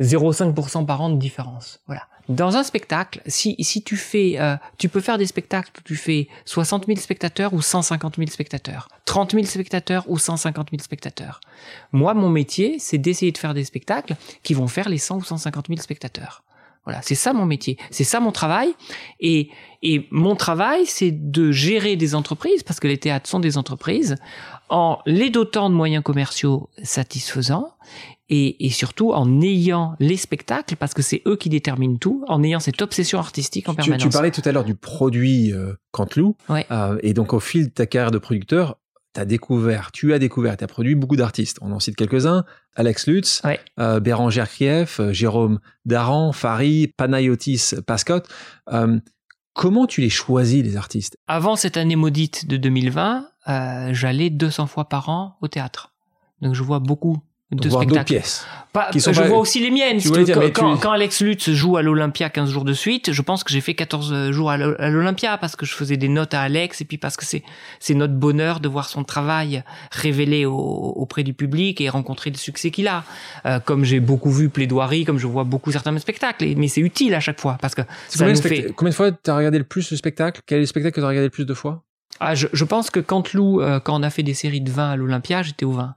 0,5% 0.00 0.86
par 0.86 1.00
an 1.02 1.10
de 1.10 1.18
différence. 1.18 1.80
Voilà 1.86 2.08
dans 2.28 2.56
un 2.56 2.62
spectacle, 2.62 3.22
si, 3.26 3.56
si 3.60 3.82
tu 3.82 3.96
fais, 3.96 4.38
euh, 4.38 4.56
tu 4.76 4.88
peux 4.88 5.00
faire 5.00 5.16
des 5.16 5.26
spectacles 5.26 5.70
où 5.78 5.82
tu 5.82 5.96
fais 5.96 6.28
60 6.44 6.86
000 6.86 6.98
spectateurs 6.98 7.54
ou 7.54 7.62
150 7.62 8.16
000 8.16 8.28
spectateurs, 8.30 8.88
30 9.06 9.32
000 9.32 9.44
spectateurs 9.46 10.04
ou 10.08 10.18
150 10.18 10.68
000 10.70 10.82
spectateurs. 10.82 11.40
Moi, 11.92 12.12
mon 12.14 12.28
métier, 12.28 12.78
c'est 12.78 12.98
d'essayer 12.98 13.32
de 13.32 13.38
faire 13.38 13.54
des 13.54 13.64
spectacles 13.64 14.14
qui 14.42 14.52
vont 14.54 14.68
faire 14.68 14.88
les 14.88 14.98
100 14.98 15.16
ou 15.16 15.24
150 15.24 15.68
000 15.68 15.80
spectateurs. 15.80 16.42
Voilà, 16.88 17.02
c'est 17.02 17.14
ça 17.14 17.34
mon 17.34 17.44
métier, 17.44 17.76
c'est 17.90 18.02
ça 18.02 18.18
mon 18.18 18.32
travail. 18.32 18.72
Et, 19.20 19.50
et 19.82 20.08
mon 20.10 20.36
travail, 20.36 20.86
c'est 20.86 21.10
de 21.10 21.52
gérer 21.52 21.96
des 21.96 22.14
entreprises, 22.14 22.62
parce 22.62 22.80
que 22.80 22.88
les 22.88 22.96
théâtres 22.96 23.28
sont 23.28 23.40
des 23.40 23.58
entreprises, 23.58 24.16
en 24.70 24.98
les 25.04 25.28
dotant 25.28 25.68
de 25.68 25.74
moyens 25.74 26.02
commerciaux 26.02 26.70
satisfaisants 26.82 27.74
et, 28.30 28.64
et, 28.64 28.70
surtout 28.70 29.12
en 29.12 29.42
ayant 29.42 29.96
les 30.00 30.16
spectacles, 30.16 30.76
parce 30.76 30.94
que 30.94 31.02
c'est 31.02 31.20
eux 31.26 31.36
qui 31.36 31.50
déterminent 31.50 31.98
tout, 31.98 32.24
en 32.26 32.42
ayant 32.42 32.58
cette 32.58 32.80
obsession 32.80 33.18
artistique 33.18 33.68
en 33.68 33.74
permanence. 33.74 34.02
Tu, 34.02 34.08
parlais 34.08 34.30
tout 34.30 34.42
à 34.46 34.52
l'heure 34.52 34.64
du 34.64 34.74
produit 34.74 35.52
euh, 35.52 35.74
Canteloup, 35.90 36.36
euh, 36.48 36.98
et 37.02 37.12
donc 37.12 37.34
au 37.34 37.40
fil 37.40 37.66
de 37.66 37.70
ta 37.70 37.84
carrière 37.84 38.12
de 38.12 38.18
producteur, 38.18 38.78
tu 39.18 39.22
as 39.22 39.24
découvert, 39.24 39.90
tu 39.92 40.14
as 40.14 40.18
découvert, 40.20 40.56
tu 40.56 40.64
as 40.64 40.68
produit 40.68 40.94
beaucoup 40.94 41.16
d'artistes. 41.16 41.58
On 41.60 41.72
en 41.72 41.80
cite 41.80 41.96
quelques-uns, 41.96 42.44
Alex 42.76 43.08
Lutz, 43.08 43.42
euh, 43.80 43.98
Bérangère 43.98 44.48
Krief, 44.48 45.00
euh, 45.00 45.12
Jérôme 45.12 45.58
Daran, 45.84 46.32
Fari, 46.32 46.94
Panayotis 46.96 47.74
Pascot. 47.84 48.22
Euh, 48.72 49.00
comment 49.54 49.86
tu 49.86 50.02
les 50.02 50.10
choisis, 50.10 50.62
les 50.62 50.76
artistes? 50.76 51.16
Avant 51.26 51.56
cette 51.56 51.76
année 51.76 51.96
maudite 51.96 52.46
de 52.46 52.56
2020, 52.56 53.28
euh, 53.48 53.88
j'allais 53.92 54.30
200 54.30 54.68
fois 54.68 54.88
par 54.88 55.08
an 55.08 55.36
au 55.40 55.48
théâtre. 55.48 55.92
Donc 56.40 56.54
je 56.54 56.62
vois 56.62 56.78
beaucoup 56.78 57.18
de 57.50 57.68
voir 57.68 57.82
spectacles. 57.82 58.12
pièces. 58.12 58.46
Pas, 58.72 58.90
je 58.92 59.22
vois 59.22 59.38
aussi 59.38 59.60
les 59.60 59.70
miennes. 59.70 59.98
quand, 60.52 60.76
quand, 60.76 60.90
Alex 60.90 61.22
Lutz 61.22 61.50
joue 61.50 61.78
à 61.78 61.82
l'Olympia 61.82 62.28
15 62.28 62.50
jours 62.50 62.64
de 62.64 62.74
suite, 62.74 63.12
je 63.12 63.22
pense 63.22 63.42
que 63.42 63.50
j'ai 63.50 63.62
fait 63.62 63.74
14 63.74 64.30
jours 64.30 64.50
à 64.50 64.58
l'Olympia 64.58 65.38
parce 65.38 65.56
que 65.56 65.64
je 65.64 65.72
faisais 65.72 65.96
des 65.96 66.08
notes 66.08 66.34
à 66.34 66.42
Alex 66.42 66.82
et 66.82 66.84
puis 66.84 66.98
parce 66.98 67.16
que 67.16 67.24
c'est 67.24 67.42
c'est 67.80 67.94
notre 67.94 68.12
bonheur 68.12 68.60
de 68.60 68.68
voir 68.68 68.88
son 68.88 69.04
travail 69.04 69.64
révélé 69.90 70.44
auprès 70.44 71.22
du 71.22 71.32
public 71.32 71.80
et 71.80 71.88
rencontrer 71.88 72.30
le 72.30 72.36
succès 72.36 72.70
qu'il 72.70 72.88
a. 72.88 73.04
Euh, 73.46 73.58
comme 73.58 73.84
j'ai 73.84 74.00
beaucoup 74.00 74.30
vu 74.30 74.50
plaidoirie, 74.50 75.06
comme 75.06 75.18
je 75.18 75.26
vois 75.26 75.44
beaucoup 75.44 75.72
certains 75.72 75.96
spectacles, 75.98 76.46
mais 76.56 76.68
c'est 76.68 76.82
utile 76.82 77.14
à 77.14 77.20
chaque 77.20 77.40
fois 77.40 77.56
parce 77.60 77.74
que 77.74 77.82
ça 78.08 78.18
combien, 78.18 78.34
nous 78.34 78.42
fait... 78.42 78.72
combien 78.76 78.90
de 78.90 78.94
fois 78.94 79.10
t'as 79.12 79.34
regardé 79.34 79.56
le 79.56 79.64
plus 79.64 79.90
le 79.90 79.96
spectacle? 79.96 80.42
Quel 80.44 80.58
est 80.58 80.62
le 80.62 80.66
spectacle 80.66 80.94
que 80.94 81.00
t'as 81.00 81.08
regardé 81.08 81.26
le 81.26 81.30
plus 81.30 81.46
de 81.46 81.54
fois? 81.54 81.84
Ah, 82.20 82.34
je, 82.34 82.48
je 82.52 82.64
pense 82.64 82.90
que 82.90 83.00
quand 83.00 83.32
Lou, 83.32 83.60
euh, 83.60 83.80
quand 83.80 83.98
on 83.98 84.02
a 84.02 84.10
fait 84.10 84.22
des 84.22 84.34
séries 84.34 84.60
de 84.60 84.70
vin 84.70 84.90
à 84.90 84.96
l'Olympia, 84.96 85.42
j'étais 85.42 85.64
au 85.64 85.72
vin. 85.72 85.94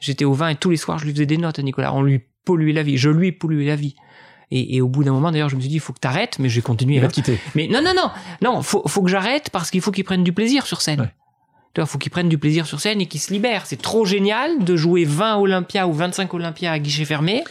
J'étais 0.00 0.24
au 0.24 0.32
vin 0.32 0.48
et 0.48 0.56
tous 0.56 0.70
les 0.70 0.76
soirs, 0.76 0.98
je 0.98 1.04
lui 1.04 1.12
faisais 1.12 1.26
des 1.26 1.38
notes 1.38 1.58
à 1.58 1.62
Nicolas. 1.62 1.92
On 1.92 2.02
lui 2.02 2.22
polluait 2.44 2.72
la 2.72 2.82
vie. 2.82 2.96
Je 2.96 3.10
lui 3.10 3.32
polluais 3.32 3.66
la 3.66 3.76
vie. 3.76 3.94
Et, 4.50 4.76
et 4.76 4.80
au 4.80 4.88
bout 4.88 5.04
d'un 5.04 5.12
moment, 5.12 5.30
d'ailleurs, 5.30 5.50
je 5.50 5.56
me 5.56 5.60
suis 5.60 5.68
dit, 5.68 5.76
il 5.76 5.80
faut 5.80 5.92
que 5.92 6.00
t'arrêtes, 6.00 6.38
mais 6.38 6.48
je 6.48 6.56
vais 6.56 6.62
continuer. 6.62 6.96
Il 6.96 7.00
va 7.00 7.08
te 7.08 7.14
quitter. 7.14 7.38
Mais 7.54 7.68
non, 7.68 7.82
non, 7.82 7.92
non, 7.94 8.10
non, 8.42 8.62
faut, 8.62 8.82
faut 8.86 9.02
que 9.02 9.10
j'arrête 9.10 9.50
parce 9.50 9.70
qu'il 9.70 9.80
faut 9.80 9.90
qu'il 9.90 10.04
prenne 10.04 10.24
du 10.24 10.32
plaisir 10.32 10.66
sur 10.66 10.80
scène. 10.80 11.00
Ouais. 11.00 11.14
Vois, 11.78 11.86
faut 11.86 11.98
qu'il 11.98 12.10
prenne 12.10 12.28
du 12.28 12.38
plaisir 12.38 12.66
sur 12.66 12.80
scène 12.80 13.00
et 13.00 13.06
qu'il 13.06 13.20
se 13.20 13.32
libère. 13.32 13.66
C'est 13.66 13.80
trop 13.80 14.04
génial 14.04 14.64
de 14.64 14.76
jouer 14.76 15.04
20 15.04 15.36
Olympia 15.36 15.86
ou 15.86 15.92
25 15.92 16.32
Olympia 16.34 16.72
à 16.72 16.78
guichet 16.78 17.04
fermé. 17.04 17.44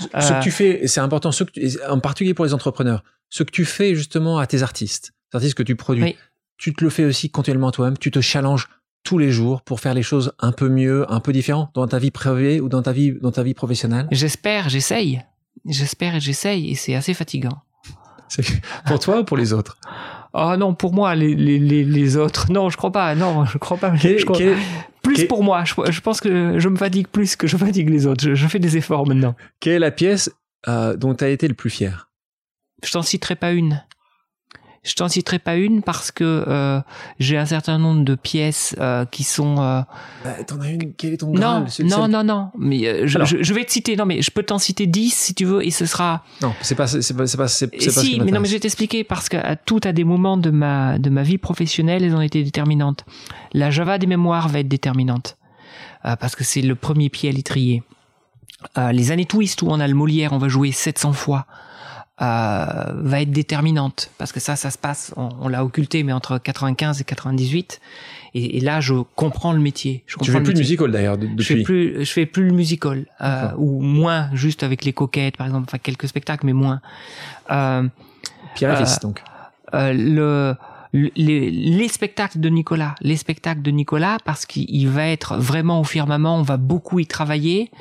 Ce 0.00 0.06
que 0.06 0.34
euh, 0.34 0.40
tu 0.40 0.50
fais, 0.50 0.86
c'est 0.86 1.00
important, 1.00 1.32
ce 1.32 1.44
que 1.44 1.90
en 1.90 2.00
particulier 2.00 2.34
pour 2.34 2.44
les 2.44 2.54
entrepreneurs, 2.54 3.04
ce 3.28 3.42
que 3.42 3.50
tu 3.50 3.64
fais 3.64 3.94
justement 3.94 4.38
à 4.38 4.46
tes 4.46 4.62
artistes, 4.62 5.12
les 5.32 5.36
artistes 5.36 5.54
que 5.54 5.62
tu 5.62 5.76
produis, 5.76 6.16
tu 6.56 6.74
te 6.74 6.82
le 6.82 6.90
fais 6.90 7.04
aussi 7.04 7.30
continuellement 7.30 7.70
toi-même, 7.70 7.98
tu 7.98 8.10
te 8.10 8.20
challenges 8.20 8.68
tous 9.04 9.18
les 9.18 9.30
jours 9.30 9.62
pour 9.62 9.80
faire 9.80 9.94
les 9.94 10.02
choses 10.02 10.32
un 10.40 10.52
peu 10.52 10.68
mieux, 10.68 11.10
un 11.12 11.20
peu 11.20 11.32
différent 11.32 11.70
dans 11.74 11.86
ta 11.86 11.98
vie 11.98 12.10
privée 12.10 12.60
ou 12.60 12.68
dans 12.68 12.82
ta 12.82 12.92
vie, 12.92 13.12
dans 13.20 13.30
ta 13.30 13.42
vie 13.42 13.54
professionnelle? 13.54 14.08
J'espère, 14.10 14.68
j'essaye. 14.68 15.22
J'espère 15.66 16.16
et 16.16 16.20
j'essaye 16.20 16.70
et 16.70 16.74
c'est 16.74 16.94
assez 16.94 17.14
fatigant. 17.14 17.62
Pour 18.86 18.98
toi 18.98 19.20
ou 19.20 19.24
pour 19.24 19.36
les 19.36 19.52
autres? 19.52 19.76
Oh 20.32 20.56
non, 20.58 20.74
pour 20.74 20.92
moi, 20.92 21.14
les, 21.14 21.36
les, 21.36 21.60
les, 21.60 22.16
autres. 22.16 22.50
Non, 22.50 22.68
je 22.68 22.76
crois 22.76 22.90
pas. 22.90 23.14
Non, 23.14 23.44
je 23.44 23.56
crois 23.58 23.76
pas. 23.76 23.92
plus 25.02 25.26
pour 25.26 25.44
moi. 25.44 25.62
Je, 25.64 26.00
pense 26.00 26.20
que 26.20 26.58
je 26.58 26.68
me 26.68 26.76
fatigue 26.76 27.06
plus 27.06 27.36
que 27.36 27.46
je 27.46 27.56
fatigue 27.56 27.88
les 27.88 28.06
autres. 28.06 28.34
Je, 28.34 28.46
fais 28.48 28.58
des 28.58 28.76
efforts 28.76 29.06
maintenant. 29.06 29.36
Quelle 29.60 29.74
est 29.74 29.78
la 29.78 29.92
pièce 29.92 30.32
euh, 30.66 30.96
dont 30.96 31.14
tu 31.14 31.22
as 31.22 31.28
été 31.28 31.46
le 31.46 31.54
plus 31.54 31.70
fier? 31.70 32.10
Je 32.82 32.90
t'en 32.90 33.02
citerai 33.02 33.36
pas 33.36 33.52
une. 33.52 33.80
Je 34.84 34.92
t'en 34.94 35.08
citerai 35.08 35.38
pas 35.38 35.56
une 35.56 35.82
parce 35.82 36.10
que 36.10 36.44
euh, 36.46 36.78
j'ai 37.18 37.38
un 37.38 37.46
certain 37.46 37.78
nombre 37.78 38.04
de 38.04 38.14
pièces 38.14 38.76
euh, 38.78 39.06
qui 39.06 39.24
sont. 39.24 39.56
Euh... 39.58 39.80
Bah, 40.22 40.44
t'en 40.46 40.60
as 40.60 40.68
une. 40.68 40.92
Quel 40.92 41.14
est 41.14 41.16
ton 41.16 41.32
Non, 41.32 41.64
non, 41.80 42.06
non, 42.06 42.22
non. 42.22 42.50
Mais 42.58 42.86
euh, 42.86 43.06
je, 43.06 43.18
je, 43.24 43.54
vais 43.54 43.64
te 43.64 43.72
citer. 43.72 43.96
Non, 43.96 44.04
mais 44.04 44.20
je 44.20 44.30
peux 44.30 44.42
t'en 44.42 44.58
citer 44.58 44.86
10 44.86 45.10
si 45.10 45.34
tu 45.34 45.46
veux, 45.46 45.64
et 45.64 45.70
ce 45.70 45.86
sera. 45.86 46.22
Non, 46.42 46.52
c'est 46.60 46.74
pas, 46.74 46.86
c'est 46.86 47.16
pas, 47.16 47.26
c'est 47.26 47.36
pas, 47.38 47.48
c'est, 47.48 47.68
pas. 47.68 47.78
Si, 47.78 48.20
mais 48.20 48.30
non, 48.30 48.40
mais 48.40 48.48
je 48.48 48.52
vais 48.52 48.60
t'expliquer 48.60 49.04
parce 49.04 49.30
que 49.30 49.38
à 49.38 49.56
tout 49.56 49.80
à 49.84 49.92
des 49.92 50.04
moments 50.04 50.36
de 50.36 50.50
ma 50.50 50.98
de 50.98 51.08
ma 51.08 51.22
vie 51.22 51.38
professionnelle, 51.38 52.04
elles 52.04 52.14
ont 52.14 52.20
été 52.20 52.44
déterminantes. 52.44 53.06
La 53.54 53.70
Java 53.70 53.96
des 53.96 54.06
mémoires 54.06 54.48
va 54.48 54.60
être 54.60 54.68
déterminante 54.68 55.38
euh, 56.04 56.14
parce 56.16 56.36
que 56.36 56.44
c'est 56.44 56.60
le 56.60 56.74
premier 56.74 57.08
pied 57.08 57.30
à 57.30 57.32
l'étrier. 57.32 57.82
les 58.92 59.10
années 59.12 59.24
twist 59.24 59.62
où 59.62 59.68
on 59.70 59.80
a 59.80 59.88
le 59.88 59.94
Molière, 59.94 60.34
on 60.34 60.38
va 60.38 60.48
jouer 60.48 60.72
700 60.72 61.14
fois. 61.14 61.46
Euh, 62.22 62.92
va 62.94 63.22
être 63.22 63.32
déterminante 63.32 64.12
parce 64.18 64.30
que 64.30 64.38
ça, 64.38 64.54
ça 64.54 64.70
se 64.70 64.78
passe, 64.78 65.12
on, 65.16 65.48
l'a 65.48 65.64
occulté, 65.64 66.04
mais 66.04 66.12
entre 66.12 66.38
95 66.38 67.00
et 67.00 67.04
98. 67.04 67.80
Et, 68.34 68.58
et, 68.58 68.60
là, 68.60 68.80
je 68.80 68.94
comprends 69.16 69.52
le 69.52 69.58
métier. 69.58 70.04
Je 70.06 70.16
tu 70.18 70.30
fais 70.30 70.40
plus 70.40 70.54
de 70.54 70.58
musical 70.58 70.92
d'ailleurs 70.92 71.18
depuis. 71.18 71.34
Je 71.38 71.54
fais 71.54 71.62
plus, 71.62 72.04
je 72.04 72.12
fais 72.12 72.26
plus 72.26 72.46
le 72.46 72.52
musical 72.52 73.06
euh, 73.20 73.48
ou 73.56 73.80
moins, 73.80 74.30
juste 74.32 74.62
avec 74.62 74.84
les 74.84 74.92
coquettes, 74.92 75.36
par 75.36 75.48
exemple, 75.48 75.64
enfin 75.66 75.78
quelques 75.78 76.06
spectacles, 76.06 76.46
mais 76.46 76.52
moins. 76.52 76.80
Euh, 77.50 77.88
Pierre 78.54 78.78
fils, 78.78 79.00
donc. 79.00 79.20
Euh, 79.74 79.92
le 79.92 80.54
les, 80.94 81.50
les, 81.50 81.88
spectacles 81.88 82.38
de 82.38 82.48
Nicolas, 82.48 82.94
les 83.00 83.16
spectacles 83.16 83.62
de 83.62 83.72
Nicolas, 83.72 84.18
parce 84.24 84.46
qu'il 84.46 84.88
va 84.88 85.08
être 85.08 85.36
vraiment 85.36 85.80
au 85.80 85.84
firmament, 85.84 86.38
on 86.38 86.42
va 86.42 86.56
beaucoup 86.56 87.00
y 87.00 87.06
travailler 87.06 87.72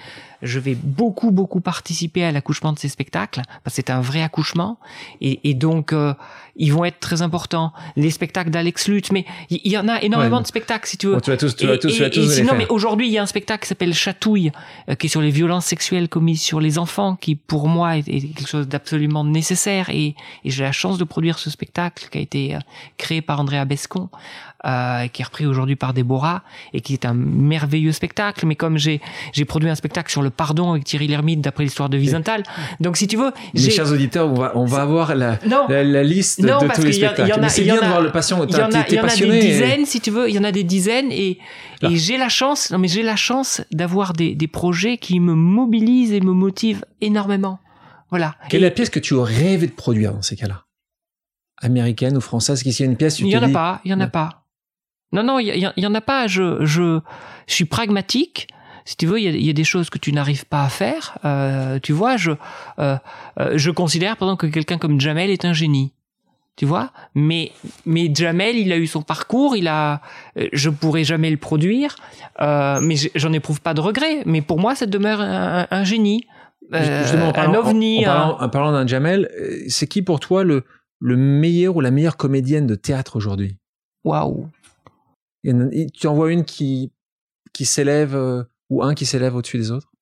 je 0.43 0.59
vais 0.59 0.75
beaucoup 0.75 1.31
beaucoup 1.31 1.61
participer 1.61 2.23
à 2.23 2.31
l'accouchement 2.31 2.73
de 2.73 2.79
ces 2.79 2.89
spectacles 2.89 3.41
parce 3.63 3.75
que 3.75 3.81
c'est 3.81 3.89
un 3.89 4.01
vrai 4.01 4.21
accouchement 4.21 4.77
et, 5.21 5.39
et 5.49 5.53
donc 5.53 5.93
euh, 5.93 6.13
ils 6.55 6.71
vont 6.71 6.85
être 6.85 6.99
très 6.99 7.23
importants. 7.23 7.73
Les 7.95 8.11
spectacles 8.11 8.51
d'Alex 8.51 8.87
Lutz 8.87 9.11
mais 9.11 9.25
il 9.49 9.71
y, 9.71 9.77
en 9.77 9.87
a 9.87 10.01
énormément 10.01 10.41
de 10.41 10.45
spectacles 10.45 10.87
si 10.87 10.97
tu 10.97 11.07
veux. 11.07 11.19
Tu 11.21 11.31
vas 11.31 11.37
tous 11.37 11.55
tu 11.55 11.65
vas 11.65 11.77
tous, 11.77 11.87
tu 11.87 12.01
vas 12.01 12.09
tous 12.09 12.29
sinon, 12.29 12.53
mais 12.55 12.67
aujourd'hui 12.67 13.07
il 13.07 13.13
y 13.13 13.17
a 13.17 13.23
un 13.23 13.27
spectacle 13.27 13.63
qui 13.63 13.69
s'appelle 13.69 13.93
Chatouille 13.93 14.51
euh, 14.89 14.95
qui 14.95 15.07
est 15.07 15.09
sur 15.09 15.21
les 15.21 15.31
violences 15.31 15.65
sexuelles 15.65 16.09
commises 16.09 16.41
sur 16.41 16.59
les 16.59 16.77
enfants 16.77 17.15
qui 17.15 17.35
pour 17.35 17.67
moi 17.67 17.97
est, 17.97 18.03
quelque 18.03 18.47
chose 18.47 18.67
d'absolument 18.67 19.23
nécessaire 19.23 19.89
et, 19.89 20.15
et 20.43 20.49
j'ai 20.49 20.63
la 20.63 20.71
chance 20.71 20.97
de 20.97 21.03
produire 21.03 21.39
ce 21.39 21.49
spectacle 21.49 22.07
qui 22.11 22.17
a 22.17 22.21
été 22.21 22.55
euh, 22.55 22.59
créé 22.97 23.21
par 23.21 23.39
Andrea 23.39 23.65
Bescon 23.65 24.09
euh, 24.65 25.07
qui 25.07 25.21
est 25.21 25.25
repris 25.25 25.45
aujourd'hui 25.45 25.75
par 25.75 25.93
Déborah 25.93 26.43
et 26.73 26.81
qui 26.81 26.93
est 26.93 27.05
un 27.05 27.13
merveilleux 27.13 27.91
spectacle. 27.91 28.45
Mais 28.45 28.55
comme 28.55 28.77
j'ai 28.77 29.01
j'ai 29.33 29.45
produit 29.45 29.69
un 29.69 29.75
spectacle 29.75 30.11
sur 30.11 30.21
le 30.21 30.29
pardon 30.29 30.71
avec 30.71 30.85
Thierry 30.85 31.07
Lhermitte 31.07 31.41
d'après 31.41 31.63
l'histoire 31.63 31.89
de 31.89 31.97
Wiesenthal, 31.97 32.43
donc 32.79 32.97
si 32.97 33.07
tu 33.07 33.17
veux, 33.17 33.31
les 33.53 33.69
chers 33.69 33.91
auditeurs, 33.91 34.29
on 34.29 34.35
va 34.35 34.51
on 34.55 34.65
va 34.65 34.81
avoir 34.81 35.15
la 35.15 35.39
la, 35.69 36.03
liste 36.03 36.41
de 36.41 36.47
tous 36.47 36.81
les 36.81 36.93
spectacles. 36.93 37.45
C'est 37.49 37.63
bien 37.63 37.75
de 37.75 37.85
voir 37.85 38.01
le 38.01 38.11
patient. 38.11 38.43
Il 38.45 38.55
y 38.55 38.61
en 38.61 38.71
a, 38.71 38.89
y 38.89 38.99
en 38.99 39.03
a 39.03 39.15
des 39.15 39.39
dizaines, 39.39 39.85
si 39.85 39.99
tu 40.01 40.11
veux, 40.11 40.29
il 40.29 40.35
y 40.35 40.39
en 40.39 40.43
a 40.43 40.51
des 40.51 40.63
dizaines 40.63 41.11
et 41.11 41.39
et 41.81 41.97
j'ai 41.97 42.17
la 42.17 42.29
chance, 42.29 42.71
non 42.71 42.77
mais 42.77 42.87
j'ai 42.87 43.03
la 43.03 43.17
chance 43.17 43.61
d'avoir 43.71 44.13
des 44.13 44.35
des 44.35 44.47
projets 44.47 44.97
qui 44.97 45.19
me 45.19 45.33
mobilisent 45.33 46.13
et 46.13 46.21
me 46.21 46.31
motivent 46.31 46.85
énormément. 47.01 47.59
Voilà. 48.09 48.35
Quelle 48.47 48.63
est 48.63 48.67
la 48.67 48.71
pièce 48.71 48.91
que 48.91 48.99
tu 48.99 49.15
aurais 49.15 49.33
rêvé 49.33 49.65
de 49.65 49.71
produire 49.71 50.13
dans 50.13 50.21
ces 50.21 50.35
cas-là? 50.35 50.65
Américaine 51.63 52.15
ou 52.15 52.21
française? 52.21 52.61
Qu'est-ce 52.61 52.77
qu'il 52.77 52.85
y 52.85 52.87
a 52.87 52.91
une 52.91 52.97
pièce 52.97 53.17
Il 53.19 53.27
y 53.27 53.35
en 53.35 53.41
a 53.41 53.49
pas, 53.49 53.81
il 53.83 53.91
y 53.91 53.93
en 53.93 53.99
a 53.99 54.07
pas. 54.07 54.42
Non, 55.13 55.23
non, 55.23 55.39
il 55.39 55.71
y, 55.77 55.87
en 55.87 55.93
a 55.93 56.01
pas. 56.01 56.27
Je, 56.27 56.65
je, 56.65 56.99
je 57.47 57.53
suis 57.53 57.65
pragmatique. 57.65 58.47
Si 58.83 58.97
tu 58.97 59.05
veux, 59.05 59.19
il 59.19 59.45
y 59.45 59.49
a, 59.49 59.53
des 59.53 59.63
choses 59.63 59.89
que 59.89 59.99
tu 59.99 60.11
n'arrives 60.11 60.45
pas 60.45 60.63
à 60.63 60.69
faire. 60.69 61.17
Euh, 61.23 61.79
tu 61.81 61.93
vois, 61.93 62.17
je, 62.17 62.31
euh, 62.79 62.97
euh, 63.39 63.53
je 63.55 63.71
considère, 63.71 64.17
par 64.17 64.27
exemple, 64.27 64.47
que 64.47 64.53
quelqu'un 64.53 64.77
comme 64.77 64.99
Jamel 64.99 65.29
est 65.29 65.45
un 65.45 65.53
génie. 65.53 65.93
Tu 66.55 66.65
vois, 66.65 66.91
mais 67.15 67.51
mais 67.85 68.11
Jamel, 68.13 68.57
il 68.57 68.71
a 68.71 68.77
eu 68.77 68.85
son 68.85 69.01
parcours, 69.01 69.55
il 69.55 69.67
a, 69.67 70.01
je 70.51 70.69
pourrais 70.69 71.03
jamais 71.03 71.31
le 71.31 71.37
produire, 71.37 71.95
mais 72.39 72.95
j'en 73.15 73.33
éprouve 73.33 73.59
pas 73.59 73.73
de 73.73 73.81
regret. 73.81 74.21
Mais 74.27 74.43
pour 74.43 74.59
moi, 74.59 74.75
ça 74.75 74.85
demeure 74.85 75.19
un, 75.19 75.83
génie, 75.83 76.27
un 76.71 77.53
ovni. 77.55 78.05
En, 78.07 78.49
parlant, 78.49 78.71
d'un 78.71 78.85
Jamel, 78.85 79.31
c'est 79.67 79.87
qui 79.87 80.03
pour 80.03 80.19
toi 80.19 80.43
le 80.43 80.63
le 80.99 81.17
meilleur 81.17 81.75
ou 81.75 81.81
la 81.81 81.91
meilleure 81.91 82.17
comédienne 82.17 82.65
de 82.65 82.75
théâtre 82.75 83.17
aujourd'hui? 83.17 83.57
Waouh 84.05 84.47
tu 85.43 86.07
en 86.07 86.13
vois 86.13 86.31
une 86.31 86.45
qui, 86.45 86.91
qui 87.53 87.65
s'élève, 87.65 88.15
euh, 88.15 88.43
ou 88.69 88.83
un 88.83 88.93
qui 88.93 89.05
s'élève 89.05 89.35
au-dessus 89.35 89.57
des 89.57 89.71
autres? 89.71 89.93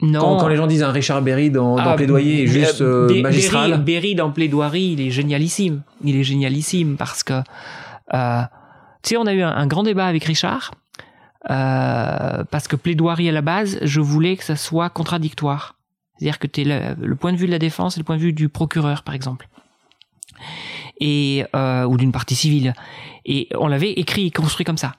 Non. 0.00 0.38
Quand, 0.38 0.48
les 0.48 0.56
gens 0.56 0.66
disent 0.66 0.82
un 0.82 0.92
Richard 0.92 1.22
Berry 1.22 1.50
dans, 1.50 1.76
dans 1.76 1.82
ah, 1.82 1.96
Plaidoyer 1.96 2.44
est 2.44 2.46
juste 2.46 2.82
euh, 2.82 3.20
magistral. 3.20 3.82
Berry, 3.82 4.14
dans 4.14 4.30
Plaidoirie, 4.30 4.92
il 4.92 5.00
est 5.00 5.10
génialissime. 5.10 5.82
Il 6.04 6.16
est 6.16 6.22
génialissime 6.22 6.96
parce 6.96 7.24
que, 7.24 7.42
euh, 8.14 8.42
tu 9.02 9.10
sais, 9.10 9.16
on 9.16 9.26
a 9.26 9.34
eu 9.34 9.42
un, 9.42 9.66
grand 9.66 9.82
débat 9.82 10.06
avec 10.06 10.24
Richard. 10.24 10.72
Euh, 11.50 12.44
parce 12.50 12.68
que 12.68 12.76
plaidoirie 12.76 13.28
à 13.28 13.32
la 13.32 13.42
base, 13.42 13.78
je 13.82 14.00
voulais 14.00 14.36
que 14.36 14.44
ça 14.44 14.56
soit 14.56 14.90
contradictoire. 14.90 15.76
C'est-à-dire 16.16 16.38
que 16.38 16.46
tu 16.46 16.60
es 16.60 16.64
le, 16.64 16.94
le, 17.00 17.16
point 17.16 17.32
de 17.32 17.38
vue 17.38 17.46
de 17.46 17.52
la 17.52 17.60
défense 17.60 17.96
et 17.96 18.00
le 18.00 18.04
point 18.04 18.16
de 18.16 18.20
vue 18.20 18.32
du 18.32 18.48
procureur, 18.48 19.02
par 19.02 19.14
exemple 19.14 19.48
et 21.00 21.44
euh, 21.54 21.84
ou 21.84 21.96
d'une 21.96 22.12
partie 22.12 22.34
civile. 22.34 22.74
Et 23.24 23.48
on 23.58 23.68
l'avait 23.68 23.92
écrit 23.92 24.26
et 24.26 24.30
construit 24.30 24.64
comme 24.64 24.76
ça. 24.76 24.94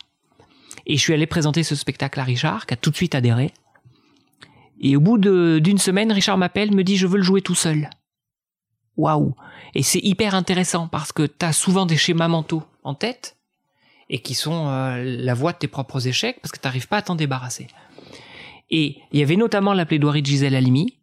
Et 0.86 0.98
je 0.98 1.02
suis 1.02 1.14
allé 1.14 1.28
présenter 1.28 1.64
ce 1.64 1.76
spectacle 1.76 2.20
à 2.20 2.24
Richard, 2.24 2.66
qui 2.66 2.74
a 2.74 2.78
tout 2.78 2.90
de 2.90 2.96
suite 2.96 3.16
adhéré. 3.16 3.54
Et 4.82 4.96
au 4.96 5.02
bout 5.02 5.18
d'une 5.18 5.78
semaine, 5.78 6.12
Richard 6.12 6.38
m'appelle, 6.38 6.74
me 6.74 6.84
dit 6.84 6.98
je 6.98 7.08
veux 7.08 7.18
le 7.18 7.24
jouer 7.24 7.42
tout 7.42 7.56
seul. 7.56 7.90
Waouh 8.98 9.36
Et 9.76 9.84
c'est 9.84 10.00
hyper 10.00 10.36
intéressant 10.36 10.88
parce 10.88 11.12
que 11.12 11.24
tu 11.24 11.46
as 11.46 11.54
souvent 11.54 11.86
des 11.86 11.98
schémas 11.98 12.28
mentaux 12.28 12.64
en 12.84 12.96
tête 12.96 13.38
et 14.10 14.20
qui 14.20 14.34
sont 14.34 14.68
euh, 14.68 15.04
la 15.04 15.34
voie 15.34 15.54
de 15.54 15.58
tes 15.58 15.68
propres 15.68 16.08
échecs 16.08 16.40
parce 16.42 16.52
que 16.52 16.60
tu 16.60 16.68
n'arrives 16.68 16.88
pas 16.88 16.98
à 16.98 17.02
t'en 17.02 17.16
débarrasser. 17.16 17.68
Et 18.70 18.98
il 19.12 19.20
y 19.20 19.24
avait 19.24 19.36
notamment 19.36 19.74
la 19.74 19.86
plaidoirie 19.86 20.22
de 20.22 20.28
Gisèle 20.28 20.56
Halimi 20.56 20.99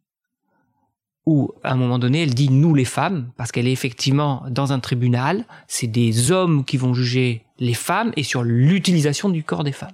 où 1.26 1.52
à 1.62 1.72
un 1.72 1.76
moment 1.76 1.98
donné 1.98 2.22
elle 2.22 2.34
dit 2.34 2.48
nous 2.50 2.74
les 2.74 2.84
femmes 2.84 3.30
parce 3.36 3.52
qu'elle 3.52 3.66
est 3.66 3.72
effectivement 3.72 4.44
dans 4.48 4.72
un 4.72 4.80
tribunal, 4.80 5.44
c'est 5.66 5.88
des 5.88 6.30
hommes 6.30 6.64
qui 6.64 6.76
vont 6.76 6.94
juger 6.94 7.42
les 7.58 7.74
femmes 7.74 8.12
et 8.16 8.22
sur 8.22 8.42
l'utilisation 8.42 9.28
du 9.28 9.42
corps 9.42 9.64
des 9.64 9.72
femmes. 9.72 9.92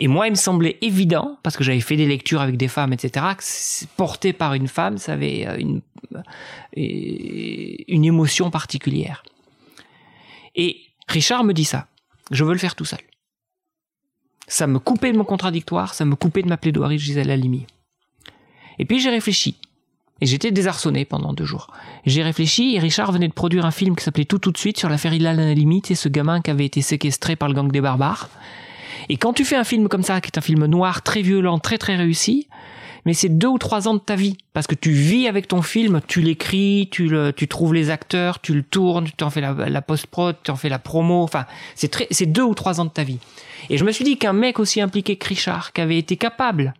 Et 0.00 0.06
moi, 0.06 0.28
il 0.28 0.30
me 0.30 0.36
semblait 0.36 0.78
évident, 0.80 1.38
parce 1.42 1.56
que 1.56 1.64
j'avais 1.64 1.80
fait 1.80 1.96
des 1.96 2.06
lectures 2.06 2.40
avec 2.40 2.56
des 2.56 2.68
femmes, 2.68 2.92
etc., 2.92 3.26
que 3.36 3.86
porté 3.96 4.32
par 4.32 4.54
une 4.54 4.68
femme, 4.68 4.96
ça 4.96 5.14
avait 5.14 5.44
euh, 5.44 5.58
une, 5.58 5.80
euh, 6.14 6.22
une 6.76 8.04
émotion 8.04 8.50
particulière. 8.50 9.24
Et 10.54 10.76
Richard 11.08 11.42
me 11.42 11.52
dit 11.52 11.64
ça. 11.64 11.88
Je 12.30 12.44
veux 12.44 12.52
le 12.52 12.58
faire 12.58 12.76
tout 12.76 12.84
seul. 12.84 13.00
Ça 14.46 14.66
me 14.66 14.78
coupait 14.78 15.12
de 15.12 15.18
mon 15.18 15.24
contradictoire, 15.24 15.94
ça 15.94 16.04
me 16.04 16.14
coupait 16.14 16.42
de 16.42 16.48
ma 16.48 16.56
plaidoirie 16.56 16.96
de 16.96 17.00
Gisèle 17.00 17.30
Halimi. 17.30 17.66
Et 18.78 18.84
puis 18.84 19.00
j'ai 19.00 19.10
réfléchi. 19.10 19.56
Et 20.20 20.26
j'étais 20.26 20.50
désarçonné 20.50 21.04
pendant 21.04 21.32
deux 21.32 21.44
jours. 21.44 21.68
J'ai 22.04 22.22
réfléchi 22.22 22.74
et 22.74 22.78
Richard 22.78 23.12
venait 23.12 23.28
de 23.28 23.32
produire 23.32 23.64
un 23.64 23.70
film 23.70 23.94
qui 23.94 24.04
s'appelait 24.04 24.24
Tout 24.24 24.38
tout 24.38 24.50
de 24.50 24.58
suite 24.58 24.78
sur 24.78 24.88
l'affaire 24.88 25.12
Hilal 25.12 25.38
Halimi, 25.38 25.82
c'est 25.84 25.94
ce 25.94 26.08
gamin 26.08 26.40
qui 26.40 26.50
avait 26.50 26.66
été 26.66 26.82
séquestré 26.82 27.36
par 27.36 27.48
le 27.48 27.54
gang 27.54 27.70
des 27.70 27.80
barbares. 27.80 28.28
Et 29.08 29.16
quand 29.16 29.32
tu 29.32 29.44
fais 29.44 29.56
un 29.56 29.64
film 29.64 29.88
comme 29.88 30.02
ça, 30.02 30.20
qui 30.20 30.28
est 30.28 30.38
un 30.38 30.42
film 30.42 30.66
noir, 30.66 31.02
très 31.02 31.22
violent, 31.22 31.58
très 31.58 31.78
très 31.78 31.96
réussi, 31.96 32.48
mais 33.04 33.14
c'est 33.14 33.28
deux 33.28 33.48
ou 33.48 33.58
trois 33.58 33.88
ans 33.88 33.94
de 33.94 34.00
ta 34.00 34.16
vie. 34.16 34.36
Parce 34.52 34.66
que 34.66 34.74
tu 34.74 34.90
vis 34.90 35.28
avec 35.28 35.48
ton 35.48 35.62
film, 35.62 36.00
tu 36.06 36.20
l'écris, 36.20 36.88
tu, 36.90 37.08
le, 37.08 37.32
tu 37.32 37.48
trouves 37.48 37.72
les 37.72 37.90
acteurs, 37.90 38.40
tu 38.40 38.54
le 38.54 38.62
tournes, 38.62 39.04
tu 39.04 39.12
t'en 39.12 39.30
fais 39.30 39.40
la, 39.40 39.52
la 39.52 39.82
post-prod, 39.82 40.36
tu 40.42 40.50
en 40.50 40.56
fais 40.56 40.68
la 40.68 40.78
promo, 40.78 41.22
enfin, 41.22 41.46
c'est 41.74 41.88
très, 41.88 42.06
c'est 42.10 42.26
deux 42.26 42.42
ou 42.42 42.54
trois 42.54 42.80
ans 42.80 42.84
de 42.84 42.90
ta 42.90 43.04
vie. 43.04 43.18
Et 43.70 43.78
je 43.78 43.84
me 43.84 43.92
suis 43.92 44.04
dit 44.04 44.18
qu'un 44.18 44.32
mec 44.32 44.58
aussi 44.58 44.80
impliqué 44.80 45.16
que 45.16 45.28
Richard, 45.28 45.72
qui 45.72 45.80
avait 45.80 45.98
été 45.98 46.16
capable 46.16 46.74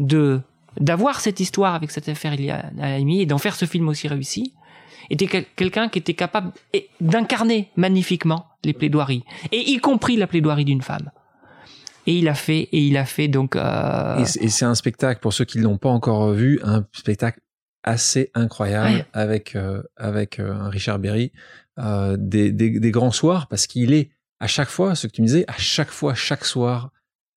de 0.00 0.42
d'avoir 0.80 1.20
cette 1.20 1.40
histoire 1.40 1.74
avec 1.74 1.90
cette 1.90 2.08
affaire 2.08 2.34
il 2.34 2.44
y 2.44 2.50
a 2.50 2.64
et 2.98 3.26
d'en 3.26 3.38
faire 3.38 3.54
ce 3.54 3.64
film 3.64 3.88
aussi 3.88 4.08
réussi, 4.08 4.54
était 5.10 5.46
quelqu'un 5.56 5.88
qui 5.88 5.98
était 5.98 6.14
capable 6.14 6.52
d'incarner 7.00 7.70
magnifiquement 7.76 8.46
les 8.64 8.72
plaidoiries, 8.72 9.24
et 9.52 9.58
y 9.58 9.78
compris 9.78 10.16
la 10.16 10.26
plaidoirie 10.26 10.64
d'une 10.64 10.82
femme. 10.82 11.10
Et 12.06 12.18
il 12.18 12.28
a 12.28 12.34
fait, 12.34 12.68
et 12.72 12.80
il 12.80 12.96
a 12.96 13.06
fait 13.06 13.28
donc. 13.28 13.56
Euh... 13.56 14.18
Et 14.18 14.48
c'est 14.48 14.64
un 14.64 14.74
spectacle 14.74 15.20
pour 15.20 15.32
ceux 15.32 15.44
qui 15.44 15.58
l'ont 15.58 15.78
pas 15.78 15.88
encore 15.88 16.32
vu, 16.32 16.60
un 16.62 16.84
spectacle 16.92 17.40
assez 17.82 18.30
incroyable 18.34 19.06
avec 19.12 19.56
euh, 19.56 19.82
avec 19.96 20.38
euh, 20.38 20.54
un 20.54 20.68
Richard 20.68 20.98
Berry, 20.98 21.32
des, 21.78 22.52
des, 22.52 22.78
des, 22.78 22.90
grands 22.90 23.10
soirs 23.10 23.46
parce 23.48 23.66
qu'il 23.66 23.92
est 23.92 24.10
à 24.40 24.46
chaque 24.46 24.68
fois, 24.68 24.94
ce 24.94 25.06
que 25.06 25.12
tu 25.12 25.22
me 25.22 25.26
disais, 25.26 25.44
à 25.48 25.56
chaque 25.56 25.90
fois, 25.90 26.14
chaque 26.14 26.44
soir, 26.44 26.90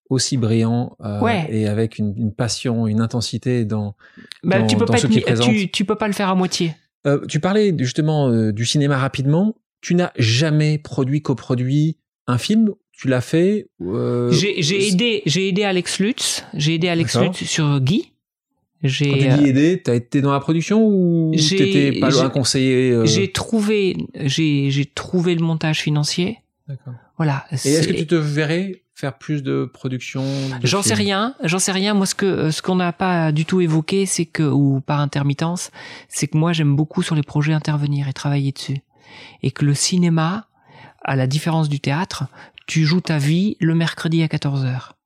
aussi 0.09 0.37
brillant 0.37 0.95
euh, 1.03 1.21
et 1.49 1.67
avec 1.67 1.97
une, 1.97 2.13
une, 2.17 2.33
passion, 2.33 2.87
une 2.87 3.01
intensité 3.01 3.65
dans, 3.65 3.95
bah, 4.43 4.59
dans, 4.59 4.67
tu 4.67 4.77
peux 4.77 4.85
dans 4.85 4.93
pas 4.93 4.99
ce 4.99 5.07
qui 5.07 5.21
présente. 5.21 5.47
tu, 5.47 5.69
tu 5.69 5.85
peux 5.85 5.95
pas 5.95 6.07
le 6.07 6.13
faire 6.13 6.29
à 6.29 6.35
moitié. 6.35 6.75
Euh, 7.05 7.25
tu 7.27 7.39
parlais 7.39 7.73
justement 7.77 8.29
euh, 8.29 8.51
du 8.51 8.65
cinéma 8.65 8.97
rapidement. 8.97 9.55
Tu 9.81 9.95
n'as 9.95 10.11
jamais 10.17 10.77
produit, 10.77 11.21
coproduit 11.21 11.97
un 12.25 12.37
film. 12.37 12.71
Tu 12.91 13.07
l'as 13.07 13.21
fait. 13.21 13.67
J'ai 14.31 14.87
aidé, 14.87 15.21
j'ai 15.25 15.49
aidé 15.49 15.63
Alex 15.63 15.99
Lutz. 15.99 16.43
J'ai 16.53 16.75
aidé 16.75 16.89
Alex. 16.89 17.15
Lutz 17.19 17.43
sur 17.43 17.79
Guy. 17.79 18.13
Quand 18.81 18.87
J'ai 18.89 19.11
tu 19.11 19.27
dis 19.27 19.49
aider, 19.49 19.81
t'as 19.83 19.95
été 19.95 20.21
dans 20.21 20.31
la 20.31 20.39
production 20.39 20.85
ou 20.85 21.31
t'étais 21.35 21.99
pas 21.99 22.23
un 22.23 22.29
conseiller 22.29 23.05
j'ai 23.05 23.31
trouvé, 23.31 23.97
j'ai 24.15 24.91
trouvé 24.93 25.33
le 25.33 25.43
montage 25.43 25.79
financier. 25.79 26.37
D'accord. 26.67 26.93
Voilà. 27.17 27.45
Et 27.51 27.55
est-ce 27.69 27.87
que 27.87 27.93
tu 27.93 28.05
te 28.05 28.15
verrais 28.15 28.83
faire 28.97 29.15
plus 29.15 29.43
de 29.43 29.69
production 29.71 30.23
J'en 30.63 30.81
sais 30.81 30.95
rien, 30.95 31.35
j'en 31.43 31.59
sais 31.59 31.71
rien. 31.71 31.93
Moi, 31.93 32.07
ce 32.07 32.15
que 32.15 32.49
ce 32.49 32.63
qu'on 32.63 32.77
n'a 32.77 32.91
pas 32.91 33.31
du 33.31 33.45
tout 33.45 33.61
évoqué, 33.61 34.07
c'est 34.07 34.25
que 34.25 34.41
ou 34.41 34.81
par 34.81 34.99
intermittence, 35.01 35.69
c'est 36.09 36.27
que 36.27 36.35
moi 36.35 36.51
j'aime 36.51 36.75
beaucoup 36.75 37.03
sur 37.03 37.13
les 37.13 37.21
projets 37.21 37.53
intervenir 37.53 38.07
et 38.07 38.13
travailler 38.13 38.51
dessus, 38.51 38.81
et 39.43 39.51
que 39.51 39.65
le 39.65 39.75
cinéma, 39.75 40.47
à 41.03 41.15
la 41.15 41.27
différence 41.27 41.69
du 41.69 41.79
théâtre, 41.79 42.25
tu 42.65 42.85
joues 42.85 43.01
ta 43.01 43.19
vie 43.19 43.55
le 43.59 43.75
mercredi 43.75 44.23
à 44.23 44.27
14 44.27 44.65
heures. 44.65 44.97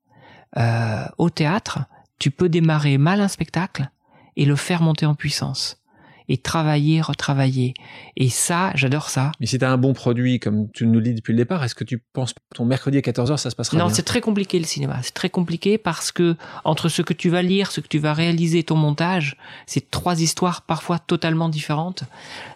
Euh, 0.58 1.04
au 1.18 1.30
théâtre, 1.30 1.80
tu 2.18 2.32
peux 2.32 2.48
démarrer 2.48 2.98
mal 2.98 3.20
un 3.20 3.28
spectacle 3.28 3.90
et 4.38 4.46
le 4.46 4.56
faire 4.56 4.82
monter 4.82 5.06
en 5.06 5.16
puissance 5.16 5.81
et 6.30 6.38
travailler, 6.38 7.02
retravailler. 7.02 7.74
Et 8.18 8.30
ça, 8.30 8.72
j'adore 8.76 9.10
ça. 9.10 9.32
Mais 9.40 9.46
si 9.46 9.58
t'as 9.58 9.70
un 9.70 9.78
bon 9.78 9.94
produit, 9.94 10.40
comme 10.40 10.70
tu 10.72 10.86
nous 10.86 10.96
le 11.00 11.02
dis 11.02 11.14
depuis 11.16 11.32
le 11.34 11.38
départ, 11.38 11.64
est-ce 11.64 11.76
que 11.76 11.84
tu 11.84 11.98
penses 12.14 12.34
que 12.34 12.40
ton 12.56 12.66
mercredi 12.66 12.98
à 12.98 13.02
14h, 13.02 13.38
ça 13.38 13.50
se 13.50 13.56
passera 13.56 13.78
Non, 13.78 13.90
c'est 13.90 14.04
très 14.04 14.22
compliqué 14.22 14.60
le 14.60 14.66
cinéma. 14.66 15.00
C'est 15.04 15.14
très 15.14 15.30
compliqué 15.30 15.78
parce 15.78 16.12
que 16.12 16.36
entre 16.64 16.90
ce 16.90 17.02
que 17.02 17.14
tu 17.14 17.30
vas 17.30 17.42
lire, 17.42 17.72
ce 17.72 17.82
que 17.82 17.88
tu 17.88 18.00
vas 18.00 18.14
réaliser, 18.14 18.64
ton 18.64 18.76
montage, 18.76 19.36
c'est 19.66 19.92
trois 19.92 20.22
histoires 20.22 20.62
parfois 20.64 21.00
totalement 21.00 21.50
différentes. 21.50 22.04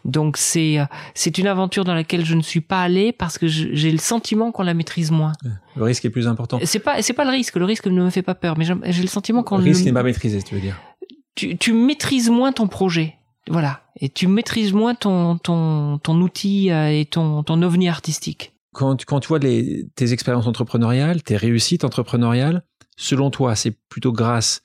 Donc 0.05 0.37
c'est 0.37 0.79
euh, 0.79 0.85
c'est 1.13 1.37
une 1.37 1.47
aventure 1.47 1.83
dans 1.83 1.95
laquelle 1.95 2.25
je 2.25 2.35
ne 2.35 2.41
suis 2.41 2.61
pas 2.61 2.81
allé 2.81 3.11
parce 3.11 3.37
que 3.37 3.47
j'ai 3.47 3.91
le 3.91 3.97
sentiment 3.97 4.51
qu'on 4.51 4.63
la 4.63 4.73
maîtrise 4.73 5.11
moins. 5.11 5.33
Le 5.75 5.83
risque 5.83 6.05
est 6.05 6.09
plus 6.09 6.27
important. 6.27 6.59
C'est 6.63 6.79
pas 6.79 7.01
c'est 7.01 7.13
pas 7.13 7.25
le 7.25 7.31
risque. 7.31 7.55
Le 7.55 7.65
risque 7.65 7.87
ne 7.87 8.03
me 8.03 8.09
fait 8.09 8.21
pas 8.21 8.35
peur, 8.35 8.57
mais 8.57 8.65
j'ai 8.65 8.73
j'ai 8.85 9.01
le 9.01 9.07
sentiment 9.07 9.43
qu'on 9.43 9.57
Le 9.57 9.63
risque 9.63 9.81
le- 9.81 9.85
n'est 9.87 9.93
pas 9.93 10.03
maîtrisé, 10.03 10.41
tu 10.41 10.55
veux 10.55 10.61
dire. 10.61 10.75
tu, 11.35 11.57
tu 11.57 11.73
maîtrises 11.73 12.29
moins 12.29 12.51
ton 12.51 12.67
projet. 12.67 13.15
Voilà. 13.49 13.83
Et 13.99 14.09
tu 14.09 14.27
maîtrises 14.27 14.73
moins 14.73 14.95
ton, 14.95 15.37
ton, 15.37 15.99
ton 15.99 16.19
outil 16.21 16.71
euh, 16.71 16.89
et 16.89 17.05
ton, 17.05 17.43
ton 17.43 17.61
ovni 17.61 17.87
artistique. 17.87 18.53
Quand, 18.73 19.05
quand 19.05 19.19
tu 19.19 19.27
vois 19.27 19.39
les, 19.39 19.87
tes 19.95 20.11
expériences 20.13 20.47
entrepreneuriales, 20.47 21.23
tes 21.23 21.37
réussites 21.37 21.83
entrepreneuriales, 21.83 22.63
selon 22.97 23.29
toi, 23.29 23.55
c'est 23.55 23.71
plutôt 23.89 24.11
grâce 24.11 24.61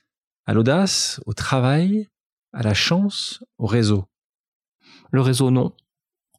à 0.46 0.54
l'audace, 0.54 1.20
au 1.26 1.34
travail, 1.34 2.08
à 2.52 2.62
la 2.62 2.74
chance, 2.74 3.44
au 3.58 3.66
réseau? 3.66 4.06
Le 5.12 5.20
réseau, 5.20 5.50
non. 5.50 5.72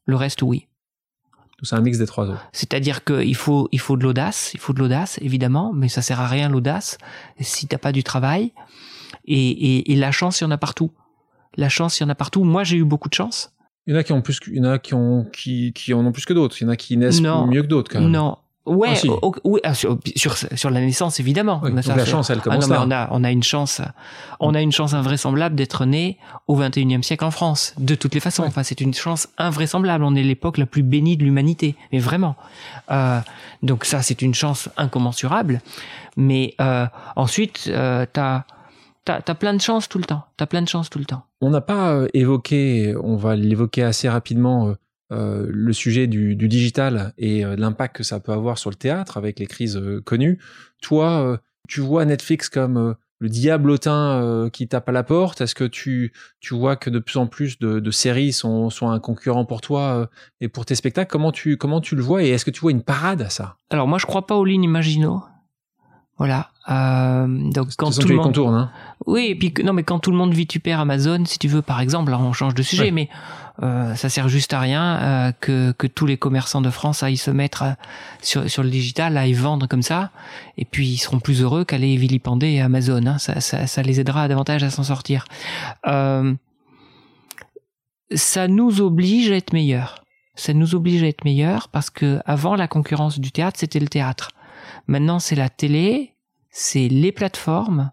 Le 0.06 0.16
reste, 0.16 0.42
oui. 0.42 0.68
C'est 1.64 1.76
un 1.76 1.82
mix 1.82 2.00
des 2.00 2.08
trois 2.08 2.28
autres. 2.28 2.50
C'est-à-dire 2.54 3.04
qu'il 3.04 3.36
faut, 3.36 3.70
il 3.72 3.80
faut 3.80 3.96
de 3.96 4.04
l'audace, 4.04 4.52
il 4.56 4.60
faut 4.60 4.74
de 4.74 4.80
l'audace, 4.80 5.20
évidemment, 5.22 5.72
mais 5.74 5.90
ça 5.90 6.02
sert 6.02 6.20
à 6.20 6.28
rien 6.28 6.50
l'audace 6.50 6.98
si 7.40 7.68
t'as 7.68 7.78
pas 7.78 7.92
du 7.92 8.04
travail. 8.04 8.52
Et, 9.26 9.52
et, 9.52 9.92
et 9.92 9.96
la 9.96 10.12
chance, 10.12 10.42
il 10.42 10.46
y 10.46 10.48
en 10.48 10.52
a 10.52 10.58
partout. 10.58 10.92
La 11.58 11.70
chance, 11.70 12.00
il 12.00 12.04
y 12.04 12.06
en 12.06 12.10
a 12.10 12.16
partout. 12.16 12.44
Moi, 12.44 12.64
j'ai 12.64 12.78
eu 12.78 12.84
beaucoup 12.84 13.10
de 13.10 13.14
chance. 13.14 13.52
Il 13.88 13.94
y 13.94 13.98
en 13.98 14.00
a 14.00 14.04
qui 14.04 14.14
ont 14.14 14.22
plus, 14.22 14.40
que- 14.40 14.50
il 14.52 14.58
y 14.58 14.62
en 14.62 14.66
a 14.72 14.80
qui 14.80 14.94
ont, 14.94 15.26
qui, 15.34 15.74
qui 15.74 15.94
en 15.94 16.06
ont 16.06 16.12
plus 16.12 16.26
que 16.26 16.34
d'autres. 16.34 16.56
Il 16.62 16.66
y 16.66 16.68
en 16.68 16.70
a 16.70 16.76
qui 16.76 16.96
naissent 16.98 17.20
Non. 17.22 17.48
mieux 17.48 17.62
que 17.64 17.68
d'autres, 17.68 17.92
quand 17.92 18.00
même. 18.00 18.12
Non. 18.12 18.38
Ouais, 18.64 18.90
Ah, 18.92 18.96
si. 18.96 19.10
au- 19.10 19.20
au- 19.24 19.34
oui, 19.44 19.60
ah, 19.64 19.74
sur, 19.74 19.98
sur, 20.16 20.38
sur 20.38 20.70
la 20.70 20.82
naissance, 20.82 21.20
évidemment. 21.20 21.60
Oui, 21.64 21.72
ça, 21.82 21.96
la 21.96 22.06
chance, 22.06 22.30
elle 22.30 22.38
Ah 22.42 22.44
commence 22.44 22.68
mais 22.68 22.76
là. 22.76 22.84
on 22.86 22.92
a, 22.92 23.08
on 23.10 23.24
a 23.24 23.32
une 23.32 23.42
chance, 23.42 23.82
on 24.40 24.54
a 24.54 24.62
une 24.62 24.72
chance 24.72 24.94
invraisemblable 24.94 25.56
d'être 25.56 25.84
né 25.86 26.20
au 26.48 26.56
21e 26.56 27.02
siècle 27.02 27.26
en 27.26 27.32
France. 27.32 27.74
De 27.80 27.96
toutes 27.96 28.14
les 28.14 28.20
façons. 28.20 28.44
Ouais. 28.44 28.50
Enfin, 28.50 28.62
c'est 28.62 28.80
une 28.80 28.94
chance 28.94 29.28
invraisemblable. 29.40 30.04
On 30.04 30.14
est 30.16 30.22
l'époque 30.22 30.60
la 30.60 30.68
plus 30.68 30.84
bénie 30.84 31.18
de 31.18 31.24
l'humanité. 31.24 31.76
Mais 31.92 31.98
vraiment. 31.98 32.36
Euh, 32.92 33.20
donc 33.64 33.84
ça, 33.84 34.04
c'est 34.04 34.22
une 34.22 34.36
chance 34.36 34.70
incommensurable. 34.78 35.60
Mais, 36.16 36.54
euh, 36.62 36.86
ensuite, 37.16 37.66
euh, 37.68 38.06
t'as, 38.14 38.44
t'as, 39.06 39.22
t'as 39.22 39.36
plein 39.36 39.54
de 39.54 39.62
chance 39.62 39.90
tout 39.90 39.98
le 39.98 40.06
temps. 40.06 40.26
T'as 40.38 40.46
plein 40.46 40.62
de 40.62 40.68
chance 40.68 40.90
tout 40.90 41.00
le 41.00 41.06
temps. 41.06 41.26
On 41.42 41.50
n'a 41.50 41.62
pas 41.62 41.94
euh, 41.94 42.08
évoqué, 42.14 42.96
on 43.02 43.16
va 43.16 43.36
l'évoquer 43.36 43.84
assez 43.84 44.10
rapidement, 44.10 44.70
euh, 44.70 44.74
euh, 45.12 45.46
le 45.50 45.74
sujet 45.74 46.08
du, 46.08 46.36
du 46.36 46.48
digital 46.48 47.14
et 47.18 47.44
euh, 47.44 47.56
l'impact 47.58 47.98
que 47.98 48.04
ça 48.04 48.20
peut 48.20 48.32
avoir 48.32 48.58
sur 48.58 48.70
le 48.70 48.76
théâtre 48.76 49.18
avec 49.18 49.40
les 49.40 49.48
crises 49.48 49.82
connues. 50.06 50.40
Toi, 50.82 51.40
tu 51.68 51.82
vois 51.82 52.06
Netflix 52.06 52.50
comme 52.50 52.96
le 53.20 53.30
diablotin 53.30 54.50
qui 54.52 54.68
tape 54.68 54.90
à 54.90 54.92
la 54.92 55.04
porte 55.04 55.42
Est-ce 55.42 55.54
que 55.54 55.66
tu, 55.66 56.12
tu 56.40 56.56
vois 56.56 56.76
que 56.76 56.90
de 56.90 56.98
plus 56.98 57.18
en 57.18 57.28
plus 57.28 57.60
de, 57.60 57.80
de 57.80 57.92
séries 57.92 58.32
sont, 58.34 58.72
sont 58.72 58.90
un 58.90 59.00
concurrent 59.00 59.46
pour 59.46 59.62
toi 59.62 60.10
et 60.40 60.48
pour 60.48 60.66
tes 60.66 60.74
spectacles? 60.74 61.12
Comment 61.12 61.32
tu, 61.32 61.58
comment 61.58 61.82
tu 61.82 61.96
le 61.96 62.02
vois 62.02 62.24
et 62.24 62.30
est-ce 62.30 62.46
que 62.46 62.52
tu 62.52 62.62
vois 62.62 62.72
une 62.72 62.82
parade 62.82 63.22
à 63.22 63.30
ça? 63.30 63.58
Alors, 63.70 63.88
moi, 63.88 64.00
je 64.00 64.08
crois 64.08 64.26
pas 64.26 64.36
aux 64.36 64.46
lignes 64.46 64.70
Maginot. 64.70 65.22
Voilà. 66.22 66.52
Euh, 66.70 67.26
donc, 67.52 67.70
quand 67.80 67.90
tout 67.90 68.08
le 68.08 68.14
monde, 68.14 68.26
contournes. 68.26 68.54
Hein 68.54 68.72
Oui, 69.08 69.26
et 69.30 69.36
puis 69.36 69.52
non, 69.64 69.74
mais 69.74 69.82
quand 69.82 69.98
tout 69.98 70.12
le 70.12 70.18
monde 70.18 70.36
vitupère 70.36 70.80
Amazon, 70.80 71.26
si 71.26 71.40
tu 71.40 71.48
veux, 71.48 71.64
par 71.64 71.82
exemple, 71.82 72.12
alors 72.12 72.22
on 72.22 72.32
change 72.32 72.54
de 72.54 72.62
sujet, 72.62 72.84
Ouais. 72.84 72.92
mais 72.92 73.10
euh, 73.64 73.96
ça 73.96 74.08
sert 74.08 74.30
juste 74.30 74.54
à 74.54 74.60
rien 74.60 74.98
euh, 74.98 75.32
que, 75.32 75.72
que 75.72 75.88
tous 75.88 76.06
les 76.06 76.18
commerçants 76.18 76.62
de 76.62 76.70
France 76.70 77.02
aillent 77.02 77.18
se 77.18 77.32
mettre 77.32 77.64
euh, 77.64 77.72
sur, 78.22 78.48
sur 78.48 78.62
le 78.62 78.70
digital, 78.70 79.18
aillent 79.18 79.34
vendre 79.34 79.66
comme 79.68 79.82
ça, 79.82 80.12
et 80.60 80.66
puis 80.66 80.88
ils 80.90 80.98
seront 81.00 81.20
plus 81.20 81.42
heureux 81.42 81.66
qu'aller 81.66 81.98
vilipender 81.98 82.60
Amazon. 82.60 83.04
Hein, 83.08 83.18
ça, 83.18 83.42
ça, 83.42 83.66
ça 83.66 83.82
les 83.82 84.00
aidera 84.00 84.28
davantage 84.28 84.62
à 84.62 84.70
s'en 84.70 84.84
sortir. 84.84 85.26
Euh, 85.88 86.36
ça 88.14 88.48
nous 88.48 88.80
oblige 88.80 89.32
à 89.32 89.38
être 89.38 89.54
meilleurs. 89.54 90.04
Ça 90.36 90.54
nous 90.54 90.76
oblige 90.76 91.02
à 91.02 91.08
être 91.08 91.26
meilleurs 91.26 91.68
parce 91.70 91.90
que 91.90 92.20
avant 92.28 92.56
la 92.56 92.68
concurrence 92.68 93.20
du 93.20 93.32
théâtre, 93.32 93.58
c'était 93.60 93.80
le 93.80 93.88
théâtre. 93.88 94.30
Maintenant, 94.88 95.20
c'est 95.20 95.36
la 95.36 95.50
télé, 95.50 96.16
c'est 96.50 96.88
les 96.88 97.12
plateformes, 97.12 97.92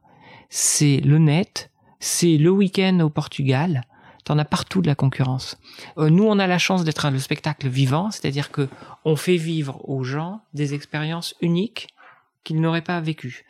c'est 0.51 0.99
le 0.99 1.19
net, 1.19 1.71
c'est 2.01 2.37
le 2.37 2.51
week-end 2.51 3.01
au 3.01 3.11
Portugal. 3.11 3.83
T'en 4.25 4.39
as 4.39 4.45
partout 4.45 4.83
de 4.83 4.87
la 4.87 4.95
concurrence. 4.95 5.59
Euh, 5.97 6.11
nous, 6.11 6.25
on 6.25 6.39
a 6.39 6.47
la 6.47 6.59
chance 6.59 6.85
d'être 6.85 7.07
un 7.07 7.11
le 7.11 7.19
spectacle 7.19 7.69
vivant, 7.69 8.11
c'est-à-dire 8.11 8.51
que 8.51 8.69
on 9.05 9.17
fait 9.17 9.37
vivre 9.37 9.89
aux 9.89 10.05
gens 10.05 10.43
des 10.53 10.75
expériences 10.75 11.35
uniques 11.41 11.89
qu'ils 12.45 12.61
n'auraient 12.61 12.83
pas 12.83 13.01
vécues. 13.01 13.45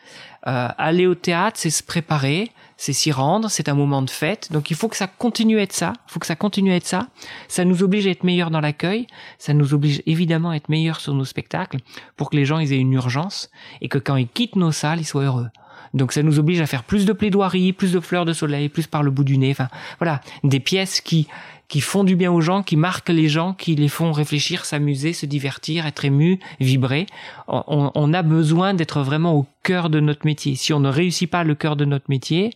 Euh, 0.47 0.69
aller 0.77 1.07
au 1.07 1.15
théâtre, 1.15 1.59
c'est 1.61 1.71
se 1.71 1.83
préparer, 1.83 2.51
c'est 2.77 2.93
s'y 2.93 3.13
rendre, 3.13 3.51
c'est 3.51 3.69
un 3.69 3.75
moment 3.75 4.03
de 4.03 4.11
fête. 4.11 4.51
Donc 4.53 4.71
il 4.71 4.77
faut 4.77 4.89
que 4.89 4.97
ça 4.97 5.07
continue 5.07 5.59
à 5.59 5.63
être 5.63 5.73
ça. 5.73 5.93
Il 6.09 6.13
faut 6.13 6.21
que 6.21 6.27
ça 6.27 6.37
continue 6.37 6.73
à 6.73 6.77
être 6.77 6.87
ça. 6.87 7.09
Ça 7.49 7.65
nous 7.65 7.83
oblige 7.83 8.07
à 8.07 8.11
être 8.11 8.25
meilleurs 8.25 8.51
dans 8.51 8.61
l'accueil. 8.61 9.07
Ça 9.39 9.53
nous 9.53 9.75
oblige 9.75 10.03
évidemment 10.07 10.51
à 10.51 10.57
être 10.57 10.69
meilleurs 10.69 11.01
sur 11.01 11.15
nos 11.15 11.25
spectacles 11.25 11.79
pour 12.17 12.31
que 12.31 12.37
les 12.37 12.45
gens 12.45 12.59
aient 12.59 12.71
une 12.71 12.93
urgence 12.93 13.51
et 13.81 13.89
que 13.89 13.99
quand 13.99 14.17
ils 14.17 14.29
quittent 14.29 14.57
nos 14.57 14.73
salles, 14.73 15.01
ils 15.01 15.07
soient 15.07 15.25
heureux. 15.25 15.49
Donc 15.95 16.13
ça 16.13 16.23
nous 16.23 16.39
oblige 16.39 16.61
à 16.61 16.67
faire 16.67 16.85
plus 16.85 17.07
de 17.07 17.13
plaidoiries, 17.13 17.73
plus 17.73 17.93
de 17.93 18.01
fleurs 18.01 18.25
de 18.25 18.33
soleil, 18.33 18.69
plus 18.69 18.87
par 18.87 19.03
le 19.03 19.11
bout 19.11 19.25
du 19.25 19.39
nez. 19.39 19.51
Enfin 19.51 19.69
voilà, 19.99 20.21
des 20.45 20.61
pièces 20.61 21.01
qui 21.01 21.29
qui 21.69 21.81
font 21.81 22.03
du 22.03 22.17
bien 22.17 22.33
aux 22.33 22.41
gens, 22.41 22.63
qui 22.63 22.77
marquent 22.77 23.11
les 23.11 23.29
gens, 23.29 23.53
qui 23.53 23.75
les 23.75 23.89
font 23.89 24.11
réfléchir, 24.13 24.65
s'amuser, 24.65 25.13
se 25.13 25.27
divertir, 25.27 25.87
être 25.87 26.05
ému, 26.05 26.41
vibrer. 26.61 27.07
On, 27.47 28.13
a 28.15 28.23
besoin 28.23 28.73
d'être 28.73 29.03
vraiment 29.03 29.35
au 29.35 29.47
cœur 29.63 29.91
de 29.91 30.01
notre 30.01 30.25
métier. 30.25 30.55
Si 30.55 30.73
on 30.73 30.81
ne 30.81 30.89
réussit 30.89 31.31
pas 31.31 31.45
le 31.45 31.55
cœur 31.55 31.77
de 31.77 31.85
notre 31.85 32.07
métier, 32.09 32.55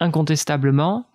incontestablement, 0.00 1.06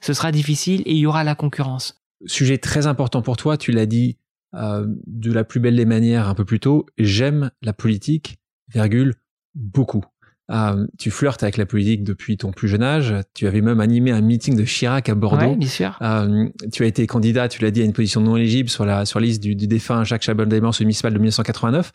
ce 0.00 0.12
sera 0.12 0.30
difficile 0.30 0.82
et 0.86 0.92
il 0.92 0.98
y 0.98 1.06
aura 1.06 1.24
la 1.24 1.34
concurrence. 1.34 2.00
Sujet 2.26 2.58
très 2.58 2.86
important 2.86 3.22
pour 3.22 3.36
toi, 3.36 3.56
tu 3.56 3.72
l'as 3.72 3.86
dit 3.86 4.16
euh, 4.54 4.86
de 5.06 5.32
la 5.32 5.44
plus 5.44 5.60
belle 5.60 5.76
des 5.76 5.84
manières 5.84 6.28
un 6.28 6.34
peu 6.34 6.44
plus 6.44 6.60
tôt, 6.60 6.86
j'aime 6.96 7.50
la 7.60 7.72
politique, 7.72 8.38
virgule, 8.68 9.14
beaucoup. 9.54 10.04
Euh, 10.50 10.86
tu 10.98 11.10
flirtes 11.10 11.42
avec 11.42 11.56
la 11.56 11.66
politique 11.66 12.02
depuis 12.02 12.36
ton 12.36 12.52
plus 12.52 12.68
jeune 12.68 12.82
âge. 12.82 13.14
Tu 13.34 13.46
avais 13.46 13.60
même 13.60 13.80
animé 13.80 14.10
un 14.10 14.20
meeting 14.20 14.56
de 14.56 14.64
Chirac 14.64 15.08
à 15.08 15.14
Bordeaux. 15.14 15.46
Ouais, 15.46 15.56
bien 15.56 15.68
sûr. 15.68 15.98
Euh, 16.02 16.48
tu 16.72 16.84
as 16.84 16.86
été 16.86 17.06
candidat, 17.06 17.48
tu 17.48 17.62
l'as 17.62 17.70
dit, 17.70 17.82
à 17.82 17.84
une 17.84 17.92
position 17.92 18.20
non 18.20 18.36
éligible 18.36 18.68
sur 18.68 18.84
la 18.84 19.04
sur 19.04 19.20
liste 19.20 19.42
du, 19.42 19.54
du 19.54 19.66
défunt 19.66 20.04
Jacques 20.04 20.24
sur 20.24 20.34
le 20.34 20.44
municipal 20.80 21.12
de 21.12 21.18
1989. 21.18 21.92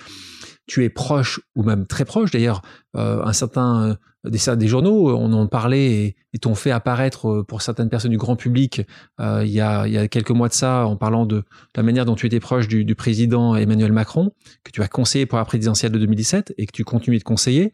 Tu 0.65 0.83
es 0.83 0.89
proche, 0.89 1.41
ou 1.55 1.63
même 1.63 1.87
très 1.87 2.05
proche 2.05 2.31
d'ailleurs, 2.31 2.61
euh, 2.95 3.23
un 3.25 3.33
certain 3.33 3.89
euh, 3.89 3.95
des, 4.29 4.55
des 4.55 4.67
journaux, 4.67 5.15
on 5.15 5.33
en 5.33 5.47
parlait 5.47 5.85
et, 5.85 6.15
et 6.33 6.39
t'ont 6.39 6.55
fait 6.55 6.71
apparaître 6.71 7.27
euh, 7.27 7.43
pour 7.43 7.61
certaines 7.61 7.89
personnes 7.89 8.11
du 8.11 8.17
grand 8.17 8.35
public 8.35 8.81
euh, 9.19 9.43
il, 9.43 9.51
y 9.51 9.59
a, 9.59 9.85
il 9.87 9.93
y 9.93 9.97
a 9.97 10.07
quelques 10.07 10.31
mois 10.31 10.47
de 10.47 10.53
ça 10.53 10.85
en 10.85 10.95
parlant 10.95 11.25
de 11.25 11.43
la 11.75 11.83
manière 11.83 12.05
dont 12.05 12.15
tu 12.15 12.25
étais 12.25 12.39
proche 12.39 12.67
du, 12.67 12.85
du 12.85 12.95
président 12.95 13.55
Emmanuel 13.55 13.91
Macron, 13.91 14.31
que 14.63 14.71
tu 14.71 14.81
as 14.81 14.87
conseillé 14.87 15.25
pour 15.25 15.37
la 15.37 15.45
présidentielle 15.45 15.91
de 15.91 15.99
2017 15.99 16.53
et 16.57 16.65
que 16.65 16.71
tu 16.71 16.83
continues 16.83 17.19
de 17.19 17.23
conseiller. 17.23 17.73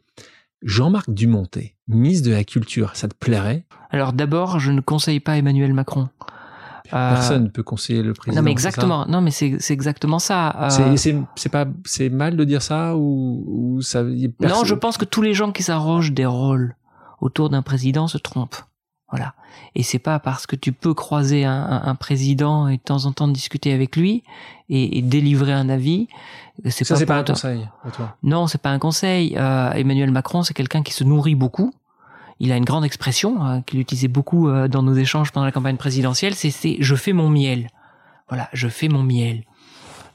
Jean-Marc 0.62 1.10
Dumontet, 1.10 1.76
ministre 1.88 2.30
de 2.30 2.34
la 2.34 2.44
Culture, 2.44 2.92
ça 2.96 3.08
te 3.08 3.16
plairait? 3.16 3.66
Alors 3.92 4.14
d'abord, 4.14 4.60
je 4.60 4.72
ne 4.72 4.82
conseille 4.82 5.20
pas 5.20 5.38
Emmanuel 5.38 5.74
Macron. 5.74 6.10
Personne 6.90 7.44
ne 7.44 7.50
peut 7.50 7.62
conseiller 7.62 8.02
le 8.02 8.14
président. 8.14 8.42
Non, 8.42 8.46
mais 8.46 8.52
exactement. 8.52 9.06
Non, 9.08 9.22
mais 9.22 9.32
c'est 9.32 9.60
exactement 9.70 10.20
ça. 10.20 10.70
C'est 11.36 11.50
pas 11.50 11.68
c'est 11.86 12.10
mal 12.10 12.36
de 12.36 12.44
dire 12.44 12.62
ça 12.62 12.96
ou, 12.96 13.44
ou 13.48 13.82
ça. 13.82 14.04
Non, 14.04 14.64
je 14.64 14.74
pense 14.74 14.98
que 14.98 15.06
tous 15.06 15.22
les 15.22 15.34
gens 15.34 15.52
qui 15.52 15.64
s'arrogent 15.64 16.12
des 16.12 16.26
rôles 16.26 16.76
autour 17.22 17.50
d'un 17.50 17.62
président 17.62 18.08
se 18.08 18.18
trompent. 18.18 18.64
Voilà. 19.12 19.34
Et 19.76 19.84
c'est 19.84 20.00
pas 20.00 20.20
parce 20.20 20.46
que 20.46 20.56
tu 20.56 20.72
peux 20.72 20.94
croiser 20.94 21.46
un, 21.46 21.82
un, 21.84 21.96
président 21.96 22.68
et 22.68 22.78
de 22.78 22.82
temps 22.82 23.06
en 23.06 23.12
temps 23.12 23.28
discuter 23.28 23.74
avec 23.74 23.96
lui 23.96 24.24
et, 24.70 24.98
et 24.98 25.02
délivrer 25.02 25.54
un 25.54 25.70
avis. 25.70 26.08
C'est 26.66 26.84
ça, 26.84 26.96
c'est 26.96 27.06
pas 27.06 27.18
un 27.18 27.24
conseil 27.24 27.68
toi. 27.94 28.16
Non, 28.24 28.48
c'est 28.48 28.62
pas 28.62 28.70
un 28.70 28.80
conseil. 28.80 29.36
Euh, 29.38 29.72
Emmanuel 29.72 30.12
Macron, 30.12 30.44
c'est 30.44 30.54
quelqu'un 30.54 30.84
qui 30.84 30.94
se 30.94 31.04
nourrit 31.04 31.36
beaucoup. 31.36 31.74
Il 32.40 32.52
a 32.52 32.58
une 32.58 32.66
grande 32.66 32.86
expression 32.86 33.46
euh, 33.46 33.60
qu'il 33.62 33.80
utilisait 33.80 34.08
beaucoup 34.08 34.48
euh, 34.48 34.68
dans 34.68 34.84
nos 34.84 34.94
échanges 34.94 35.32
pendant 35.32 35.46
la 35.46 35.52
campagne 35.52 35.78
présidentielle. 35.78 36.36
C'est 36.36 36.78
je 36.80 36.96
fais 36.96 37.14
mon 37.14 37.30
miel. 37.30 37.70
Voilà, 38.28 38.48
je 38.54 38.68
fais 38.68 38.88
mon 38.88 39.04
miel. 39.04 39.44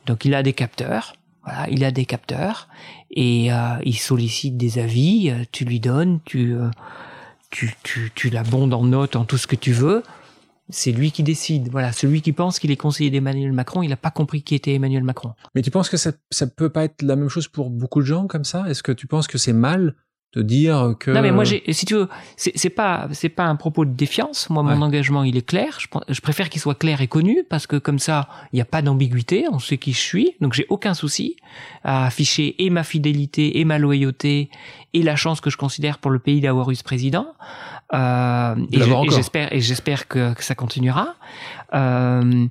Donc 0.06 0.24
il 0.24 0.34
a 0.34 0.42
des 0.42 0.52
capteurs. 0.52 1.14
Voilà, 1.44 1.68
il 1.68 1.84
a 1.84 1.90
des 1.90 2.06
capteurs 2.06 2.68
et 3.10 3.52
euh, 3.52 3.76
il 3.84 3.96
sollicite 3.96 4.56
des 4.56 4.78
avis. 4.78 5.30
Euh, 5.30 5.44
tu 5.52 5.64
lui 5.64 5.80
donnes, 5.80 6.20
tu 6.24 6.56
tu, 7.54 7.72
tu, 7.84 8.10
tu 8.16 8.30
l'abondes 8.30 8.74
en 8.74 8.82
notes, 8.82 9.14
en 9.14 9.24
tout 9.24 9.38
ce 9.38 9.46
que 9.46 9.54
tu 9.54 9.72
veux. 9.72 10.02
C'est 10.70 10.90
lui 10.90 11.12
qui 11.12 11.22
décide. 11.22 11.68
Voilà, 11.70 11.92
celui 11.92 12.20
qui 12.20 12.32
pense 12.32 12.58
qu'il 12.58 12.72
est 12.72 12.76
conseiller 12.76 13.10
d'Emmanuel 13.10 13.52
Macron, 13.52 13.82
il 13.82 13.90
n'a 13.90 13.96
pas 13.96 14.10
compris 14.10 14.42
qui 14.42 14.56
était 14.56 14.74
Emmanuel 14.74 15.04
Macron. 15.04 15.34
Mais 15.54 15.62
tu 15.62 15.70
penses 15.70 15.88
que 15.88 15.96
ça, 15.96 16.10
ça 16.30 16.48
peut 16.48 16.70
pas 16.70 16.84
être 16.84 17.02
la 17.02 17.14
même 17.14 17.28
chose 17.28 17.46
pour 17.46 17.70
beaucoup 17.70 18.00
de 18.00 18.06
gens 18.06 18.26
comme 18.26 18.44
ça? 18.44 18.68
Est-ce 18.68 18.82
que 18.82 18.90
tu 18.90 19.06
penses 19.06 19.28
que 19.28 19.38
c'est 19.38 19.52
mal 19.52 19.94
de 20.34 20.42
dire 20.42 20.94
que 20.98 21.10
non 21.10 21.22
mais 21.22 21.32
moi 21.32 21.44
j'ai 21.44 21.62
si 21.72 21.86
tu 21.86 21.94
veux 21.94 22.08
c'est 22.36 22.70
pas 22.70 23.08
c'est 23.12 23.28
pas 23.28 23.44
un 23.44 23.56
propos 23.56 23.84
de 23.84 23.90
défiance. 23.90 24.50
Moi 24.50 24.62
mon 24.62 24.82
engagement 24.82 25.24
il 25.24 25.36
est 25.36 25.46
clair. 25.46 25.78
Je, 25.78 25.86
je 26.08 26.20
préfère 26.20 26.50
qu'il 26.50 26.60
soit 26.60 26.74
clair 26.74 27.00
et 27.00 27.06
connu 27.06 27.44
parce 27.48 27.66
que 27.66 27.76
comme 27.76 27.98
ça 27.98 28.28
il 28.52 28.56
n'y 28.56 28.62
a 28.62 28.66
pas 28.66 28.82
d'ambiguïté. 28.82 29.46
On 29.50 29.58
sait 29.58 29.78
qui 29.78 29.92
je 29.92 30.00
suis. 30.00 30.34
Donc 30.40 30.52
j'ai 30.52 30.66
aucun 30.68 30.94
souci 30.94 31.36
à 31.82 32.06
afficher 32.06 32.54
et 32.64 32.70
ma 32.70 32.84
fidélité 32.84 33.60
et 33.60 33.64
ma 33.64 33.78
loyauté 33.78 34.50
et 34.92 35.02
la 35.02 35.16
chance 35.16 35.40
que 35.40 35.50
je 35.50 35.56
considère 35.56 35.98
pour 35.98 36.10
le 36.10 36.18
pays 36.18 36.40
d'avoir 36.40 36.70
eu 36.70 36.74
ce 36.74 36.84
président. 36.84 37.26
Euh, 37.92 38.54
et 38.72 38.80
j'espère 39.10 39.52
et 39.52 39.60
j'espère 39.60 40.08
que, 40.08 40.34
que, 40.34 40.42
ça 40.42 40.54
continuera. 40.54 41.14
Euh, 41.74 42.46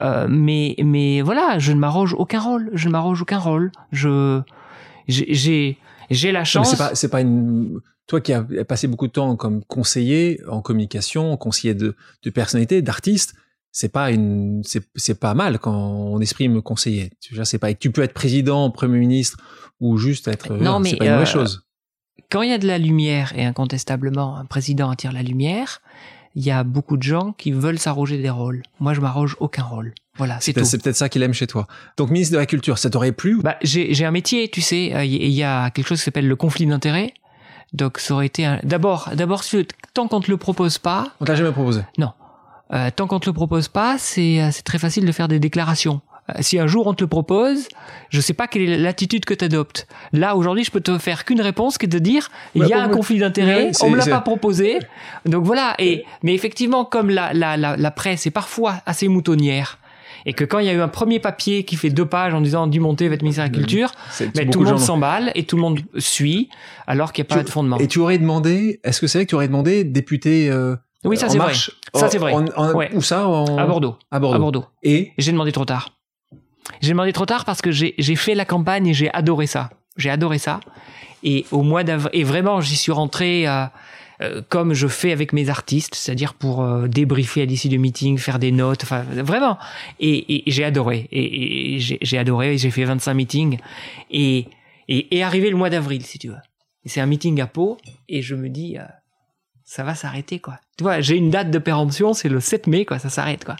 euh, 0.00 0.26
mais 0.28 0.74
mais 0.82 1.22
voilà 1.22 1.58
je 1.58 1.72
ne 1.72 1.78
m'arroge 1.78 2.14
aucun 2.14 2.40
rôle. 2.40 2.70
Je 2.72 2.88
ne 2.88 2.92
m'arroge 2.92 3.22
aucun 3.22 3.38
rôle. 3.38 3.72
Je 3.92 4.42
j'ai 5.08 5.78
j'ai 6.14 6.32
la 6.32 6.44
chance. 6.44 6.70
C'est 6.94 7.08
pas, 7.08 7.16
pas 7.16 7.20
une. 7.20 7.80
Toi 8.06 8.20
qui 8.20 8.32
as 8.32 8.42
passé 8.66 8.88
beaucoup 8.88 9.06
de 9.06 9.12
temps 9.12 9.36
comme 9.36 9.64
conseiller 9.64 10.40
en 10.48 10.60
communication, 10.60 11.36
conseiller 11.36 11.74
de, 11.74 11.94
de 12.22 12.30
personnalité, 12.30 12.82
d'artiste, 12.82 13.34
c'est 13.70 13.90
pas 13.90 14.10
une, 14.10 14.62
c'est, 14.64 14.84
c'est 14.96 15.18
pas 15.18 15.34
mal 15.34 15.58
quand 15.58 15.74
on 15.74 16.20
exprime 16.20 16.60
conseiller. 16.62 17.10
Tu 17.20 17.34
vois, 17.34 17.44
c'est 17.44 17.58
pas. 17.58 17.72
Tu 17.74 17.90
peux 17.90 18.02
être 18.02 18.12
président, 18.12 18.70
premier 18.70 18.98
ministre 18.98 19.38
ou 19.80 19.96
juste 19.96 20.28
être. 20.28 20.54
Non, 20.54 20.80
mais 20.80 20.90
c'est 20.90 20.96
pas 20.96 21.06
une 21.06 21.12
mauvaise 21.12 21.28
euh, 21.28 21.32
chose. 21.32 21.62
Quand 22.30 22.42
il 22.42 22.50
y 22.50 22.52
a 22.52 22.58
de 22.58 22.66
la 22.66 22.78
lumière 22.78 23.32
et 23.36 23.44
incontestablement 23.44 24.36
un 24.36 24.44
président 24.44 24.90
attire 24.90 25.12
la 25.12 25.22
lumière, 25.22 25.80
il 26.34 26.44
y 26.44 26.50
a 26.50 26.64
beaucoup 26.64 26.96
de 26.96 27.02
gens 27.02 27.32
qui 27.32 27.52
veulent 27.52 27.78
s'arroger 27.78 28.18
des 28.18 28.30
rôles. 28.30 28.62
Moi, 28.80 28.94
je 28.94 29.00
m'arroge 29.00 29.36
aucun 29.40 29.62
rôle. 29.62 29.94
Voilà, 30.16 30.38
c'est 30.40 30.52
tout. 30.52 30.64
C'est 30.64 30.82
peut-être 30.82 30.96
ça 30.96 31.08
qu'il 31.08 31.22
aime 31.22 31.32
chez 31.32 31.46
toi. 31.46 31.66
Donc, 31.96 32.10
ministre 32.10 32.34
de 32.34 32.38
la 32.38 32.46
Culture, 32.46 32.78
ça 32.78 32.90
t'aurait 32.90 33.12
plu 33.12 33.40
bah, 33.42 33.56
J'ai 33.62 34.04
un 34.04 34.10
métier, 34.10 34.48
tu 34.48 34.60
sais. 34.60 34.86
Il 34.86 34.94
euh, 34.94 35.04
y 35.04 35.42
a 35.42 35.70
quelque 35.70 35.86
chose 35.86 35.98
qui 35.98 36.04
s'appelle 36.04 36.28
le 36.28 36.36
conflit 36.36 36.66
d'intérêts. 36.66 37.14
Donc, 37.72 37.98
ça 37.98 38.14
aurait 38.14 38.26
été 38.26 38.44
un... 38.44 38.60
d'abord, 38.62 39.10
d'abord, 39.14 39.42
tant 39.94 40.08
qu'on 40.08 40.20
te 40.20 40.30
le 40.30 40.36
propose 40.36 40.78
pas. 40.78 41.08
On 41.20 41.24
t'a 41.24 41.34
jamais 41.34 41.52
proposé. 41.52 41.82
Non. 41.98 42.12
Euh, 42.72 42.90
tant 42.94 43.06
qu'on 43.06 43.20
te 43.20 43.28
le 43.28 43.34
propose 43.34 43.68
pas, 43.68 43.96
c'est 43.98 44.40
euh, 44.40 44.50
c'est 44.50 44.62
très 44.62 44.78
facile 44.78 45.04
de 45.04 45.12
faire 45.12 45.28
des 45.28 45.38
déclarations. 45.38 46.00
Si 46.40 46.58
un 46.58 46.66
jour 46.66 46.86
on 46.86 46.94
te 46.94 47.02
le 47.02 47.08
propose, 47.08 47.68
je 48.10 48.20
sais 48.20 48.34
pas 48.34 48.46
quelle 48.46 48.62
est 48.62 48.78
l'attitude 48.78 49.24
que 49.24 49.34
tu 49.34 49.44
adoptes. 49.44 49.86
Là, 50.12 50.36
aujourd'hui, 50.36 50.64
je 50.64 50.70
peux 50.70 50.80
te 50.80 50.98
faire 50.98 51.24
qu'une 51.24 51.40
réponse 51.40 51.78
qui 51.78 51.86
est 51.86 51.88
de 51.88 51.98
dire, 51.98 52.30
il 52.54 52.66
y 52.66 52.72
a 52.72 52.82
un 52.82 52.88
conflit 52.88 53.18
d'intérêts, 53.18 53.70
on 53.82 53.90
me 53.90 53.96
l'a 53.96 54.06
pas 54.06 54.20
proposé. 54.20 54.78
Donc 55.26 55.44
voilà. 55.44 55.74
Et, 55.78 56.04
mais 56.22 56.34
effectivement, 56.34 56.84
comme 56.84 57.10
la, 57.10 57.32
la, 57.32 57.56
la, 57.56 57.76
la 57.76 57.90
presse 57.90 58.26
est 58.26 58.30
parfois 58.30 58.76
assez 58.86 59.08
moutonnière, 59.08 59.78
et 60.26 60.32
que 60.32 60.44
quand 60.44 60.58
il 60.58 60.66
y 60.66 60.68
a 60.68 60.72
eu 60.72 60.80
un 60.80 60.88
premier 60.88 61.18
papier 61.18 61.64
qui 61.64 61.76
fait 61.76 61.90
deux 61.90 62.06
pages 62.06 62.34
en 62.34 62.40
disant 62.40 62.66
du 62.66 62.80
monter 62.80 63.08
votre 63.08 63.22
ministère 63.22 63.48
de 63.48 63.52
la 63.52 63.58
Culture, 63.58 63.92
mais 64.36 64.46
tout 64.48 64.60
le 64.60 64.70
monde 64.70 64.78
s'emballe 64.78 65.32
et 65.34 65.44
tout 65.44 65.56
le 65.56 65.62
monde 65.62 65.80
suit 65.98 66.48
alors 66.86 67.12
qu'il 67.12 67.24
n'y 67.24 67.32
a 67.32 67.36
pas 67.36 67.42
de 67.42 67.50
fondement. 67.50 67.78
Et 67.78 67.88
tu 67.88 67.98
aurais 67.98 68.18
demandé, 68.18 68.80
est-ce 68.84 69.00
que 69.00 69.06
c'est 69.06 69.18
vrai 69.18 69.24
que 69.24 69.30
tu 69.30 69.34
aurais 69.34 69.48
demandé 69.48 69.84
député 69.84 70.48
euh, 70.50 70.76
Oui, 71.04 71.16
ça 71.16 71.28
c'est 71.28 71.38
vrai. 71.38 71.54
Ça 71.94 72.08
c'est 72.08 72.18
vrai. 72.18 72.34
Où 72.94 73.02
ça 73.02 73.22
À 73.22 73.66
Bordeaux. 73.66 73.96
À 74.10 74.20
Bordeaux. 74.20 74.36
À 74.36 74.38
Bordeaux. 74.38 74.64
Et 74.82 75.12
j'ai 75.18 75.32
demandé 75.32 75.52
trop 75.52 75.64
tard. 75.64 75.88
J'ai 76.80 76.90
demandé 76.90 77.12
trop 77.12 77.26
tard 77.26 77.44
parce 77.44 77.62
que 77.62 77.70
j'ai 77.70 78.16
fait 78.16 78.34
la 78.34 78.44
campagne 78.44 78.86
et 78.86 78.94
j'ai 78.94 79.12
adoré 79.12 79.46
ça. 79.46 79.70
J'ai 79.96 80.10
adoré 80.10 80.38
ça. 80.38 80.60
Et 81.22 81.46
au 81.50 81.62
mois 81.62 81.84
d'avril, 81.84 82.10
et 82.12 82.24
vraiment, 82.24 82.60
j'y 82.60 82.76
suis 82.76 82.92
rentré 82.92 83.46
euh, 83.46 83.66
euh, 84.20 84.42
comme 84.48 84.74
je 84.74 84.88
fais 84.88 85.12
avec 85.12 85.32
mes 85.32 85.48
artistes, 85.48 85.94
c'est-à-dire 85.94 86.34
pour 86.34 86.62
euh, 86.62 86.88
débriefer 86.88 87.42
à 87.42 87.44
l'issue 87.44 87.68
du 87.68 87.78
meeting, 87.78 88.18
faire 88.18 88.38
des 88.38 88.50
notes, 88.50 88.82
enfin 88.82 89.02
vraiment. 89.02 89.58
Et, 90.00 90.48
et 90.48 90.50
j'ai 90.50 90.64
adoré. 90.64 91.08
Et, 91.12 91.76
et 91.76 91.78
j'ai 91.78 92.18
adoré. 92.18 92.58
J'ai 92.58 92.70
fait 92.70 92.84
25 92.84 93.14
meetings. 93.14 93.58
Et, 94.10 94.46
et, 94.88 95.16
et 95.16 95.22
arrivé 95.22 95.50
le 95.50 95.56
mois 95.56 95.70
d'avril, 95.70 96.04
si 96.04 96.18
tu 96.18 96.28
veux. 96.28 96.36
C'est 96.84 97.00
un 97.00 97.06
meeting 97.06 97.40
à 97.40 97.46
Pau 97.46 97.78
et 98.08 98.22
je 98.22 98.34
me 98.34 98.48
dis, 98.48 98.76
ça 99.64 99.84
va 99.84 99.94
s'arrêter 99.94 100.40
quoi. 100.40 100.58
Tu 100.76 100.82
vois, 100.82 101.00
j'ai 101.00 101.16
une 101.16 101.30
date 101.30 101.52
de 101.52 101.58
péremption, 101.58 102.12
c'est 102.12 102.28
le 102.28 102.40
7 102.40 102.66
mai 102.66 102.84
quoi, 102.84 102.98
ça 102.98 103.08
s'arrête 103.08 103.44
quoi. 103.44 103.54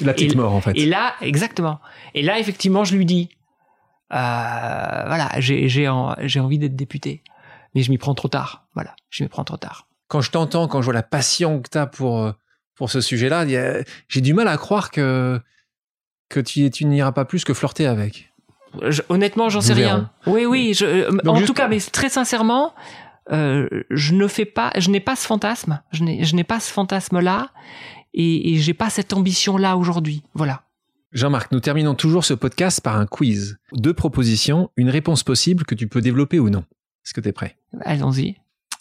La 0.00 0.12
petite 0.12 0.34
mort, 0.34 0.54
en 0.54 0.60
fait. 0.60 0.72
Et 0.76 0.86
là, 0.86 1.14
exactement. 1.20 1.80
Et 2.14 2.22
là, 2.22 2.38
effectivement, 2.38 2.84
je 2.84 2.96
lui 2.96 3.06
dis, 3.06 3.28
euh, 4.12 4.16
voilà, 4.16 5.30
j'ai 5.38 5.68
j'ai 5.68 5.88
envie 5.88 6.58
d'être 6.58 6.76
député, 6.76 7.22
mais 7.74 7.82
je 7.82 7.90
m'y 7.90 7.98
prends 7.98 8.14
trop 8.14 8.28
tard. 8.28 8.66
Voilà, 8.74 8.94
je 9.10 9.22
m'y 9.22 9.28
prends 9.28 9.44
trop 9.44 9.56
tard. 9.56 9.86
Quand 10.08 10.20
je 10.20 10.30
t'entends, 10.30 10.68
quand 10.68 10.80
je 10.80 10.86
vois 10.86 10.94
la 10.94 11.02
passion 11.02 11.60
que 11.60 11.68
tu 11.70 11.78
as 11.78 11.86
pour 11.86 12.20
euh, 12.20 12.32
pour 12.74 12.90
ce 12.90 13.00
sujet-là, 13.00 13.46
j'ai 14.08 14.20
du 14.20 14.34
mal 14.34 14.48
à 14.48 14.56
croire 14.56 14.90
que 14.90 15.40
que 16.28 16.40
tu, 16.40 16.70
tu 16.70 16.84
n'iras 16.84 17.12
pas 17.12 17.24
plus 17.24 17.44
que 17.44 17.54
flirter 17.54 17.86
avec. 17.86 18.32
honnêtement, 19.08 19.48
j'en 19.48 19.60
sais 19.60 19.72
rien. 19.72 20.10
Oui, 20.26 20.46
oui. 20.46 20.74
Je, 20.74 20.84
euh, 20.84 21.18
en 21.26 21.42
tout 21.42 21.54
cas, 21.54 21.68
mais 21.68 21.78
très 21.78 22.08
sincèrement, 22.08 22.74
euh, 23.32 23.68
je 23.90 24.14
ne 24.14 24.26
fais 24.26 24.44
pas, 24.44 24.72
je 24.76 24.90
n'ai 24.90 25.00
pas 25.00 25.16
ce 25.16 25.26
fantasme. 25.26 25.80
Je 25.92 26.34
n'ai 26.34 26.44
pas 26.44 26.60
ce 26.60 26.72
fantasme-là 26.72 27.50
et, 28.14 28.52
et 28.54 28.58
j'ai 28.58 28.74
pas 28.74 28.88
cette 28.90 29.12
ambition-là 29.12 29.76
aujourd'hui. 29.76 30.22
Voilà. 30.34 30.62
Jean-Marc, 31.12 31.52
nous 31.52 31.60
terminons 31.60 31.94
toujours 31.94 32.24
ce 32.24 32.34
podcast 32.34 32.80
par 32.80 32.96
un 32.96 33.06
quiz. 33.06 33.58
Deux 33.72 33.94
propositions, 33.94 34.70
une 34.76 34.90
réponse 34.90 35.22
possible 35.22 35.64
que 35.64 35.74
tu 35.74 35.86
peux 35.86 36.00
développer 36.00 36.40
ou 36.40 36.50
non. 36.50 36.64
Est-ce 37.04 37.14
que 37.14 37.20
tu 37.20 37.28
es 37.28 37.32
prêt? 37.32 37.56
Allons-y. 37.82 38.36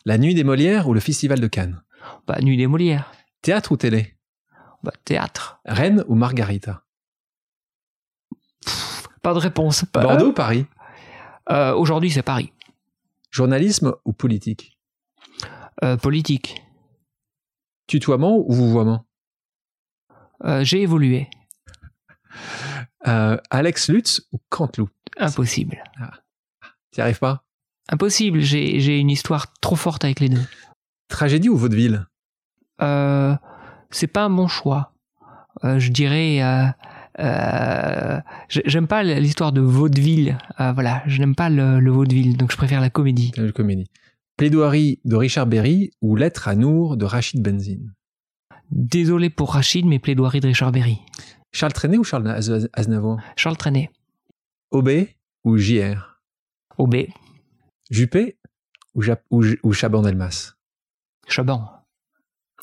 La 0.05 0.17
nuit 0.17 0.33
des 0.33 0.43
Molières 0.43 0.87
ou 0.87 0.93
le 0.93 0.99
Festival 0.99 1.39
de 1.39 1.47
Cannes? 1.47 1.81
Bah, 2.27 2.39
nuit 2.41 2.57
des 2.57 2.67
Molières. 2.67 3.11
Théâtre 3.41 3.71
ou 3.73 3.77
télé? 3.77 4.15
Bah, 4.81 4.93
théâtre. 5.05 5.59
Rennes 5.65 6.03
ou 6.07 6.15
Margarita? 6.15 6.83
Pas 9.21 9.33
de 9.33 9.39
réponse. 9.39 9.85
Bordeaux 9.93 10.29
ou 10.29 10.33
Paris? 10.33 10.65
Euh, 11.49 11.73
Aujourd'hui, 11.75 12.09
c'est 12.09 12.23
Paris. 12.23 12.51
Journalisme 13.31 13.93
ou 14.05 14.13
politique? 14.13 14.77
Euh, 15.83 15.97
Politique. 15.97 16.61
Tutoiement 17.87 18.37
ou 18.37 18.53
vouvoiement? 18.53 19.05
Euh, 20.45 20.63
J'ai 20.63 20.81
évolué. 20.81 21.29
Euh, 23.07 23.37
Alex 23.49 23.89
Lutz 23.89 24.21
ou 24.31 24.39
Canteloup? 24.49 24.89
Impossible. 25.17 25.83
Ah. 25.99 26.11
T'y 26.91 27.01
arrives 27.01 27.19
pas? 27.19 27.43
Impossible, 27.89 28.39
j'ai 28.39 28.99
une 28.99 29.09
histoire 29.09 29.53
trop 29.59 29.75
forte 29.75 30.05
avec 30.05 30.19
les 30.19 30.29
deux. 30.29 30.41
Tragédie 31.09 31.49
ou 31.49 31.57
vaudeville? 31.57 32.05
Euh, 32.81 33.35
C'est 33.91 34.07
pas 34.07 34.23
un 34.23 34.29
bon 34.29 34.47
choix. 34.47 34.93
Euh, 35.63 35.79
je 35.79 35.91
dirais... 35.91 36.39
Euh, 37.19 38.19
j'aime 38.49 38.87
pas 38.87 39.03
l'histoire 39.03 39.51
de 39.51 39.61
vaudeville. 39.61 40.37
voilà, 40.57 41.03
je 41.05 41.19
n'aime 41.19 41.35
pas 41.35 41.49
le, 41.49 41.79
le, 41.79 41.91
vaudeville, 41.91 42.37
donc 42.37 42.51
je 42.51 42.57
préfère 42.57 42.81
la 42.81 42.89
comédie. 42.89 43.31
La 43.37 43.51
comédie. 43.51 43.89
Plaidoirie 44.37 44.99
de 45.05 45.15
Richard 45.15 45.45
Berry 45.45 45.91
ou 46.01 46.15
Lettre 46.15 46.47
à 46.47 46.55
Nour 46.55 46.97
de 46.97 47.05
Rachid 47.05 47.43
Benzine? 47.43 47.93
Désolé 48.75 49.29
pour 49.29 49.53
Rachid, 49.53 49.85
mais 49.85 49.99
plaidoirie 49.99 50.39
de 50.39 50.47
Richard 50.47 50.71
Berry. 50.71 50.97
Charles 51.51 51.73
Trenet 51.73 51.97
ou 51.99 52.03
Charles 52.03 52.27
Aznavour? 52.73 53.19
Charles 53.35 53.55
Trenet. 53.55 53.91
OB 54.71 54.89
ou 55.43 55.57
JR 55.57 56.17
OB. 56.79 56.95
Juppé 57.91 58.37
ou, 58.95 59.03
ou, 59.29 59.73
Chaban 59.73 60.01
Delmas? 60.01 60.53
Chaban. 61.27 61.69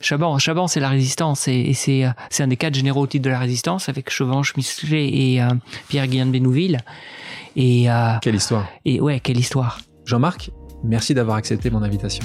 Chaban, 0.00 0.38
Chaban 0.38 0.66
c'est 0.66 0.80
la 0.80 0.88
résistance 0.88 1.46
et, 1.46 1.74
c'est, 1.74 2.02
un 2.02 2.46
des 2.48 2.56
quatre 2.56 2.74
généraux 2.74 3.02
au 3.02 3.06
titre 3.06 3.26
de 3.26 3.30
la 3.30 3.38
résistance 3.38 3.88
avec 3.88 4.10
Chevanche, 4.10 4.56
Michelet 4.56 5.08
et 5.08 5.40
euh, 5.40 5.50
Pierre-Guillain 5.88 6.26
de 6.26 6.32
Bénouville. 6.32 6.78
Et, 7.54 7.88
euh, 7.88 8.14
quelle 8.20 8.34
histoire 8.34 8.66
Et 8.84 9.00
ouais, 9.00 9.20
quelle 9.20 9.38
histoire. 9.38 9.80
Jean-Marc, 10.06 10.50
merci 10.82 11.14
d'avoir 11.14 11.36
accepté 11.36 11.70
mon 11.70 11.84
invitation. 11.84 12.24